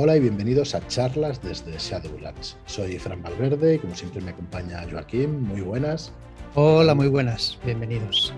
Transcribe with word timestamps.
Hola 0.00 0.16
y 0.16 0.20
bienvenidos 0.20 0.76
a 0.76 0.86
charlas 0.86 1.42
desde 1.42 1.76
Shadowlands. 1.76 2.56
Soy 2.66 3.00
Fran 3.00 3.20
Valverde 3.20 3.74
y 3.74 3.78
como 3.80 3.96
siempre 3.96 4.20
me 4.20 4.30
acompaña 4.30 4.86
Joaquín. 4.88 5.42
Muy 5.42 5.60
buenas. 5.60 6.12
Hola, 6.54 6.94
muy 6.94 7.08
buenas. 7.08 7.58
Bienvenidos. 7.64 8.32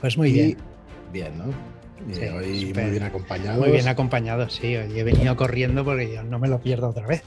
Pues 0.00 0.16
muy 0.16 0.30
bien. 0.30 0.56
Bien, 1.12 1.36
¿no? 1.36 1.46
hoy 2.36 2.72
muy 2.72 2.90
bien 2.90 3.02
acompañado. 3.02 3.60
Muy 3.60 3.72
bien 3.72 3.88
acompañado, 3.88 4.48
sí. 4.48 4.76
Hoy 4.76 4.96
he 4.96 5.02
venido 5.02 5.34
corriendo 5.34 5.84
porque 5.84 6.14
yo 6.14 6.22
no 6.22 6.38
me 6.38 6.46
lo 6.46 6.60
pierdo 6.60 6.90
otra 6.90 7.08
vez. 7.08 7.24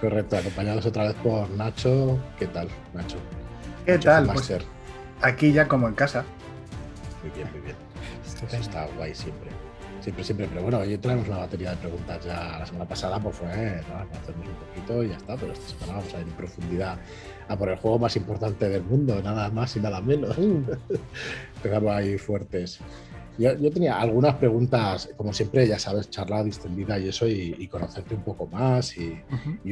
Correcto, 0.00 0.36
acompañados 0.36 0.86
otra 0.86 1.08
vez 1.08 1.14
por 1.14 1.50
Nacho. 1.50 2.20
¿Qué 2.38 2.46
tal, 2.46 2.68
Nacho? 2.94 3.16
¿Qué 3.84 3.98
tal? 3.98 4.30
Pues 4.32 4.52
aquí 5.22 5.52
ya 5.52 5.66
como 5.66 5.88
en 5.88 5.94
casa. 5.94 6.24
Muy 7.20 7.32
bien, 7.32 7.50
muy 7.50 7.62
bien. 7.62 7.76
está 8.62 8.86
guay 8.96 9.12
siempre. 9.12 9.57
Siempre, 10.00 10.24
siempre, 10.24 10.46
pero 10.48 10.62
bueno, 10.62 10.78
hoy 10.78 10.96
traemos 10.98 11.26
una 11.28 11.38
batería 11.38 11.70
de 11.70 11.76
preguntas 11.76 12.24
ya. 12.24 12.58
La 12.58 12.66
semana 12.66 12.86
pasada 12.86 13.18
pues 13.18 13.36
fue 13.36 13.48
¿no? 13.48 14.18
hacernos 14.18 14.46
un 14.46 14.54
poquito 14.54 15.02
y 15.02 15.08
ya 15.08 15.16
está, 15.16 15.36
pero 15.36 15.52
esta 15.52 15.68
semana 15.68 15.98
vamos 15.98 16.14
a 16.14 16.20
ir 16.20 16.26
en 16.26 16.34
profundidad 16.34 16.98
a 17.48 17.56
por 17.56 17.68
el 17.68 17.76
juego 17.76 17.98
más 17.98 18.16
importante 18.16 18.68
del 18.68 18.82
mundo, 18.84 19.20
nada 19.22 19.50
más 19.50 19.76
y 19.76 19.80
nada 19.80 20.00
menos. 20.00 20.38
Uh. 20.38 20.62
Empezamos 21.56 21.92
ahí 21.92 22.16
fuertes. 22.18 22.80
Yo, 23.38 23.54
tenía 23.70 24.00
algunas 24.00 24.34
preguntas, 24.34 25.10
como 25.16 25.32
siempre, 25.32 25.64
ya 25.66 25.78
sabes, 25.78 26.10
charla 26.10 26.42
distendida 26.42 26.98
y 26.98 27.08
eso, 27.08 27.28
y, 27.28 27.68
conocerte 27.68 28.16
un 28.16 28.22
poco 28.22 28.48
más. 28.48 28.96
Y, 28.98 29.22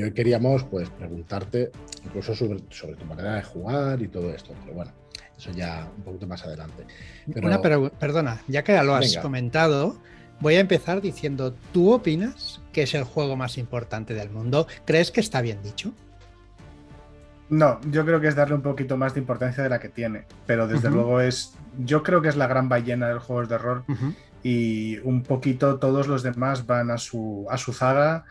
hoy 0.00 0.12
queríamos 0.12 0.62
pues 0.64 0.88
preguntarte 0.90 1.72
incluso 2.04 2.36
sobre, 2.36 2.60
sobre 2.70 2.94
tu 2.94 3.04
manera 3.04 3.34
de 3.34 3.42
jugar 3.42 4.00
y 4.00 4.06
todo 4.06 4.32
esto. 4.32 4.54
Pero 4.62 4.76
bueno, 4.76 4.92
eso 5.36 5.50
ya 5.50 5.90
un 5.96 6.04
poquito 6.04 6.28
más 6.28 6.44
adelante. 6.44 6.86
Una 7.42 7.60
perdona, 7.60 8.40
ya 8.46 8.62
que 8.62 8.80
lo 8.84 8.94
has 8.94 9.16
comentado, 9.16 9.96
Voy 10.40 10.56
a 10.56 10.60
empezar 10.60 11.00
diciendo, 11.00 11.54
¿tú 11.72 11.92
opinas 11.92 12.60
que 12.72 12.82
es 12.82 12.94
el 12.94 13.04
juego 13.04 13.36
más 13.36 13.56
importante 13.58 14.14
del 14.14 14.30
mundo? 14.30 14.66
¿Crees 14.84 15.10
que 15.10 15.20
está 15.20 15.40
bien 15.40 15.62
dicho? 15.62 15.92
No, 17.48 17.80
yo 17.90 18.04
creo 18.04 18.20
que 18.20 18.26
es 18.26 18.34
darle 18.34 18.56
un 18.56 18.62
poquito 18.62 18.96
más 18.96 19.14
de 19.14 19.20
importancia 19.20 19.62
de 19.62 19.68
la 19.68 19.78
que 19.78 19.88
tiene, 19.88 20.24
pero 20.46 20.66
desde 20.66 20.90
luego 20.90 21.20
es, 21.20 21.54
yo 21.78 22.02
creo 22.02 22.20
que 22.20 22.28
es 22.28 22.36
la 22.36 22.48
gran 22.48 22.68
ballena 22.68 23.08
del 23.08 23.20
juego 23.20 23.46
de 23.46 23.56
rol 23.56 23.84
y 24.42 24.98
un 24.98 25.22
poquito 25.22 25.78
todos 25.78 26.08
los 26.08 26.22
demás 26.24 26.66
van 26.66 26.90
a 26.90 26.98
su, 26.98 27.46
a 27.48 27.56
su 27.56 27.72
zaga 27.72 28.24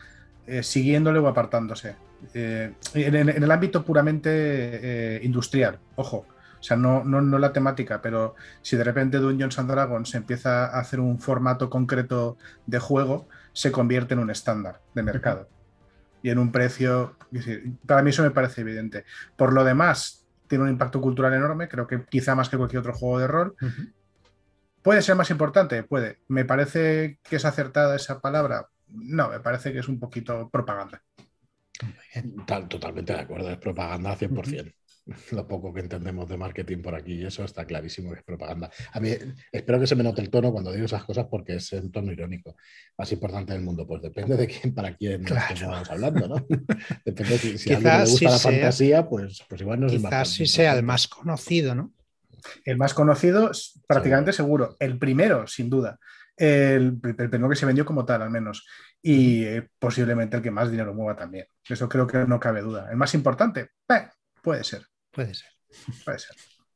eh, 0.47 0.63
siguiéndole 0.63 1.19
o 1.19 1.27
apartándose. 1.27 1.95
Eh, 2.33 2.73
en, 2.93 3.15
el 3.29 3.51
ámbito 3.51 3.83
puramente 3.83 4.29
eh, 4.31 5.19
industrial, 5.23 5.79
ojo, 5.95 6.25
sea, 6.65 6.77
no, 6.77 7.03
no, 7.03 7.21
no, 7.21 7.37
la 7.37 7.53
temática, 7.53 8.01
pero 8.01 8.35
si 8.61 8.75
de 8.75 8.83
repente 8.83 9.17
Dungeons 9.17 9.59
and 9.59 9.69
Dragons 9.69 10.15
empieza 10.15 10.65
a 10.65 10.79
hacer 10.79 10.99
un 10.99 11.19
formato 11.19 11.69
concreto 11.69 12.37
de 12.65 12.79
juego, 12.79 13.27
se 13.53 13.71
convierte 13.71 14.15
en 14.15 14.19
un 14.19 14.31
estándar 14.31 14.81
de 14.93 15.03
mercado. 15.03 15.47
Y 16.23 16.31
en 16.31 16.39
un 16.39 16.51
precio, 16.51 17.17
para 17.85 18.01
mí 18.01 18.09
eso 18.09 18.23
me 18.23 18.31
parece 18.31 18.61
evidente. 18.61 19.05
Por 19.35 19.53
lo 19.53 19.63
demás, 19.63 20.25
tiene 20.47 20.63
un 20.63 20.69
impacto 20.71 20.99
cultural 20.99 21.33
enorme, 21.33 21.67
creo 21.67 21.85
que 21.85 22.03
quizá 22.05 22.35
más 22.35 22.49
que 22.49 22.57
cualquier 22.57 22.79
otro 22.79 22.93
juego 22.93 23.19
de 23.19 23.27
rol. 23.27 23.55
¿Puede 24.81 25.01
ser 25.01 25.15
más 25.15 25.29
importante? 25.29 25.83
Puede. 25.83 26.19
¿Me 26.27 26.45
parece 26.45 27.19
que 27.23 27.35
es 27.35 27.45
acertada 27.45 27.95
esa 27.95 28.19
palabra? 28.21 28.69
No, 28.87 29.29
me 29.29 29.39
parece 29.39 29.71
que 29.71 29.79
es 29.79 29.87
un 29.87 29.99
poquito 29.99 30.49
propaganda. 30.49 31.01
Totalmente 32.45 33.13
de 33.13 33.19
acuerdo, 33.19 33.49
es 33.49 33.57
propaganda 33.57 34.15
100%. 34.15 34.73
lo 35.31 35.47
poco 35.47 35.73
que 35.73 35.81
entendemos 35.81 36.27
de 36.27 36.37
marketing 36.37 36.81
por 36.81 36.95
aquí 36.95 37.13
y 37.13 37.25
eso 37.25 37.43
está 37.43 37.65
clarísimo 37.65 38.11
que 38.11 38.19
es 38.19 38.23
propaganda. 38.23 38.71
A 38.91 38.99
mí 38.99 39.11
espero 39.51 39.79
que 39.79 39.87
se 39.87 39.95
me 39.95 40.03
note 40.03 40.21
el 40.21 40.29
tono 40.29 40.51
cuando 40.51 40.71
digo 40.71 40.85
esas 40.85 41.03
cosas 41.03 41.27
porque 41.29 41.55
es 41.55 41.71
un 41.73 41.91
tono 41.91 42.11
irónico. 42.11 42.55
Más 42.97 43.11
importante 43.11 43.53
del 43.53 43.61
mundo, 43.61 43.85
pues 43.87 44.01
depende 44.01 44.35
de 44.35 44.47
quién 44.47 44.73
para 44.73 44.95
quién 44.95 45.25
estamos 45.53 45.89
hablando, 45.89 46.27
¿no? 46.27 46.35
depende 47.05 47.33
de 47.33 47.37
si, 47.37 47.57
si 47.57 47.73
a 47.73 47.77
alguien 47.77 47.97
le 47.97 48.09
gusta 48.09 48.29
la 48.29 48.39
fantasía, 48.39 49.07
pues, 49.07 49.43
pues 49.47 49.61
igual 49.61 49.79
no 49.79 49.87
es 49.87 49.93
Quizás 49.93 50.29
si 50.29 50.45
sea 50.45 50.75
el 50.75 50.83
más 50.83 51.07
conocido, 51.07 51.75
¿no? 51.75 51.93
El 52.63 52.77
más 52.77 52.93
conocido, 52.93 53.51
prácticamente 53.87 54.31
seguro. 54.31 54.75
El 54.79 54.99
primero, 54.99 55.47
sin 55.47 55.69
duda. 55.69 55.99
El, 56.37 56.99
primero 56.99 57.49
que 57.49 57.55
se 57.55 57.65
vendió 57.65 57.85
como 57.85 58.05
tal, 58.05 58.21
al 58.21 58.29
menos. 58.29 58.67
Y 59.01 59.43
eh, 59.43 59.67
posiblemente 59.79 60.37
el 60.37 60.43
que 60.43 60.51
más 60.51 60.69
dinero 60.69 60.93
mueva 60.93 61.15
también. 61.15 61.47
Eso 61.67 61.89
creo 61.89 62.05
que 62.05 62.19
no 62.19 62.39
cabe 62.39 62.61
duda. 62.61 62.89
El 62.91 62.97
más 62.97 63.13
importante, 63.15 63.69
eh, 63.89 64.07
puede 64.41 64.63
ser. 64.63 64.85
Puede 65.15 65.33
ser. 65.33 65.47
Puede 66.03 66.19
ser. 66.19 66.35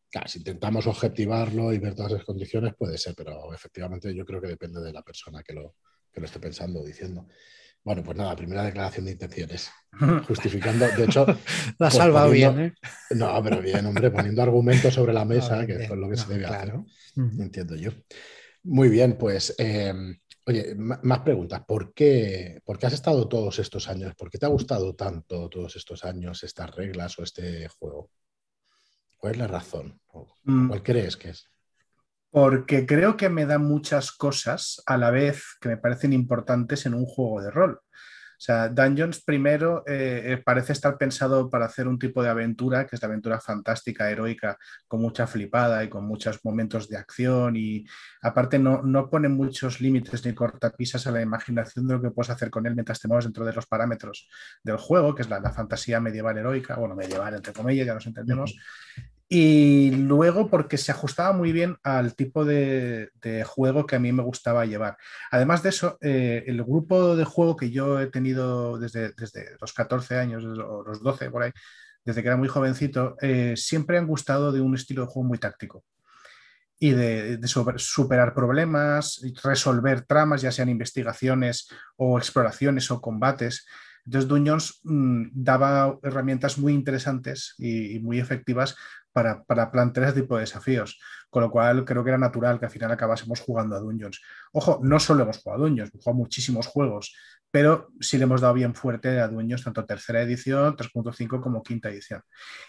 Claro, 0.10 0.28
si 0.28 0.40
intentamos 0.40 0.88
objetivarlo 0.88 1.72
y 1.72 1.78
ver 1.78 1.94
todas 1.94 2.14
las 2.14 2.24
condiciones, 2.24 2.74
puede 2.76 2.98
ser, 2.98 3.14
pero 3.16 3.54
efectivamente 3.54 4.14
yo 4.16 4.26
creo 4.26 4.42
que 4.42 4.48
depende 4.48 4.82
de 4.82 4.92
la 4.92 5.04
persona 5.04 5.44
que 5.44 5.54
lo, 5.54 5.76
que 6.12 6.20
lo 6.20 6.26
esté 6.26 6.40
pensando 6.40 6.80
o 6.80 6.86
diciendo. 6.86 7.28
Bueno, 7.84 8.04
pues 8.04 8.18
nada, 8.18 8.36
primera 8.36 8.64
declaración 8.64 9.06
de 9.06 9.12
intenciones. 9.12 9.70
Justificando, 10.28 10.88
de 10.88 11.06
hecho. 11.06 11.26
La 11.80 11.88
ha 11.88 11.90
pues 11.90 11.94
salvado 11.94 12.32
bien, 12.32 12.60
¿eh? 12.60 12.74
No, 13.12 13.42
pero 13.44 13.62
bien, 13.62 13.86
hombre, 13.86 14.10
poniendo 14.12 14.42
argumentos 14.42 14.94
sobre 14.94 15.14
la 15.14 15.26
mesa, 15.26 15.66
que 15.66 15.84
es 15.84 15.90
lo 15.90 16.10
que 16.10 16.18
se 16.18 16.34
debe 16.34 16.46
hacer. 16.46 16.74
Entiendo 17.16 17.76
yo. 17.76 17.92
Muy 18.64 18.90
bien, 18.90 19.18
pues. 19.18 19.56
Eh, 19.58 19.94
oye, 20.46 20.76
más 20.76 21.20
preguntas. 21.20 21.62
¿Por 21.68 21.94
qué, 21.94 22.62
¿Por 22.66 22.78
qué 22.78 22.88
has 22.88 22.94
estado 22.94 23.28
todos 23.28 23.60
estos 23.60 23.88
años? 23.88 24.14
¿Por 24.16 24.30
qué 24.30 24.38
te 24.38 24.46
ha 24.46 24.50
gustado 24.50 24.96
tanto 24.96 25.48
todos 25.50 25.76
estos 25.76 26.04
años 26.04 26.44
estas 26.44 26.76
reglas 26.76 27.18
o 27.20 27.24
este 27.24 27.68
juego? 27.68 28.10
¿Cuál 29.20 29.34
es 29.34 29.40
la 29.40 29.48
razón? 29.48 30.00
Mm. 30.44 30.70
¿Cuál 30.70 30.84
crees 30.84 31.18
que 31.18 31.30
es? 31.30 31.50
Porque 32.32 32.86
creo 32.86 33.18
que 33.18 33.30
me 33.30 33.46
da 33.46 33.60
muchas 33.60 34.12
cosas 34.12 34.82
a 34.86 34.98
la 34.98 35.12
vez 35.12 35.58
que 35.60 35.70
me 35.70 35.78
parecen 35.78 36.14
importantes 36.14 36.86
en 36.86 36.94
un 36.94 37.06
juego 37.06 37.42
de 37.42 37.52
rol. 37.52 37.82
O 38.40 38.42
sea, 38.42 38.70
Dungeons 38.70 39.22
primero 39.22 39.84
eh, 39.86 40.24
eh, 40.28 40.38
parece 40.38 40.72
estar 40.72 40.98
pensado 40.98 41.50
para 41.50 41.66
hacer 41.66 41.90
un 41.90 42.00
tipo 42.00 42.24
de 42.24 42.30
aventura, 42.30 42.88
que 42.88 42.96
es 42.96 43.02
la 43.02 43.10
aventura 43.10 43.42
fantástica, 43.42 44.10
heroica, 44.10 44.58
con 44.88 45.02
mucha 45.02 45.28
flipada 45.28 45.84
y 45.84 45.90
con 45.90 46.06
muchos 46.06 46.40
momentos 46.46 46.88
de 46.88 46.96
acción 46.96 47.58
y 47.58 47.86
aparte 48.22 48.58
no, 48.58 48.82
no 48.82 49.10
pone 49.10 49.28
muchos 49.28 49.82
límites 49.82 50.26
ni 50.26 50.34
cortapisas 50.34 51.06
a 51.06 51.12
la 51.12 51.22
imaginación 51.22 51.86
de 51.86 51.96
lo 51.96 52.02
que 52.02 52.12
puedes 52.12 52.30
hacer 52.30 52.50
con 52.50 52.66
él 52.66 52.76
mientras 52.76 53.02
te 53.02 53.10
mueves 53.10 53.26
dentro 53.26 53.44
de 53.44 53.52
los 53.52 53.68
parámetros 53.68 54.30
del 54.64 54.78
juego, 54.78 55.14
que 55.14 55.24
es 55.24 55.30
la, 55.30 55.42
fantasía 55.52 56.00
medieval 56.00 56.38
heroica, 56.38 56.78
bueno, 56.78 56.96
medieval 56.96 57.34
entre 57.34 57.52
comillas, 57.52 57.88
ya 57.88 57.94
nos 57.94 58.08
entendemos. 58.08 58.56
Y 59.32 59.92
luego 59.92 60.50
porque 60.50 60.78
se 60.78 60.92
ajustaba 60.92 61.34
muy 61.34 61.52
bien 61.52 61.78
al 61.84 62.16
tipo 62.16 62.46
de, 62.46 63.12
juego 63.46 63.86
que 63.86 63.96
a 63.96 64.00
mí 64.00 64.12
me 64.12 64.24
gustaba 64.24 64.66
llevar. 64.66 64.98
Además 65.30 65.62
de 65.62 65.70
eso, 65.70 66.00
eh, 66.02 66.44
el 66.48 66.64
grupo 66.64 67.16
de 67.16 67.26
juego 67.26 67.56
que 67.56 67.70
yo 67.70 68.00
he 68.02 68.08
tenido 68.08 68.80
desde, 68.80 69.14
desde, 69.14 69.56
los 69.62 69.72
14 69.74 70.18
años 70.18 70.44
o 70.44 70.84
los 70.84 71.04
12 71.04 71.30
por 71.30 71.44
ahí, 71.44 71.52
desde 72.04 72.24
que 72.24 72.28
era 72.30 72.38
muy 72.38 72.48
jovencito, 72.48 73.16
eh, 73.22 73.54
siempre 73.56 74.00
han 74.00 74.08
gustado 74.08 74.52
de 74.52 74.62
un 74.62 74.74
estilo 74.74 75.04
de 75.04 75.12
juego 75.12 75.28
muy 75.28 75.38
táctico 75.38 75.84
y 76.80 76.92
de, 76.92 77.40
superar 77.78 78.34
problemas, 78.34 79.22
resolver 79.44 80.02
tramas, 80.06 80.42
ya 80.42 80.52
sean 80.52 80.70
investigaciones 80.70 81.68
o 81.98 82.18
exploraciones 82.18 82.90
o 82.90 83.02
combates. 83.02 83.68
Entonces, 84.06 84.30
Dungeons 84.30 84.80
mm, 84.84 85.28
daba 85.34 86.00
herramientas 86.02 86.58
muy 86.58 86.74
interesantes 86.74 87.54
y, 87.58 88.00
muy 88.00 88.20
efectivas 88.20 88.76
para, 89.12 89.72
plantear 89.72 90.08
ese 90.08 90.22
tipo 90.22 90.36
de 90.36 90.42
desafíos. 90.42 91.00
Con 91.30 91.44
lo 91.44 91.52
cual 91.52 91.86
creo 91.86 92.04
que 92.04 92.10
era 92.10 92.18
natural 92.18 92.60
que 92.60 92.66
al 92.66 92.72
final 92.72 92.92
acabásemos 92.92 93.40
jugando 93.40 93.76
a 93.76 93.80
Dungeons. 93.80 94.22
Ojo, 94.52 94.80
no 94.82 95.00
solo 95.00 95.24
hemos 95.24 95.38
jugado 95.38 95.64
a 95.64 95.68
Dungeons, 95.68 95.92
hemos 95.94 96.04
jugado 96.04 96.18
muchísimos 96.18 96.68
juegos, 96.68 97.16
pero 97.52 97.90
sí 98.00 98.18
le 98.18 98.24
hemos 98.24 98.42
dado 98.42 98.54
bien 98.54 98.76
fuerte 98.76 99.20
a 99.20 99.28
Dungeons, 99.28 99.64
tanto 99.64 99.86
tercera 99.86 100.22
edición, 100.22 100.76
3.5 100.76 101.42
como 101.42 101.64
quinta 101.64 101.90
edición. 101.90 102.22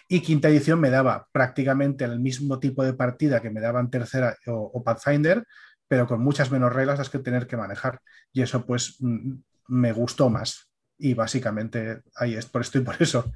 Y 0.07 0.21
quinta 0.21 0.49
edición 0.49 0.79
me 0.79 0.89
daba 0.89 1.27
prácticamente 1.31 2.05
el 2.05 2.19
mismo 2.19 2.59
tipo 2.59 2.83
de 2.83 2.93
partida 2.93 3.41
que 3.41 3.51
me 3.51 3.61
daban 3.61 3.89
tercera 3.89 4.35
o, 4.47 4.83
Pathfinder, 4.83 5.45
pero 5.87 6.07
con 6.07 6.21
muchas 6.21 6.51
menos 6.51 6.73
reglas 6.73 6.99
las 6.99 7.09
que 7.09 7.19
tener 7.19 7.47
que 7.47 7.57
manejar. 7.57 7.99
Y 8.31 8.41
eso 8.41 8.65
pues 8.65 8.97
mm, 8.99 9.33
me 9.67 9.91
gustó 9.91 10.29
más. 10.29 10.71
Y 10.97 11.13
básicamente 11.13 12.01
ahí 12.15 12.35
es, 12.35 12.45
por 12.45 12.61
esto 12.61 12.77
y 12.77 12.81
por 12.81 12.95
eso. 12.99 13.31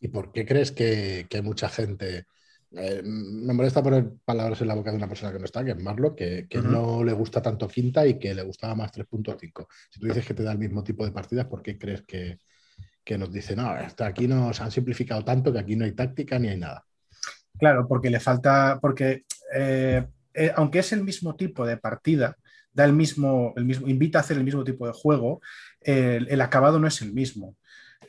¿Y 0.00 0.08
por 0.08 0.32
qué 0.32 0.46
crees 0.46 0.72
que, 0.72 1.26
hay 1.30 1.42
mucha 1.42 1.68
gente? 1.68 2.26
Eh, 2.72 3.02
me 3.02 3.54
molesta 3.54 3.82
poner 3.82 4.10
palabras 4.24 4.60
en 4.60 4.68
la 4.68 4.74
boca 4.74 4.90
de 4.90 4.96
una 4.96 5.08
persona 5.08 5.32
que 5.32 5.38
no 5.38 5.44
está, 5.44 5.64
que 5.64 5.72
es 5.72 5.82
Marlo, 5.82 6.14
que, 6.14 6.46
no 6.62 7.02
le 7.02 7.12
gusta 7.12 7.42
tanto 7.42 7.66
quinta 7.66 8.06
y 8.06 8.18
que 8.18 8.34
le 8.34 8.42
gustaba 8.42 8.74
más 8.74 8.92
3.5. 8.92 9.66
Si 9.90 10.00
tú 10.00 10.06
dices 10.06 10.26
que 10.26 10.34
te 10.34 10.42
da 10.42 10.52
el 10.52 10.58
mismo 10.58 10.84
tipo 10.84 11.04
de 11.04 11.12
partidas, 11.12 11.46
¿por 11.46 11.62
qué 11.62 11.78
crees 11.78 12.02
que, 12.02 12.38
nos 13.16 13.32
dice, 13.32 13.56
no, 13.56 13.74
aquí 14.00 14.28
nos 14.28 14.60
han 14.60 14.70
simplificado 14.70 15.24
tanto 15.24 15.50
que 15.50 15.58
aquí 15.58 15.76
no 15.76 15.86
hay 15.86 15.92
táctica 15.92 16.38
ni 16.38 16.48
hay 16.48 16.58
nada? 16.58 16.84
Claro, 17.58 17.88
porque 17.88 18.10
le 18.10 18.20
falta, 18.20 18.78
porque 18.80 19.24
eh, 19.54 20.06
eh, 20.34 20.52
aunque 20.54 20.80
es 20.80 20.92
el 20.92 21.02
mismo 21.02 21.34
tipo 21.34 21.66
de 21.66 21.78
partida, 21.78 22.36
da 22.70 22.84
el 22.84 22.92
mismo, 22.92 23.54
el 23.56 23.64
mismo, 23.64 23.88
invita 23.88 24.18
a 24.18 24.20
hacer 24.20 24.36
el 24.36 24.44
mismo 24.44 24.62
tipo 24.62 24.86
de 24.86 24.92
juego, 24.92 25.40
el 25.80 26.40
acabado 26.40 26.78
no 26.78 26.86
es 26.86 27.00
el 27.00 27.12
mismo. 27.12 27.56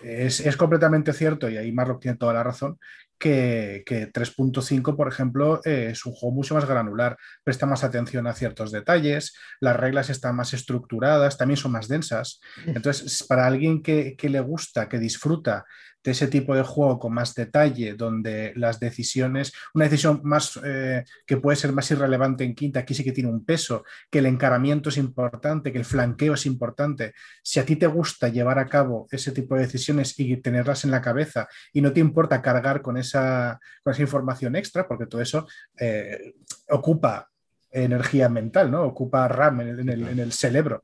Es, 0.01 0.55
completamente 0.55 1.11
cierto, 1.13 1.49
y 1.49 1.57
ahí 1.57 1.71
Marlock 1.71 2.01
tiene 2.01 2.17
toda 2.17 2.33
la 2.33 2.43
razón, 2.43 2.79
que, 3.17 3.83
3.5, 3.85 4.95
por 4.95 5.09
ejemplo, 5.09 5.59
eh, 5.65 5.89
es 5.91 6.05
un 6.05 6.13
juego 6.13 6.33
mucho 6.33 6.55
más 6.55 6.65
granular, 6.65 7.17
presta 7.43 7.65
más 7.65 7.83
atención 7.83 8.25
a 8.27 8.33
ciertos 8.33 8.71
detalles, 8.71 9.35
las 9.59 9.75
reglas 9.75 10.09
están 10.09 10.37
más 10.37 10.53
estructuradas, 10.53 11.37
también 11.37 11.57
son 11.57 11.73
más 11.73 11.89
densas. 11.89 12.39
Mm. 12.65 12.77
Entonces, 12.77 13.25
para 13.27 13.45
alguien 13.45 13.83
que, 13.83 14.15
que 14.17 14.29
le 14.29 14.39
gusta, 14.39 14.87
que 14.87 14.99
disfruta 14.99 15.65
de 16.03 16.11
ese 16.11 16.27
tipo 16.27 16.55
de 16.55 16.63
juego 16.63 16.99
con 16.99 17.13
más 17.13 17.35
detalle, 17.35 17.93
donde 17.93 18.53
las 18.55 18.79
decisiones, 18.79 19.51
una 19.73 19.85
decisión 19.85 20.21
más 20.23 20.59
eh, 20.63 21.03
que 21.25 21.37
puede 21.37 21.57
ser 21.57 21.73
más 21.73 21.91
irrelevante 21.91 22.43
en 22.43 22.55
quinta, 22.55 22.79
aquí 22.79 22.93
sí 22.93 23.03
que 23.03 23.11
tiene 23.11 23.29
un 23.29 23.43
peso, 23.43 23.83
que 24.09 24.19
el 24.19 24.25
encaramiento 24.25 24.89
es 24.89 24.97
importante, 24.97 25.71
que 25.71 25.77
el 25.77 25.85
flanqueo 25.85 26.33
es 26.33 26.45
importante. 26.45 27.13
Si 27.43 27.59
a 27.59 27.65
ti 27.65 27.75
te 27.75 27.87
gusta 27.87 28.29
llevar 28.29 28.59
a 28.59 28.67
cabo 28.67 29.07
ese 29.11 29.31
tipo 29.31 29.55
de 29.55 29.61
decisiones 29.61 30.17
y 30.19 30.37
tenerlas 30.37 30.85
en 30.85 30.91
la 30.91 31.01
cabeza 31.01 31.47
y 31.73 31.81
no 31.81 31.91
te 31.91 31.99
importa 31.99 32.41
cargar 32.41 32.81
con 32.81 32.97
esa, 32.97 33.59
con 33.83 33.93
esa 33.93 34.01
información 34.01 34.55
extra, 34.55 34.87
porque 34.87 35.07
todo 35.07 35.21
eso 35.21 35.47
eh, 35.77 36.33
ocupa 36.69 37.29
energía 37.71 38.29
mental, 38.29 38.71
¿no? 38.71 38.83
Ocupa 38.83 39.27
RAM 39.27 39.61
en 39.61 39.89
el, 39.89 40.07
en 40.07 40.19
el 40.19 40.31
cerebro 40.31 40.83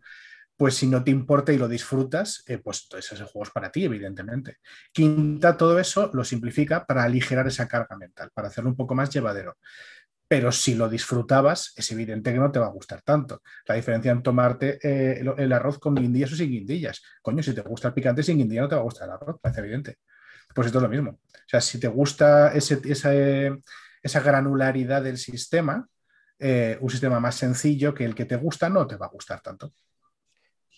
pues 0.58 0.76
si 0.76 0.88
no 0.88 1.04
te 1.04 1.12
importa 1.12 1.52
y 1.52 1.58
lo 1.58 1.68
disfrutas, 1.68 2.44
eh, 2.48 2.58
pues 2.58 2.88
ese 2.98 3.16
juego 3.16 3.44
es 3.44 3.50
para 3.50 3.72
ti, 3.72 3.84
evidentemente. 3.84 4.58
Quinta, 4.92 5.58
todo 5.58 5.78
eso 5.80 6.10
lo 6.14 6.24
simplifica 6.24 6.86
para 6.86 7.04
aligerar 7.04 7.48
esa 7.48 7.68
carga 7.68 7.98
mental, 7.98 8.32
para 8.34 8.48
hacerlo 8.48 8.70
un 8.70 8.76
poco 8.76 8.96
más 8.96 9.10
llevadero. 9.10 9.58
Pero 10.28 10.52
si 10.52 10.74
lo 10.74 10.90
disfrutabas, 10.90 11.74
es 11.76 11.92
evidente 11.92 12.34
que 12.34 12.40
no 12.40 12.52
te 12.52 12.60
va 12.60 12.68
a 12.68 12.72
gustar 12.72 13.02
tanto. 13.02 13.42
La 13.68 13.76
diferencia 13.76 14.12
en 14.12 14.24
tomarte 14.24 14.80
eh, 14.82 15.24
el, 15.38 15.54
arroz 15.54 15.78
con 15.78 15.94
guindillas 15.94 16.32
o 16.32 16.36
sin 16.36 16.50
guindillas. 16.50 17.04
Coño, 17.22 17.44
si 17.44 17.54
te 17.54 17.62
gusta 17.62 17.90
el 17.90 17.94
picante 17.94 18.24
sin 18.24 18.38
guindilla, 18.38 18.62
no 18.62 18.70
te 18.70 18.76
va 18.76 18.82
a 18.82 18.86
gustar 18.86 19.08
el 19.08 19.16
arroz, 19.16 19.38
parece 19.42 19.62
evidente. 19.62 19.98
Pues 20.54 20.68
esto 20.68 20.80
es 20.80 20.84
lo 20.84 20.90
mismo. 20.90 21.12
O 21.12 21.48
sea, 21.48 21.62
si 21.62 21.80
te 21.80 21.88
gusta 21.88 22.54
esa, 22.54 22.80
esa, 24.02 24.20
granularidad 24.22 25.04
del 25.04 25.18
sistema, 25.18 25.88
eh, 26.40 26.78
un 26.82 26.90
sistema 26.90 27.20
más 27.20 27.36
sencillo 27.36 27.94
que 27.94 28.06
el 28.06 28.16
que 28.16 28.26
te 28.26 28.38
gusta, 28.38 28.70
no 28.70 28.88
te 28.88 28.96
va 28.96 29.08
a 29.08 29.10
gustar 29.10 29.42
tanto. 29.42 29.74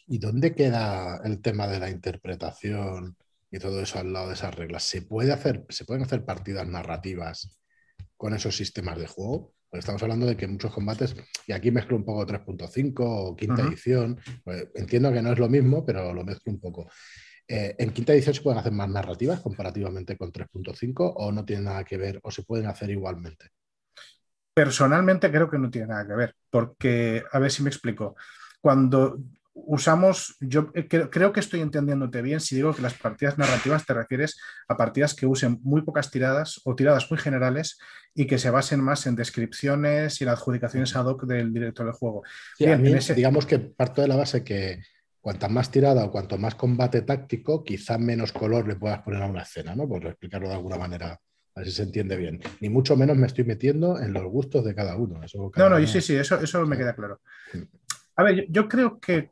¿Y 0.08 0.20
dónde 0.20 0.56
queda 0.56 1.22
el 1.26 1.42
tema 1.42 1.68
de 1.68 1.80
la 1.80 1.90
interpretación 1.90 3.18
y 3.52 3.60
todo 3.60 3.82
eso 3.82 4.00
al 4.00 4.14
lado 4.14 4.28
de 4.28 4.36
esas 4.36 4.56
reglas? 4.56 4.84
¿Se, 4.84 5.02
puede 5.02 5.34
hacer, 5.34 5.66
¿se 5.70 5.84
pueden 5.84 6.04
hacer 6.04 6.24
partidas 6.24 6.66
narrativas 6.66 7.60
con 8.16 8.34
esos 8.34 8.56
sistemas 8.56 8.98
de 8.98 9.08
juego? 9.08 9.54
Porque 9.70 9.80
estamos 9.80 10.02
hablando 10.02 10.26
de 10.26 10.38
que 10.38 10.48
muchos 10.48 10.74
combates, 10.74 11.14
y 11.46 11.52
aquí 11.52 11.72
mezclo 11.72 11.98
un 11.98 12.06
poco 12.06 12.26
3.5 12.26 12.94
o 13.00 13.36
quinta 13.36 13.64
edición, 13.64 14.18
pues 14.46 14.70
entiendo 14.76 15.12
que 15.12 15.22
no 15.22 15.34
es 15.34 15.40
lo 15.40 15.50
mismo, 15.50 15.86
pero 15.86 16.14
lo 16.14 16.24
mezclo 16.24 16.54
un 16.54 16.60
poco. 16.62 16.90
Eh, 17.46 17.76
¿En 17.78 17.92
quinta 17.92 18.14
edición 18.14 18.34
se 18.34 18.42
pueden 18.42 18.60
hacer 18.60 18.72
más 18.72 18.90
narrativas 18.90 19.42
comparativamente 19.42 20.18
con 20.18 20.32
3.5 20.32 21.14
o 21.18 21.32
no 21.34 21.44
tiene 21.44 21.64
nada 21.64 21.84
que 21.84 21.98
ver 21.98 22.20
o 22.24 22.32
se 22.32 22.44
pueden 22.44 22.68
hacer 22.68 22.90
igualmente? 22.92 23.50
Personalmente 24.54 25.30
creo 25.30 25.50
que 25.50 25.60
no 25.60 25.70
tiene 25.70 25.88
nada 25.88 26.08
que 26.08 26.14
ver, 26.14 26.36
porque, 26.50 27.24
a 27.30 27.40
ver 27.40 27.52
si 27.52 27.62
me 27.62 27.70
explico. 27.70 28.16
Cuando 28.60 29.20
usamos, 29.66 30.38
yo 30.40 30.72
creo 30.72 31.34
que 31.34 31.40
estoy 31.40 31.62
entendiéndote 31.62 32.22
bien 32.22 32.40
si 32.40 32.56
digo 32.56 32.74
que 32.74 32.82
las 32.82 32.94
partidas 32.94 33.38
narrativas 33.38 33.86
te 33.86 33.94
refieres 33.94 34.40
a 34.68 34.78
partidas 34.78 35.14
que 35.14 35.26
usen 35.26 35.60
muy 35.64 35.82
pocas 35.82 36.12
tiradas 36.12 36.62
o 36.66 36.76
tiradas 36.76 37.10
muy 37.10 37.20
generales 37.20 37.78
y 38.14 38.28
que 38.28 38.38
se 38.38 38.50
basen 38.50 38.82
más 38.82 39.06
en 39.08 39.16
descripciones 39.16 40.22
y 40.22 40.24
en 40.24 40.30
adjudicaciones 40.30 40.96
ad 40.96 41.06
hoc 41.06 41.26
del 41.26 41.54
director 41.54 41.86
del 41.86 41.96
juego. 41.96 42.24
Digamos 42.60 43.46
que 43.46 43.60
parto 43.60 44.02
de 44.02 44.08
la 44.08 44.16
base 44.16 44.44
que 44.44 44.82
cuanta 45.20 45.50
más 45.50 45.72
tirada 45.72 46.06
o 46.06 46.12
cuanto 46.12 46.38
más 46.38 46.56
combate 46.56 47.02
táctico, 47.02 47.64
quizá 47.64 47.98
menos 47.98 48.32
color 48.32 48.68
le 48.68 48.76
puedas 48.76 49.02
poner 49.02 49.22
a 49.22 49.28
una 49.28 49.42
escena, 49.42 49.76
¿no? 49.76 49.88
Por 49.88 50.06
explicarlo 50.06 50.48
de 50.48 50.56
alguna 50.56 50.78
manera. 50.78 51.20
A 51.56 51.60
ver 51.60 51.70
si 51.70 51.76
se 51.76 51.84
entiende 51.84 52.16
bien. 52.16 52.40
Ni 52.62 52.70
mucho 52.70 52.96
menos 52.96 53.18
me 53.18 53.26
estoy 53.26 53.44
metiendo 53.44 54.00
en 54.00 54.14
los 54.14 54.24
gustos 54.26 54.64
de 54.64 54.76
cada 54.76 54.96
uno. 54.96 55.20
no, 55.56 55.70
no, 55.70 55.88
sí, 55.88 56.02
sí, 56.02 56.16
eso, 56.16 56.40
eso 56.40 56.64
me 56.68 56.78
queda 56.78 56.96
claro. 56.96 57.20
A 58.16 58.24
ver, 58.24 58.46
yo 58.50 58.68
creo 58.68 59.00
que 59.00 59.32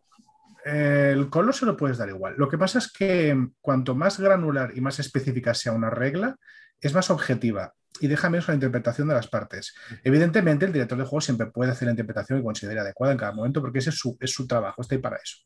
el 0.65 1.29
color 1.29 1.53
se 1.53 1.65
lo 1.65 1.77
puedes 1.77 1.99
dar 1.99 2.09
igual. 2.09 2.33
Lo 2.37 2.49
que 2.49 2.57
pasa 2.57 2.79
es 2.79 2.91
que 2.91 3.49
cuanto 3.61 3.93
más 3.93 4.19
granular 4.19 4.71
y 4.75 4.81
más 4.81 4.99
específica 4.99 5.53
sea 5.53 5.73
una 5.73 5.91
regla, 5.91 6.35
es 6.81 6.93
más 6.93 7.11
objetiva 7.11 7.73
y 7.99 8.07
deja 8.07 8.29
menos 8.29 8.47
la 8.47 8.55
interpretación 8.55 9.07
de 9.07 9.13
las 9.13 9.27
partes. 9.27 9.75
Evidentemente, 10.03 10.65
el 10.65 10.73
director 10.73 10.97
de 10.97 11.05
juego 11.05 11.21
siempre 11.21 11.47
puede 11.47 11.71
hacer 11.71 11.85
la 11.85 11.91
interpretación 11.91 12.39
que 12.39 12.43
considere 12.43 12.79
adecuada 12.79 13.13
en 13.13 13.19
cada 13.19 13.31
momento 13.31 13.61
porque 13.61 13.79
ese 13.79 13.91
es 13.91 13.97
su, 13.97 14.17
es 14.19 14.31
su 14.31 14.47
trabajo, 14.47 14.81
está 14.81 14.95
ahí 14.95 15.01
para 15.01 15.17
eso. 15.17 15.37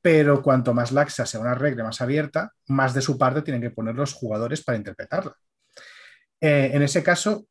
Pero 0.00 0.42
cuanto 0.42 0.74
más 0.74 0.90
laxa 0.90 1.24
sea 1.24 1.40
una 1.40 1.54
regla, 1.54 1.84
más 1.84 2.00
abierta, 2.00 2.52
más 2.66 2.94
de 2.94 3.00
su 3.00 3.16
parte 3.16 3.42
tienen 3.42 3.62
que 3.62 3.70
poner 3.70 3.94
los 3.94 4.12
jugadores 4.12 4.64
para 4.64 4.76
interpretarla. 4.76 5.36
Eh, 6.40 6.72
en 6.74 6.82
ese 6.82 7.04
caso, 7.04 7.46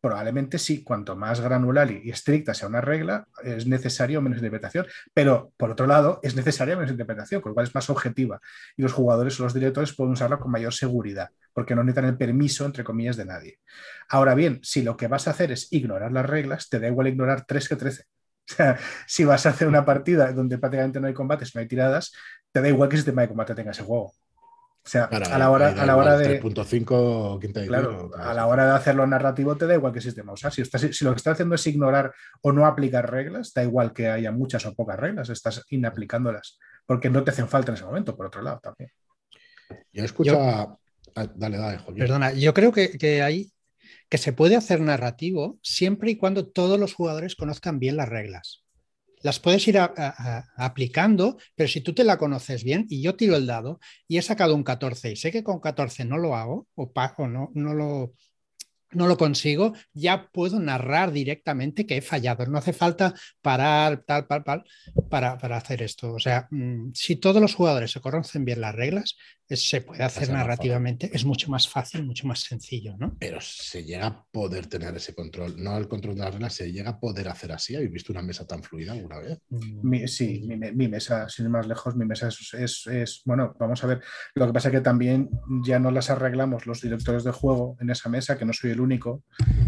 Probablemente 0.00 0.58
sí, 0.58 0.84
cuanto 0.84 1.16
más 1.16 1.40
granular 1.40 1.90
y 1.90 2.10
estricta 2.10 2.54
sea 2.54 2.68
una 2.68 2.80
regla, 2.80 3.26
es 3.42 3.66
necesario 3.66 4.20
menos 4.20 4.38
interpretación, 4.38 4.86
pero 5.12 5.52
por 5.56 5.70
otro 5.70 5.86
lado, 5.86 6.20
es 6.22 6.36
necesaria 6.36 6.76
menos 6.76 6.92
interpretación, 6.92 7.40
con 7.40 7.50
lo 7.50 7.54
cual 7.54 7.66
es 7.66 7.74
más 7.74 7.90
objetiva 7.90 8.40
y 8.76 8.82
los 8.82 8.92
jugadores 8.92 9.40
o 9.40 9.42
los 9.42 9.54
directores 9.54 9.94
pueden 9.96 10.12
usarla 10.12 10.38
con 10.38 10.52
mayor 10.52 10.74
seguridad, 10.74 11.30
porque 11.52 11.74
no 11.74 11.82
necesitan 11.82 12.10
el 12.10 12.16
permiso, 12.16 12.64
entre 12.66 12.84
comillas, 12.84 13.16
de 13.16 13.24
nadie. 13.24 13.58
Ahora 14.08 14.34
bien, 14.34 14.60
si 14.62 14.82
lo 14.82 14.96
que 14.96 15.08
vas 15.08 15.26
a 15.26 15.32
hacer 15.32 15.50
es 15.50 15.72
ignorar 15.72 16.12
las 16.12 16.26
reglas, 16.26 16.68
te 16.68 16.78
da 16.78 16.88
igual 16.88 17.08
ignorar 17.08 17.44
3 17.46 17.68
que 17.68 17.76
13. 17.76 18.04
O 18.48 18.54
sea, 18.54 18.78
si 19.08 19.24
vas 19.24 19.44
a 19.46 19.48
hacer 19.50 19.66
una 19.66 19.84
partida 19.84 20.30
donde 20.32 20.58
prácticamente 20.58 21.00
no 21.00 21.08
hay 21.08 21.14
combates, 21.14 21.54
no 21.54 21.60
hay 21.60 21.66
tiradas, 21.66 22.12
te 22.52 22.60
da 22.60 22.68
igual 22.68 22.88
que 22.88 22.96
sistema 22.96 23.22
de 23.22 23.28
combate 23.28 23.54
tenga 23.56 23.72
ese 23.72 23.82
juego. 23.82 24.12
O 24.86 24.88
sea, 24.88 25.06
a 25.06 25.36
la 25.36 25.50
hora, 25.50 25.70
a 25.70 25.84
la 25.84 25.96
hora 25.96 26.16
de. 26.16 26.40
3.5, 26.40 27.40
quinta 27.40 27.66
Claro, 27.66 28.08
a 28.16 28.32
la 28.32 28.46
hora 28.46 28.66
de 28.66 28.72
hacerlo 28.76 29.04
narrativo 29.04 29.56
te 29.56 29.66
da 29.66 29.74
igual 29.74 29.92
qué 29.92 30.00
sistema 30.00 30.32
usar. 30.32 30.52
Si, 30.52 30.64
si 30.64 31.04
lo 31.04 31.10
que 31.10 31.16
estás 31.16 31.32
haciendo 31.32 31.56
es 31.56 31.66
ignorar 31.66 32.14
o 32.40 32.52
no 32.52 32.66
aplicar 32.66 33.10
reglas, 33.10 33.52
da 33.52 33.64
igual 33.64 33.92
que 33.92 34.08
haya 34.08 34.30
muchas 34.30 34.64
o 34.64 34.74
pocas 34.74 34.96
reglas, 34.96 35.28
estás 35.28 35.64
inaplicándolas, 35.70 36.60
porque 36.86 37.10
no 37.10 37.24
te 37.24 37.32
hacen 37.32 37.48
falta 37.48 37.72
en 37.72 37.74
ese 37.74 37.84
momento, 37.84 38.16
por 38.16 38.26
otro 38.26 38.42
lado 38.42 38.60
también. 38.62 38.92
Yo 39.92 40.04
escucho 40.04 40.40
a... 40.40 40.78
Dale, 41.34 41.56
dale, 41.56 41.80
Perdona, 41.96 42.32
yo 42.32 42.54
creo 42.54 42.70
que, 42.70 42.96
que 42.96 43.22
hay 43.22 43.50
que 44.08 44.18
se 44.18 44.32
puede 44.32 44.54
hacer 44.54 44.80
narrativo 44.80 45.58
siempre 45.62 46.12
y 46.12 46.16
cuando 46.16 46.46
todos 46.46 46.78
los 46.78 46.94
jugadores 46.94 47.34
conozcan 47.34 47.80
bien 47.80 47.96
las 47.96 48.08
reglas 48.08 48.65
las 49.26 49.40
puedes 49.40 49.66
ir 49.66 49.76
aplicando, 50.56 51.36
pero 51.56 51.68
si 51.68 51.80
tú 51.80 51.92
te 51.92 52.04
la 52.04 52.16
conoces 52.16 52.62
bien 52.62 52.86
y 52.88 53.02
yo 53.02 53.16
tiro 53.16 53.34
el 53.34 53.44
dado 53.44 53.80
y 54.06 54.18
he 54.18 54.22
sacado 54.22 54.54
un 54.54 54.62
14 54.62 55.10
y 55.10 55.16
sé 55.16 55.32
que 55.32 55.42
con 55.42 55.58
14 55.58 56.04
no 56.04 56.16
lo 56.16 56.36
hago 56.36 56.68
o, 56.76 56.92
o 56.94 57.26
no, 57.26 57.50
no, 57.52 57.74
lo, 57.74 58.14
no 58.92 59.08
lo 59.08 59.16
consigo, 59.16 59.72
ya 59.92 60.30
puedo 60.30 60.60
narrar 60.60 61.10
directamente 61.10 61.86
que 61.86 61.96
he 61.96 62.02
fallado. 62.02 62.46
No 62.46 62.58
hace 62.58 62.72
falta 62.72 63.14
parar 63.42 64.04
tal, 64.06 64.28
tal, 64.28 64.44
tal 64.44 64.64
para, 65.10 65.32
hacer 65.56 65.82
esto. 65.82 66.12
O 66.12 66.20
sea, 66.20 66.46
mm, 66.52 66.92
si 66.94 67.16
todos 67.16 67.42
los 67.42 67.56
jugadores 67.56 67.90
se 67.90 68.00
conocen 68.00 68.44
bien 68.44 68.60
las 68.60 68.76
reglas, 68.76 69.16
se 69.54 69.80
puede 69.80 70.02
hacer 70.02 70.30
narrativamente, 70.30 71.10
es 71.12 71.24
mucho 71.24 71.50
más 71.50 71.68
fácil, 71.68 72.04
mucho 72.04 72.26
más 72.26 72.40
sencillo, 72.40 72.96
¿no? 72.98 73.16
Pero 73.20 73.40
se 73.40 73.84
llega 73.84 74.06
a 74.06 74.24
poder 74.24 74.66
tener 74.66 74.96
ese 74.96 75.14
control, 75.14 75.62
no 75.62 75.76
el 75.78 75.86
control 75.86 76.16
de 76.16 76.22
las 76.22 76.32
reglas, 76.34 76.54
se 76.54 76.72
llega 76.72 76.90
a 76.90 76.98
poder 76.98 77.28
hacer 77.28 77.52
así. 77.52 77.76
¿Habéis 77.76 77.92
visto 77.92 78.12
una 78.12 78.22
mesa 78.22 78.46
tan 78.46 78.62
fluida 78.62 78.92
alguna 78.92 79.18
vez? 79.18 79.38
sí, 80.10 80.48
mi, 80.48 80.88
mesa, 80.88 81.28
sin 81.28 81.44
ir 81.44 81.50
más 81.50 81.66
lejos, 81.66 81.94
mi 81.94 82.04
mesa 82.04 82.28
es, 82.28 83.22
bueno, 83.24 83.54
vamos 83.58 83.84
a 83.84 83.86
ver, 83.86 84.02
lo 84.34 84.46
que 84.46 84.52
pasa 84.52 84.68
es 84.68 84.74
que 84.74 84.80
también 84.80 85.30
ya 85.64 85.78
no 85.78 85.90
las 85.90 86.10
arreglamos 86.10 86.66
los 86.66 86.80
directores 86.80 87.22
de 87.22 87.30
juego 87.30 87.76
en 87.80 87.90
esa 87.90 88.08
mesa, 88.08 88.36
que 88.36 88.44
no 88.44 88.52
soy 88.52 88.72
el 88.72 88.80
único 88.80 89.22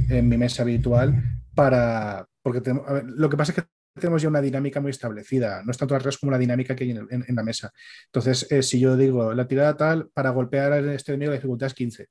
en 0.09 0.29
mi 0.29 0.37
mesa 0.37 0.63
habitual, 0.63 1.41
para, 1.55 2.27
porque 2.43 2.63
lo 3.05 3.31
que 3.31 3.37
pasa 3.37 3.53
es 3.53 3.57
que 3.57 3.78
tenemos 3.99 4.23
ya 4.23 4.29
una 4.29 4.41
dinámica 4.41 4.81
muy 4.81 4.91
establecida. 4.91 5.63
No 5.65 5.71
es 5.71 5.79
tanto 5.79 5.95
las 5.95 6.03
reglas 6.03 6.19
como 6.19 6.33
la 6.33 6.39
dinámica 6.39 6.75
que 6.75 6.85
hay 6.85 6.91
en, 6.91 7.37
la 7.37 7.43
mesa. 7.43 7.73
Entonces, 8.07 8.51
eh, 8.51 8.63
si 8.63 8.81
yo 8.81 8.97
digo 8.97 9.35
la 9.35 9.47
tirada 9.47 9.77
tal, 9.77 10.09
para 10.09 10.31
golpear 10.31 10.73
a 10.73 10.95
este 10.95 11.13
enemigo 11.13 11.31
la 11.31 11.37
dificultad 11.37 11.67
es 11.67 11.75
15. 11.75 12.09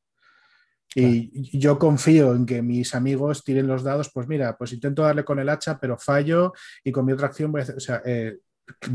Y 0.95 1.59
yo 1.59 1.77
confío 1.77 2.33
en 2.33 2.45
que 2.45 2.61
mis 2.61 2.95
amigos 2.95 3.43
tiren 3.43 3.67
los 3.67 3.83
dados, 3.83 4.09
pues 4.11 4.27
mira, 4.27 4.57
pues 4.57 4.73
intento 4.73 5.03
darle 5.03 5.23
con 5.23 5.37
el 5.37 5.49
hacha, 5.49 5.79
pero 5.79 5.97
fallo 5.97 6.53
y 6.83 6.91
con 6.91 7.05
mi 7.05 7.11
otra 7.11 7.27
acción 7.27 7.51
voy 7.51 7.61
a 7.61 7.63
hacer, 7.63 7.75
o 7.75 7.79
sea, 7.79 8.01
eh, 8.03 8.37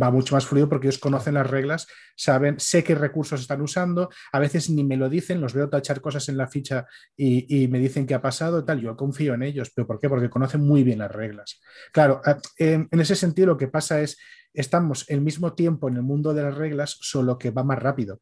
va 0.00 0.10
mucho 0.10 0.34
más 0.34 0.46
fluido 0.46 0.68
porque 0.68 0.88
ellos 0.88 0.98
conocen 0.98 1.34
las 1.34 1.48
reglas, 1.48 1.86
saben, 2.16 2.58
sé 2.58 2.84
qué 2.84 2.94
recursos 2.94 3.40
están 3.40 3.60
usando, 3.60 4.10
a 4.32 4.38
veces 4.38 4.70
ni 4.70 4.84
me 4.84 4.96
lo 4.96 5.08
dicen, 5.08 5.40
los 5.40 5.54
veo 5.54 5.68
tachar 5.68 6.00
cosas 6.00 6.28
en 6.28 6.36
la 6.36 6.48
ficha 6.48 6.86
y, 7.16 7.68
me 7.68 7.78
dicen 7.78 8.06
qué 8.06 8.14
ha 8.14 8.22
pasado 8.22 8.64
tal, 8.64 8.80
yo 8.80 8.96
confío 8.96 9.34
en 9.34 9.42
ellos, 9.42 9.70
pero 9.74 9.86
¿por 9.86 9.98
qué? 10.00 10.08
Porque 10.08 10.28
conocen 10.28 10.62
muy 10.62 10.82
bien 10.82 10.98
las 10.98 11.10
reglas. 11.10 11.60
Claro, 11.92 12.20
en, 12.58 12.88
ese 12.90 13.16
sentido 13.16 13.48
lo 13.48 13.56
que 13.56 13.68
pasa 13.68 14.00
es, 14.00 14.18
estamos 14.52 15.08
el 15.08 15.20
mismo 15.20 15.54
tiempo 15.54 15.88
en 15.88 15.96
el 15.96 16.02
mundo 16.02 16.34
de 16.34 16.42
las 16.42 16.54
reglas, 16.54 16.98
solo 17.00 17.38
que 17.38 17.50
va 17.50 17.64
más 17.64 17.78
rápido 17.78 18.20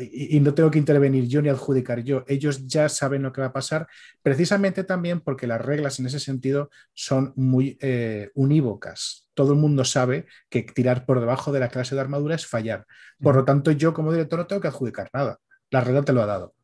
y, 0.00 0.40
no 0.40 0.54
tengo 0.54 0.70
que 0.70 0.78
intervenir 0.78 1.26
yo 1.28 1.42
ni 1.42 1.48
adjudicar 1.48 2.02
yo. 2.02 2.24
Ellos 2.26 2.66
ya 2.66 2.88
saben 2.88 3.22
lo 3.22 3.32
que 3.32 3.40
va 3.40 3.48
a 3.48 3.52
pasar, 3.52 3.86
precisamente 4.22 4.84
también 4.84 5.20
porque 5.20 5.46
las 5.46 5.60
reglas 5.60 6.00
en 6.00 6.06
ese 6.06 6.20
sentido 6.20 6.70
son 6.92 7.32
muy 7.36 7.78
eh, 7.80 8.30
unívocas. 8.34 9.28
Todo 9.34 9.52
el 9.52 9.58
mundo 9.58 9.84
sabe 9.84 10.26
que 10.48 10.62
tirar 10.62 11.06
por 11.06 11.20
debajo 11.20 11.52
de 11.52 11.60
la 11.60 11.68
clase 11.68 11.94
de 11.94 12.00
armadura 12.00 12.34
es 12.34 12.46
fallar. 12.46 12.86
Por 13.20 13.36
lo 13.36 13.44
tanto, 13.44 13.70
yo 13.70 13.94
como 13.94 14.12
director 14.12 14.40
no 14.40 14.46
tengo 14.46 14.60
que 14.60 14.68
adjudicar 14.68 15.08
nada. 15.12 15.38
La 15.70 15.80
regla 15.80 16.02
te 16.02 16.12
lo 16.12 16.22
ha 16.22 16.26
dado. 16.26 16.54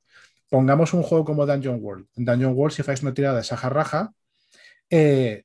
pongamos 0.50 0.94
un 0.94 1.02
juego 1.02 1.24
como 1.24 1.46
Dungeon 1.46 1.78
World. 1.80 2.06
En 2.16 2.24
Dungeon 2.24 2.54
World, 2.54 2.74
si 2.74 2.82
fais 2.82 3.02
una 3.02 3.14
tirada 3.14 3.38
de 3.38 3.44
sajarraja, 3.44 4.12
eh, 4.90 5.44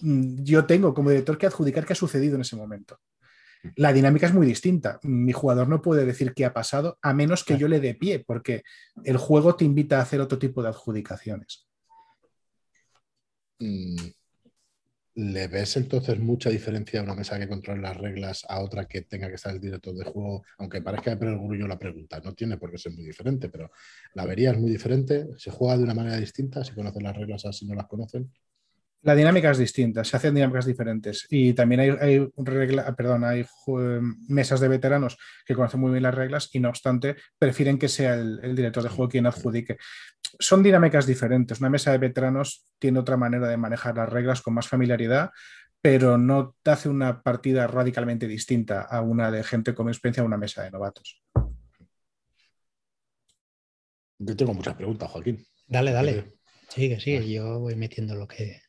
mm, 0.00 0.44
yo 0.44 0.66
tengo 0.66 0.94
como 0.94 1.10
director 1.10 1.38
que 1.38 1.46
adjudicar 1.46 1.84
qué 1.86 1.92
ha 1.94 1.96
sucedido 1.96 2.36
en 2.36 2.42
ese 2.42 2.56
momento. 2.56 2.98
La 3.74 3.92
dinámica 3.92 4.26
es 4.26 4.34
muy 4.34 4.46
distinta. 4.46 5.00
Mi 5.02 5.32
jugador 5.32 5.68
no 5.68 5.82
puede 5.82 6.04
decir 6.04 6.32
qué 6.34 6.44
ha 6.44 6.52
pasado 6.52 6.98
a 7.02 7.12
menos 7.12 7.44
que 7.44 7.58
yo 7.58 7.68
le 7.68 7.80
dé 7.80 7.94
pie, 7.94 8.24
porque 8.24 8.62
el 9.04 9.16
juego 9.16 9.56
te 9.56 9.64
invita 9.64 9.98
a 9.98 10.02
hacer 10.02 10.20
otro 10.20 10.38
tipo 10.38 10.62
de 10.62 10.68
adjudicaciones. 10.68 11.66
¿Le 15.18 15.48
ves 15.48 15.78
entonces 15.78 16.18
mucha 16.18 16.50
diferencia 16.50 17.00
a 17.00 17.02
una 17.02 17.14
mesa 17.14 17.38
que 17.38 17.48
controle 17.48 17.80
las 17.80 17.96
reglas 17.96 18.44
a 18.50 18.60
otra 18.60 18.86
que 18.86 19.00
tenga 19.00 19.28
que 19.28 19.36
estar 19.36 19.54
el 19.54 19.60
director 19.60 19.94
de 19.94 20.04
juego? 20.04 20.44
Aunque 20.58 20.82
parezca 20.82 21.10
de 21.10 21.16
perogrullo 21.16 21.66
la 21.66 21.78
pregunta, 21.78 22.20
no 22.20 22.34
tiene 22.34 22.58
por 22.58 22.70
qué 22.70 22.76
ser 22.76 22.92
muy 22.92 23.04
diferente, 23.04 23.48
pero 23.48 23.70
¿la 24.12 24.26
verías 24.26 24.58
muy 24.58 24.70
diferente? 24.70 25.28
¿Se 25.38 25.50
juega 25.50 25.78
de 25.78 25.84
una 25.84 25.94
manera 25.94 26.18
distinta? 26.18 26.62
¿Si 26.62 26.74
conocen 26.74 27.04
las 27.04 27.16
reglas 27.16 27.46
así 27.46 27.64
no 27.66 27.74
las 27.74 27.86
conocen? 27.86 28.30
La 29.02 29.14
dinámica 29.14 29.50
es 29.50 29.58
distinta, 29.58 30.02
se 30.02 30.16
hacen 30.16 30.34
dinámicas 30.34 30.66
diferentes 30.66 31.26
y 31.30 31.52
también 31.52 31.80
hay, 31.80 31.90
hay 32.00 32.28
perdón, 32.96 33.22
hay 33.22 33.46
mesas 34.28 34.58
de 34.58 34.66
veteranos 34.68 35.16
que 35.44 35.54
conocen 35.54 35.80
muy 35.80 35.92
bien 35.92 36.02
las 36.02 36.14
reglas 36.14 36.50
y 36.52 36.58
no 36.58 36.70
obstante 36.70 37.14
prefieren 37.38 37.78
que 37.78 37.88
sea 37.88 38.14
el, 38.14 38.56
director 38.56 38.82
de 38.82 38.88
juego 38.88 39.08
quien 39.08 39.26
adjudique. 39.26 39.76
Son 40.40 40.62
dinámicas 40.62 41.06
diferentes. 41.06 41.60
Una 41.60 41.70
mesa 41.70 41.92
de 41.92 41.98
veteranos 41.98 42.66
tiene 42.80 42.98
otra 42.98 43.16
manera 43.16 43.46
de 43.48 43.56
manejar 43.56 43.96
las 43.96 44.08
reglas 44.08 44.42
con 44.42 44.54
más 44.54 44.66
familiaridad, 44.66 45.30
pero 45.80 46.18
no 46.18 46.56
te 46.62 46.72
hace 46.72 46.88
una 46.88 47.22
partida 47.22 47.68
radicalmente 47.68 48.26
distinta 48.26 48.82
a 48.82 49.02
una 49.02 49.30
de 49.30 49.44
gente 49.44 49.72
con 49.72 49.88
experiencia 49.88 50.22
a 50.22 50.26
una 50.26 50.36
mesa 50.36 50.64
de 50.64 50.72
novatos. 50.72 51.22
Yo 54.18 54.36
tengo 54.36 54.54
muchas 54.54 54.74
preguntas, 54.74 55.10
Joaquín. 55.10 55.44
Dale, 55.68 55.92
dale. 55.92 56.32
Sigue, 56.68 56.98
sigue. 56.98 57.30
Yo 57.30 57.60
voy 57.60 57.76
metiendo 57.76 58.14
lo 58.14 58.26
que. 58.26 58.65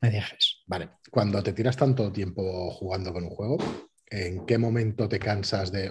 Me 0.00 0.10
dejes. 0.10 0.62
Vale, 0.66 0.90
cuando 1.10 1.42
te 1.42 1.52
tiras 1.52 1.76
tanto 1.76 2.12
tiempo 2.12 2.70
jugando 2.70 3.12
con 3.12 3.24
un 3.24 3.30
juego, 3.30 3.58
¿en 4.06 4.44
qué 4.46 4.58
momento 4.58 5.08
te 5.08 5.18
cansas 5.18 5.72
de... 5.72 5.90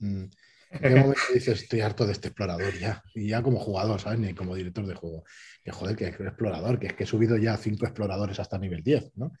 Mm, 0.00 0.24
¿En 0.70 0.80
qué 0.80 1.00
momento 1.00 1.20
dices 1.34 1.62
estoy 1.62 1.80
harto 1.80 2.06
de 2.06 2.12
este 2.12 2.28
explorador 2.28 2.78
ya? 2.78 3.02
Y 3.14 3.28
ya 3.28 3.42
como 3.42 3.58
jugador, 3.58 4.00
¿sabes? 4.00 4.18
Ni 4.18 4.34
como 4.34 4.54
director 4.54 4.86
de 4.86 4.94
juego. 4.94 5.24
Que 5.64 5.72
joder, 5.72 5.96
que 5.96 6.08
es 6.08 6.20
explorador, 6.20 6.78
que 6.78 6.88
es 6.88 6.92
que 6.92 7.04
he 7.04 7.06
subido 7.06 7.36
ya 7.36 7.56
cinco 7.56 7.86
exploradores 7.86 8.38
hasta 8.38 8.58
nivel 8.58 8.82
10, 8.82 9.12
¿no? 9.16 9.32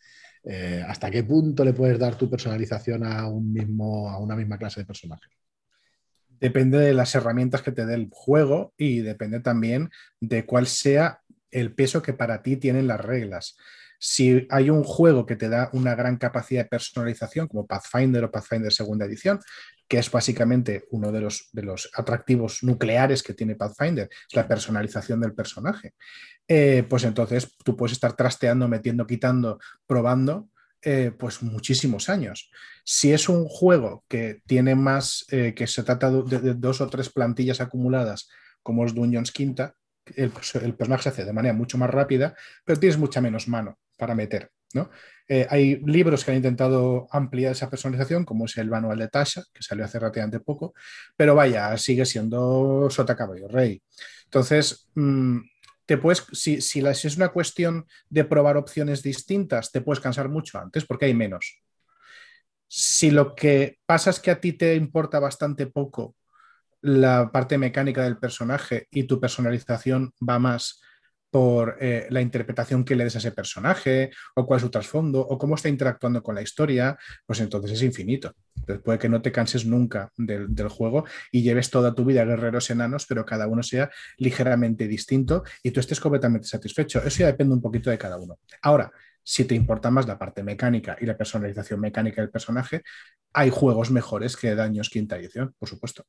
Eh, 0.44 0.82
¿Hasta 0.86 1.10
qué 1.10 1.22
punto 1.24 1.64
le 1.64 1.74
puedes 1.74 1.98
dar 1.98 2.16
tu 2.16 2.30
personalización 2.30 3.04
a, 3.04 3.26
un 3.28 3.52
mismo, 3.52 4.08
a 4.08 4.18
una 4.18 4.36
misma 4.36 4.58
clase 4.58 4.80
de 4.80 4.86
personaje? 4.86 5.28
Depende 6.40 6.78
de 6.78 6.94
las 6.94 7.14
herramientas 7.14 7.62
que 7.62 7.72
te 7.72 7.84
dé 7.84 7.94
el 7.94 8.08
juego 8.10 8.72
y 8.76 9.00
depende 9.00 9.40
también 9.40 9.90
de 10.20 10.46
cuál 10.46 10.66
sea 10.66 11.20
el 11.50 11.74
peso 11.74 12.02
que 12.02 12.12
para 12.12 12.42
ti 12.42 12.56
tienen 12.56 12.86
las 12.86 13.00
reglas. 13.00 13.56
Si 14.00 14.46
hay 14.50 14.70
un 14.70 14.84
juego 14.84 15.26
que 15.26 15.36
te 15.36 15.48
da 15.48 15.70
una 15.72 15.94
gran 15.94 16.18
capacidad 16.18 16.62
de 16.62 16.68
personalización, 16.68 17.48
como 17.48 17.66
Pathfinder 17.66 18.24
o 18.24 18.30
Pathfinder 18.30 18.72
segunda 18.72 19.06
edición, 19.06 19.40
que 19.88 19.98
es 19.98 20.10
básicamente 20.10 20.84
uno 20.90 21.10
de 21.10 21.20
los, 21.20 21.48
de 21.52 21.62
los 21.62 21.90
atractivos 21.94 22.62
nucleares 22.62 23.22
que 23.22 23.34
tiene 23.34 23.56
Pathfinder, 23.56 24.08
es 24.10 24.36
la 24.36 24.46
personalización 24.46 25.20
del 25.20 25.34
personaje, 25.34 25.94
eh, 26.46 26.84
pues 26.88 27.04
entonces 27.04 27.56
tú 27.64 27.76
puedes 27.76 27.92
estar 27.92 28.14
trasteando, 28.14 28.68
metiendo, 28.68 29.06
quitando, 29.06 29.58
probando, 29.86 30.48
eh, 30.82 31.10
pues 31.18 31.42
muchísimos 31.42 32.08
años. 32.08 32.50
Si 32.84 33.12
es 33.12 33.28
un 33.28 33.46
juego 33.46 34.04
que 34.08 34.42
tiene 34.46 34.76
más, 34.76 35.26
eh, 35.30 35.52
que 35.54 35.66
se 35.66 35.82
trata 35.82 36.10
de, 36.10 36.54
dos 36.54 36.80
o 36.80 36.88
tres 36.88 37.10
plantillas 37.10 37.60
acumuladas, 37.60 38.28
como 38.62 38.86
es 38.86 38.94
Dungeons 38.94 39.32
Quinta, 39.32 39.74
el, 40.16 40.30
personaje 40.30 41.02
se 41.04 41.08
hace 41.08 41.24
de 41.24 41.32
manera 41.32 41.54
mucho 41.54 41.78
más 41.78 41.90
rápida, 41.90 42.34
pero 42.64 42.78
tienes 42.78 42.98
mucha 42.98 43.20
menos 43.20 43.48
mano 43.48 43.78
para 43.96 44.14
meter. 44.14 44.50
¿no? 44.74 44.90
Eh, 45.28 45.46
hay 45.48 45.76
libros 45.84 46.24
que 46.24 46.30
han 46.30 46.38
intentado 46.38 47.08
ampliar 47.10 47.52
esa 47.52 47.70
personalización, 47.70 48.24
como 48.24 48.44
es 48.44 48.56
el 48.56 48.68
manual 48.68 48.98
de 48.98 49.08
Tasha, 49.08 49.42
que 49.52 49.62
salió 49.62 49.84
hace 49.84 49.98
relativamente 49.98 50.40
poco, 50.40 50.74
pero 51.16 51.34
vaya, 51.34 51.76
sigue 51.78 52.04
siendo 52.04 52.88
sota 52.90 53.16
caballo 53.16 53.48
rey. 53.48 53.82
Entonces, 54.24 54.88
mm, 54.94 55.38
te 55.86 55.96
puedes, 55.96 56.26
si, 56.32 56.60
si, 56.60 56.80
es 56.80 57.16
una 57.16 57.28
cuestión 57.28 57.86
de 58.10 58.24
probar 58.24 58.58
opciones 58.58 59.02
distintas, 59.02 59.72
te 59.72 59.80
puedes 59.80 60.00
cansar 60.00 60.28
mucho 60.28 60.58
antes 60.58 60.84
porque 60.84 61.06
hay 61.06 61.14
menos. 61.14 61.62
Si 62.66 63.10
lo 63.10 63.34
que 63.34 63.78
pasa 63.86 64.10
es 64.10 64.20
que 64.20 64.30
a 64.30 64.40
ti 64.40 64.52
te 64.52 64.74
importa 64.74 65.18
bastante 65.18 65.66
poco 65.66 66.14
la 66.80 67.30
parte 67.32 67.58
mecánica 67.58 68.02
del 68.04 68.18
personaje 68.18 68.86
y 68.90 69.04
tu 69.04 69.20
personalización 69.20 70.12
va 70.26 70.38
más 70.38 70.80
por 71.30 71.76
eh, 71.80 72.06
la 72.10 72.20
interpretación 72.20 72.84
que 72.84 72.96
le 72.96 73.04
des 73.04 73.14
a 73.16 73.18
ese 73.18 73.32
personaje, 73.32 74.10
o 74.34 74.46
cuál 74.46 74.58
es 74.58 74.62
su 74.62 74.70
trasfondo, 74.70 75.20
o 75.20 75.38
cómo 75.38 75.56
está 75.56 75.68
interactuando 75.68 76.22
con 76.22 76.34
la 76.34 76.42
historia, 76.42 76.96
pues 77.26 77.40
entonces 77.40 77.72
es 77.72 77.82
infinito. 77.82 78.34
Puede 78.84 78.98
que 78.98 79.08
no 79.08 79.20
te 79.22 79.32
canses 79.32 79.66
nunca 79.66 80.10
del, 80.16 80.68
juego 80.68 81.04
y 81.30 81.42
lleves 81.42 81.70
toda 81.70 81.94
tu 81.94 82.04
vida 82.04 82.24
guerreros 82.24 82.70
enanos, 82.70 83.06
pero 83.06 83.24
cada 83.24 83.46
uno 83.46 83.62
sea 83.62 83.90
ligeramente 84.18 84.86
distinto 84.88 85.42
y 85.62 85.70
tú 85.70 85.80
estés 85.80 86.00
completamente 86.00 86.46
satisfecho. 86.46 87.02
Eso 87.02 87.20
ya 87.20 87.26
depende 87.26 87.54
un 87.54 87.62
poquito 87.62 87.90
de 87.90 87.98
cada 87.98 88.18
uno. 88.18 88.38
Ahora, 88.62 88.90
si 89.22 89.44
te 89.44 89.54
importa 89.54 89.90
más 89.90 90.06
la 90.06 90.18
parte 90.18 90.42
mecánica 90.42 90.96
y 91.00 91.06
la 91.06 91.16
personalización 91.16 91.80
mecánica 91.80 92.22
del 92.22 92.30
personaje, 92.30 92.82
hay 93.32 93.50
juegos 93.50 93.90
mejores 93.90 94.36
que 94.36 94.54
Daños 94.54 94.90
Quinta 94.90 95.16
Edición, 95.16 95.54
por 95.58 95.68
supuesto. 95.68 96.06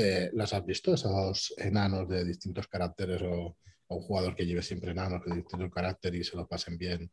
Eh, 0.00 0.30
¿Las 0.34 0.52
has 0.52 0.64
visto, 0.64 0.94
esos 0.94 1.52
enanos 1.56 2.08
de 2.08 2.24
distintos 2.24 2.68
caracteres 2.68 3.20
o, 3.22 3.56
un 3.88 4.00
jugador 4.00 4.36
que 4.36 4.46
lleve 4.46 4.62
siempre 4.62 4.92
enanos 4.92 5.24
de 5.24 5.34
distintos 5.34 5.72
caracteres 5.72 6.20
y 6.20 6.24
se 6.24 6.36
lo 6.36 6.46
pasen 6.46 6.78
bien? 6.78 7.10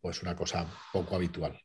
Pues 0.00 0.22
una 0.22 0.36
cosa 0.36 0.70
poco 0.92 1.16
habitual. 1.16 1.58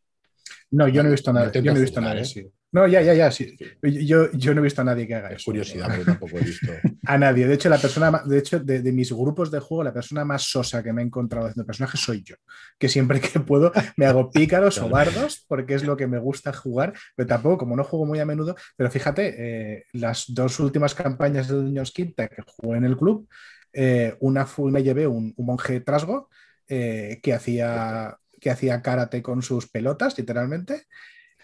No, 0.72 0.88
yo 0.88 1.04
no 1.04 1.10
he 1.10 1.12
visto 1.12 1.32
nada. 1.32 1.52
Yo 1.52 1.72
no 1.72 1.78
he 1.78 1.82
visto 1.82 2.02
nada. 2.02 2.20
¿eh? 2.20 2.52
No, 2.74 2.88
ya, 2.88 3.02
ya, 3.02 3.14
ya. 3.14 3.30
Sí. 3.32 3.58
Yo, 3.82 4.32
yo 4.32 4.54
no 4.54 4.62
he 4.62 4.64
visto 4.64 4.82
a 4.82 4.86
nadie 4.86 5.06
que 5.06 5.16
haga 5.16 5.32
eso. 5.32 5.46
Curiosidad, 5.46 5.88
pero 5.92 6.06
tampoco 6.06 6.38
he 6.38 6.42
visto. 6.42 6.72
a 7.06 7.18
nadie. 7.18 7.46
De 7.46 7.56
hecho, 7.56 7.68
la 7.68 7.78
persona, 7.78 8.24
de 8.26 8.38
hecho, 8.38 8.60
de, 8.60 8.92
mis 8.94 9.12
grupos 9.12 9.52
de 9.52 9.60
juego, 9.60 9.84
la 9.84 9.94
persona 9.94 10.24
más 10.24 10.44
sosa 10.44 10.82
que 10.82 10.94
me 10.94 11.02
he 11.02 11.06
encontrado 11.06 11.48
haciendo 11.48 11.66
personajes 11.66 12.00
soy 12.00 12.24
yo. 12.24 12.36
Que 12.80 12.88
siempre 12.88 13.20
que 13.20 13.42
puedo 13.42 13.74
me 13.98 14.06
hago 14.06 14.32
pícaros 14.32 14.78
o 14.78 14.88
bardos, 14.88 15.46
porque 15.48 15.74
es 15.74 15.84
lo 15.84 15.98
que 15.98 16.08
me 16.08 16.18
gusta 16.18 16.54
jugar, 16.54 16.94
pero 17.16 17.28
tampoco, 17.28 17.58
como 17.58 17.76
no 17.76 17.84
juego 17.84 18.06
muy 18.06 18.20
a 18.20 18.26
menudo, 18.26 18.56
pero 18.78 18.90
fíjate, 18.90 19.36
eh, 19.38 19.86
las 19.92 20.26
dos 20.30 20.60
últimas 20.62 20.96
campañas 20.96 21.50
de 21.50 21.56
Dungeons 21.56 21.92
Quinta 21.92 22.30
que 22.30 22.42
jugué 22.46 22.78
en 22.78 22.86
el 22.86 22.96
club, 22.96 23.28
eh, 23.74 24.16
una 24.22 24.46
fue, 24.46 24.72
me 24.72 24.84
llevé 24.84 25.08
un, 25.08 25.34
monje 25.38 25.82
trasgo 25.82 26.30
eh, 26.68 27.20
que 27.22 27.34
hacía 27.34 28.18
que 28.40 28.50
hacía 28.50 28.82
karate 28.82 29.22
con 29.22 29.44
sus 29.44 29.70
pelotas, 29.70 30.18
literalmente. 30.18 30.88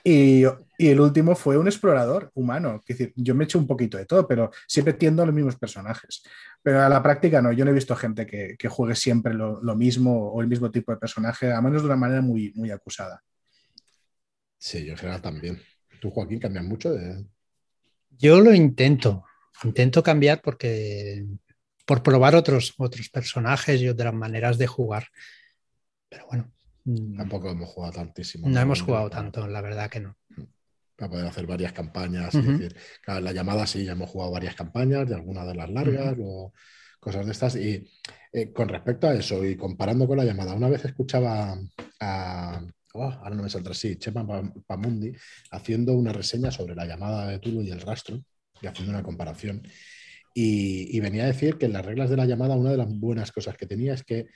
Y, 0.10 0.46
el 0.78 1.02
último 1.02 1.36
fue 1.36 1.58
un 1.58 1.68
explorador 1.68 2.32
humano. 2.36 2.82
Es 2.88 2.98
decir, 2.98 3.14
yo 3.18 3.36
me 3.36 3.44
echo 3.44 3.60
un 3.60 3.68
poquito 3.68 3.98
de 3.98 4.06
todo, 4.06 4.26
pero 4.26 4.52
siempre 4.66 4.94
tiendo 4.94 5.22
a 5.22 5.26
los 5.26 5.36
mismos 5.36 5.58
personajes. 5.58 6.24
Pero 6.64 6.82
a 6.82 6.88
la 6.88 7.04
práctica 7.04 7.42
no, 7.42 7.52
yo 7.52 7.66
no 7.66 7.72
he 7.72 7.74
visto 7.74 7.94
gente 7.96 8.26
que, 8.26 8.70
juegue 8.70 8.96
siempre 8.96 9.34
lo, 9.34 9.76
mismo 9.76 10.30
o 10.30 10.40
el 10.40 10.48
mismo 10.48 10.72
tipo 10.72 10.94
de 10.94 10.98
personaje, 10.98 11.52
a 11.52 11.60
menos 11.62 11.82
de 11.82 11.88
una 11.88 11.98
manera 11.98 12.22
muy, 12.22 12.54
muy 12.56 12.72
acusada. 12.72 13.22
Sí, 14.58 14.86
yo 14.86 14.92
en 14.92 14.98
general 14.98 15.22
también. 15.22 15.62
¿Tú, 16.00 16.10
Joaquín, 16.10 16.40
cambias 16.40 16.64
mucho 16.64 16.94
de...? 16.94 17.26
Yo 18.12 18.40
lo 18.40 18.54
intento. 18.54 19.26
Intento 19.64 20.02
cambiar 20.02 20.42
porque 20.42 21.26
por 21.86 22.02
probar 22.02 22.36
otros, 22.36 22.76
otros 22.78 23.10
personajes 23.10 23.82
y 23.82 23.90
otras 23.90 24.14
maneras 24.14 24.58
de 24.58 24.68
jugar. 24.68 25.08
Pero 26.08 26.28
bueno. 26.28 26.57
Tampoco 27.18 27.50
hemos 27.50 27.70
jugado 27.70 27.94
tantísimo. 27.94 28.48
No, 28.48 28.60
hemos 28.60 28.82
jugado 28.82 29.10
tanto, 29.10 29.46
la 29.48 29.62
verdad 29.62 29.90
que 29.90 30.00
no. 30.00 30.16
Mm. 30.30 30.44
Para 30.96 31.12
poder 31.12 31.28
hacer 31.28 31.46
varias 31.46 31.74
campañas. 31.74 32.34
decir, 32.34 32.76
la 33.06 33.32
llamada 33.32 33.68
sí, 33.68 33.84
ya 33.84 33.92
hemos 33.92 34.10
jugado 34.10 34.32
varias 34.32 34.56
campañas, 34.56 35.08
de 35.08 35.16
algunas 35.16 35.46
de 35.46 35.56
las 35.56 35.70
largas 35.70 36.16
o 36.20 36.54
cosas 37.00 37.26
de 37.26 37.32
estas. 37.34 37.56
Y 37.58 37.88
eh, 38.32 38.52
con 38.52 38.70
respecto 38.70 39.08
a 39.08 39.14
eso 39.14 39.46
y 39.46 39.56
comparando 39.56 40.08
con 40.08 40.18
la 40.18 40.26
llamada, 40.26 40.54
una 40.54 40.70
vez 40.70 40.86
escuchaba 40.86 41.58
a. 42.00 42.62
Oh, 42.94 43.04
ahora 43.04 43.36
no 43.36 43.44
me 43.44 43.50
saldrá 43.50 43.74
así, 43.74 43.98
Chepa 43.98 44.26
Pamundi, 44.66 45.12
haciendo 45.52 45.94
una 45.94 46.14
reseña 46.14 46.50
sobre 46.50 46.74
la 46.74 46.86
llamada 46.86 47.28
de 47.28 47.38
Tulu 47.38 47.62
y 47.62 47.70
el 47.70 47.82
rastro, 47.82 48.24
y 48.60 48.66
haciendo 48.66 48.92
una 48.92 49.04
comparación. 49.04 49.62
Y, 50.34 50.98
y 50.98 51.00
venía 51.00 51.26
a 51.26 51.28
decir 51.28 51.58
que 51.58 51.68
en 51.68 51.74
las 51.74 51.86
reglas 51.86 52.10
de 52.10 52.18
la 52.18 52.26
llamada, 52.26 52.56
una 52.56 52.72
de 52.72 52.78
las 52.78 52.88
buenas 52.88 53.32
cosas 53.32 53.56
que 53.56 53.68
tenía 53.68 53.94
es 53.94 54.04
que 54.04 54.28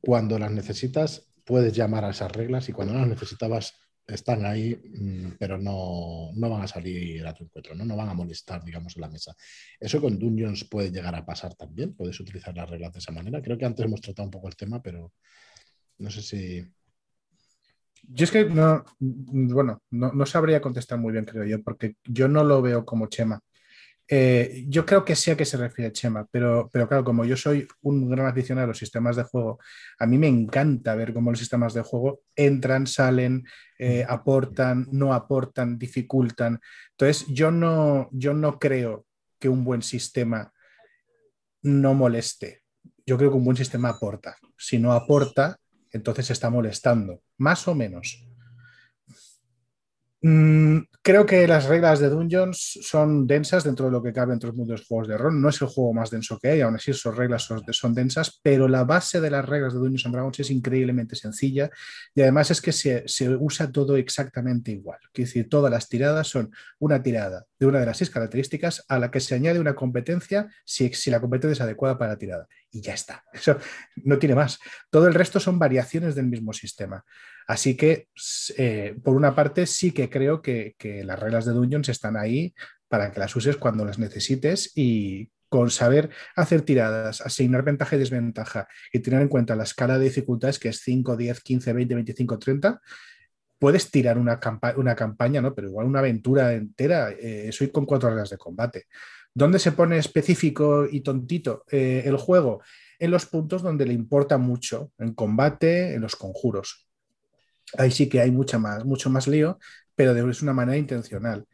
cuando 0.00 0.38
las 0.40 0.50
necesitas 0.50 1.29
puedes 1.50 1.74
llamar 1.74 2.04
a 2.04 2.10
esas 2.10 2.30
reglas 2.30 2.68
y 2.68 2.72
cuando 2.72 2.94
no 2.94 3.00
las 3.00 3.08
necesitabas 3.08 3.74
están 4.06 4.46
ahí, 4.46 4.76
mm, 4.76 5.32
pero 5.36 5.58
no, 5.58 6.30
van 6.36 6.62
a 6.62 6.68
salir 6.68 7.26
a 7.26 7.34
tu 7.34 7.42
encuentro, 7.42 7.74
¿no? 7.74 7.84
no 7.84 7.96
van 7.96 8.08
a 8.08 8.14
molestar, 8.14 8.62
digamos, 8.64 8.94
en 8.96 9.02
la 9.02 9.08
mesa. 9.08 9.34
Eso 9.78 10.00
con 10.00 10.16
Dungeons 10.16 10.64
puede 10.64 10.92
llegar 10.92 11.14
a 11.16 11.26
pasar 11.26 11.56
también, 11.56 11.94
puedes 11.94 12.18
utilizar 12.20 12.56
las 12.56 12.70
reglas 12.70 12.92
de 12.92 13.00
esa 13.00 13.10
manera. 13.10 13.42
Creo 13.42 13.58
que 13.58 13.64
antes 13.64 13.84
hemos 13.84 14.00
tratado 14.00 14.26
un 14.26 14.30
poco 14.30 14.46
el 14.46 14.54
tema, 14.54 14.80
pero 14.80 15.12
no 15.98 16.10
sé 16.10 16.22
si... 16.22 16.64
Yo 18.02 18.24
es 18.24 18.30
que 18.30 18.44
no, 18.44 18.84
bueno, 18.98 19.82
no, 19.90 20.26
sabría 20.26 20.60
contestar 20.60 20.98
muy 20.98 21.12
bien, 21.12 21.24
creo 21.24 21.44
yo, 21.44 21.62
porque 21.62 21.96
yo 22.04 22.28
no 22.28 22.44
lo 22.44 22.62
veo 22.62 22.84
como 22.84 23.08
Chema. 23.08 23.40
Eh, 24.12 24.64
yo 24.66 24.84
creo 24.84 25.04
que 25.04 25.14
sé 25.14 25.30
a 25.30 25.36
qué 25.36 25.44
se 25.44 25.56
refiere 25.56 25.92
Chema, 25.92 26.26
pero, 26.32 26.68
pero 26.72 26.88
claro, 26.88 27.04
como 27.04 27.24
yo 27.24 27.36
soy 27.36 27.68
un 27.82 28.10
gran 28.10 28.26
aficionado 28.26 28.64
a 28.64 28.68
los 28.68 28.78
sistemas 28.78 29.14
de 29.14 29.22
juego, 29.22 29.60
a 30.00 30.06
mí 30.06 30.18
me 30.18 30.26
encanta 30.26 30.96
ver 30.96 31.14
cómo 31.14 31.30
los 31.30 31.38
sistemas 31.38 31.74
de 31.74 31.82
juego 31.82 32.22
entran, 32.34 32.88
salen, 32.88 33.44
eh, 33.78 34.04
aportan, 34.08 34.88
no 34.90 35.14
aportan, 35.14 35.78
dificultan. 35.78 36.60
Entonces, 36.90 37.24
yo 37.28 37.52
no, 37.52 38.08
yo 38.10 38.34
no 38.34 38.58
creo 38.58 39.06
que 39.38 39.48
un 39.48 39.62
buen 39.62 39.82
sistema 39.82 40.52
no 41.62 41.94
moleste. 41.94 42.64
Yo 43.06 43.16
creo 43.16 43.30
que 43.30 43.36
un 43.36 43.44
buen 43.44 43.56
sistema 43.56 43.90
aporta. 43.90 44.36
Si 44.58 44.80
no 44.80 44.92
aporta, 44.92 45.60
entonces 45.92 46.30
está 46.30 46.50
molestando, 46.50 47.22
más 47.38 47.68
o 47.68 47.76
menos. 47.76 48.26
Mm, 50.22 50.80
creo 51.00 51.24
que 51.24 51.48
las 51.48 51.64
reglas 51.64 51.98
de 51.98 52.10
Dungeons 52.10 52.78
son 52.82 53.26
densas 53.26 53.64
dentro 53.64 53.86
de 53.86 53.92
lo 53.92 54.02
que 54.02 54.12
cabe 54.12 54.34
entre 54.34 54.48
los 54.48 54.56
mundos 54.56 54.80
de 54.80 54.86
juegos 54.86 55.08
de 55.08 55.16
rol. 55.16 55.40
No 55.40 55.48
es 55.48 55.60
el 55.62 55.68
juego 55.68 55.94
más 55.94 56.10
denso 56.10 56.38
que 56.38 56.48
hay, 56.48 56.60
aún 56.60 56.74
así 56.74 56.92
sus 56.92 57.16
reglas 57.16 57.48
son, 57.70 57.94
densas, 57.94 58.38
pero 58.42 58.68
la 58.68 58.84
base 58.84 59.20
de 59.20 59.30
las 59.30 59.46
reglas 59.46 59.72
de 59.72 59.78
Dungeons 59.78 60.04
and 60.04 60.14
Dragons 60.14 60.40
es 60.40 60.50
increíblemente 60.50 61.16
sencilla 61.16 61.70
y 62.14 62.20
además 62.20 62.50
es 62.50 62.60
que 62.60 62.72
se, 62.72 63.04
usa 63.38 63.72
todo 63.72 63.96
exactamente 63.96 64.72
igual. 64.72 64.98
Quiere 65.12 65.26
decir, 65.26 65.48
todas 65.48 65.70
las 65.70 65.88
tiradas 65.88 66.28
son 66.28 66.52
una 66.78 67.02
tirada 67.02 67.46
de 67.58 67.66
una 67.66 67.80
de 67.80 67.86
las 67.86 67.96
seis 67.96 68.10
características 68.10 68.84
a 68.88 68.98
la 68.98 69.10
que 69.10 69.20
se 69.20 69.34
añade 69.34 69.58
una 69.58 69.74
competencia 69.74 70.48
si, 70.64 70.92
si 70.92 71.10
la 71.10 71.20
competencia 71.20 71.52
es 71.52 71.60
adecuada 71.62 71.96
para 71.96 72.12
la 72.12 72.18
tirada. 72.18 72.46
Y 72.70 72.82
ya 72.82 72.92
está. 72.92 73.24
Eso 73.32 73.56
no 74.04 74.18
tiene 74.18 74.34
más. 74.34 74.58
Todo 74.90 75.08
el 75.08 75.14
resto 75.14 75.40
son 75.40 75.58
variaciones 75.58 76.14
del 76.14 76.26
mismo 76.26 76.52
sistema. 76.52 77.04
Así 77.50 77.76
que, 77.76 78.06
eh, 78.58 78.94
por 79.02 79.16
una 79.16 79.34
parte, 79.34 79.66
sí 79.66 79.90
que 79.90 80.08
creo 80.08 80.40
que, 80.40 80.76
las 81.04 81.18
reglas 81.18 81.44
de 81.44 81.50
Dungeons 81.50 81.88
están 81.88 82.16
ahí 82.16 82.54
para 82.86 83.10
que 83.10 83.18
las 83.18 83.34
uses 83.34 83.56
cuando 83.56 83.84
las 83.84 83.98
necesites 83.98 84.70
y 84.76 85.30
con 85.48 85.68
saber 85.68 86.10
hacer 86.36 86.62
tiradas, 86.62 87.20
asignar 87.20 87.64
ventaja 87.64 87.96
y 87.96 87.98
desventaja 87.98 88.68
y 88.92 89.00
tener 89.00 89.20
en 89.20 89.26
cuenta 89.26 89.56
la 89.56 89.64
escala 89.64 89.98
de 89.98 90.04
dificultades 90.04 90.60
que 90.60 90.68
es 90.68 90.78
5, 90.78 91.16
10, 91.16 91.40
15, 91.40 91.72
20, 91.72 91.94
25, 91.96 92.38
30, 92.38 92.80
puedes 93.58 93.90
tirar 93.90 94.16
una, 94.16 94.38
campaña, 94.38 95.40
¿no? 95.40 95.52
pero 95.52 95.66
igual 95.66 95.88
una 95.88 95.98
aventura 95.98 96.52
entera, 96.52 97.10
eh, 97.10 97.50
soy 97.50 97.72
con 97.72 97.84
cuatro 97.84 98.10
reglas 98.10 98.30
de 98.30 98.38
combate. 98.38 98.86
¿Dónde 99.34 99.58
se 99.58 99.72
pone 99.72 99.98
específico 99.98 100.86
y 100.88 101.00
tontito 101.00 101.64
eh, 101.68 102.04
el 102.06 102.16
juego? 102.16 102.62
En 103.00 103.10
los 103.10 103.26
puntos 103.26 103.60
donde 103.60 103.86
le 103.86 103.92
importa 103.92 104.38
mucho, 104.38 104.92
en 104.98 105.14
combate, 105.14 105.94
en 105.94 106.02
los 106.02 106.14
conjuros 106.14 106.86
ahí 107.78 107.90
sí 107.90 108.08
que 108.08 108.20
hay 108.20 108.30
mucha 108.30 108.58
más, 108.58 108.84
mucho 108.84 109.10
más 109.10 109.28
lío, 109.28 109.58
pero 109.94 110.14
de 110.14 110.22
una 110.22 110.52
manera 110.52 110.78
intencional. 110.78 111.46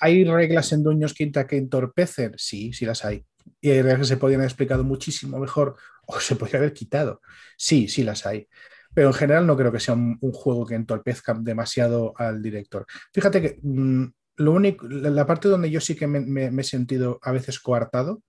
¿Hay 0.00 0.24
reglas 0.24 0.72
en 0.72 0.82
Dueños 0.82 1.14
Quinta 1.14 1.46
que 1.46 1.56
entorpecen? 1.56 2.34
Sí, 2.36 2.72
sí 2.72 2.84
las 2.84 3.04
hay. 3.04 3.24
Y 3.60 3.70
hay 3.70 3.82
reglas 3.82 4.00
que 4.00 4.14
se 4.14 4.16
podrían 4.16 4.40
haber 4.40 4.50
explicado 4.50 4.84
muchísimo 4.84 5.38
mejor 5.38 5.76
o 6.06 6.20
se 6.20 6.36
podría 6.36 6.58
haber 6.58 6.72
quitado. 6.72 7.20
Sí, 7.56 7.88
sí 7.88 8.02
las 8.02 8.26
hay. 8.26 8.48
Pero 8.94 9.08
en 9.08 9.14
general 9.14 9.46
no 9.46 9.56
creo 9.56 9.72
que 9.72 9.80
sea 9.80 9.94
un, 9.94 10.18
juego 10.20 10.66
que 10.66 10.76
entorpezca 10.76 11.34
demasiado 11.34 12.14
al 12.16 12.40
director. 12.42 12.86
Fíjate 13.12 13.42
que 13.42 13.58
mm, 13.62 14.04
lo 14.36 14.52
único, 14.52 14.86
la 14.86 15.26
parte 15.26 15.48
donde 15.48 15.70
yo 15.70 15.80
sí 15.80 15.94
que 15.96 16.06
me, 16.06 16.46
he 16.46 16.64
sentido 16.64 17.18
a 17.22 17.32
veces 17.32 17.58
coartado 17.58 18.22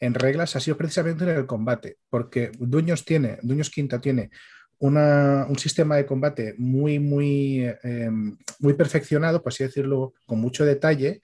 en 0.00 0.14
reglas 0.14 0.56
ha 0.56 0.60
sido 0.60 0.76
precisamente 0.76 1.24
en 1.24 1.30
el 1.30 1.46
combate, 1.46 1.98
porque 2.08 2.50
Dueños 2.58 3.04
tiene, 3.04 3.38
Dueños 3.42 3.70
Quinta 3.70 4.00
tiene 4.00 4.30
un 4.80 5.58
sistema 5.58 5.96
de 5.96 6.06
combate 6.06 6.54
muy, 6.58 6.98
muy, 6.98 7.66
em, 7.82 8.36
muy 8.60 8.74
perfeccionado, 8.74 9.42
por 9.42 9.52
así 9.52 9.64
decirlo, 9.64 10.14
con 10.26 10.40
mucho 10.40 10.64
detalle, 10.64 11.20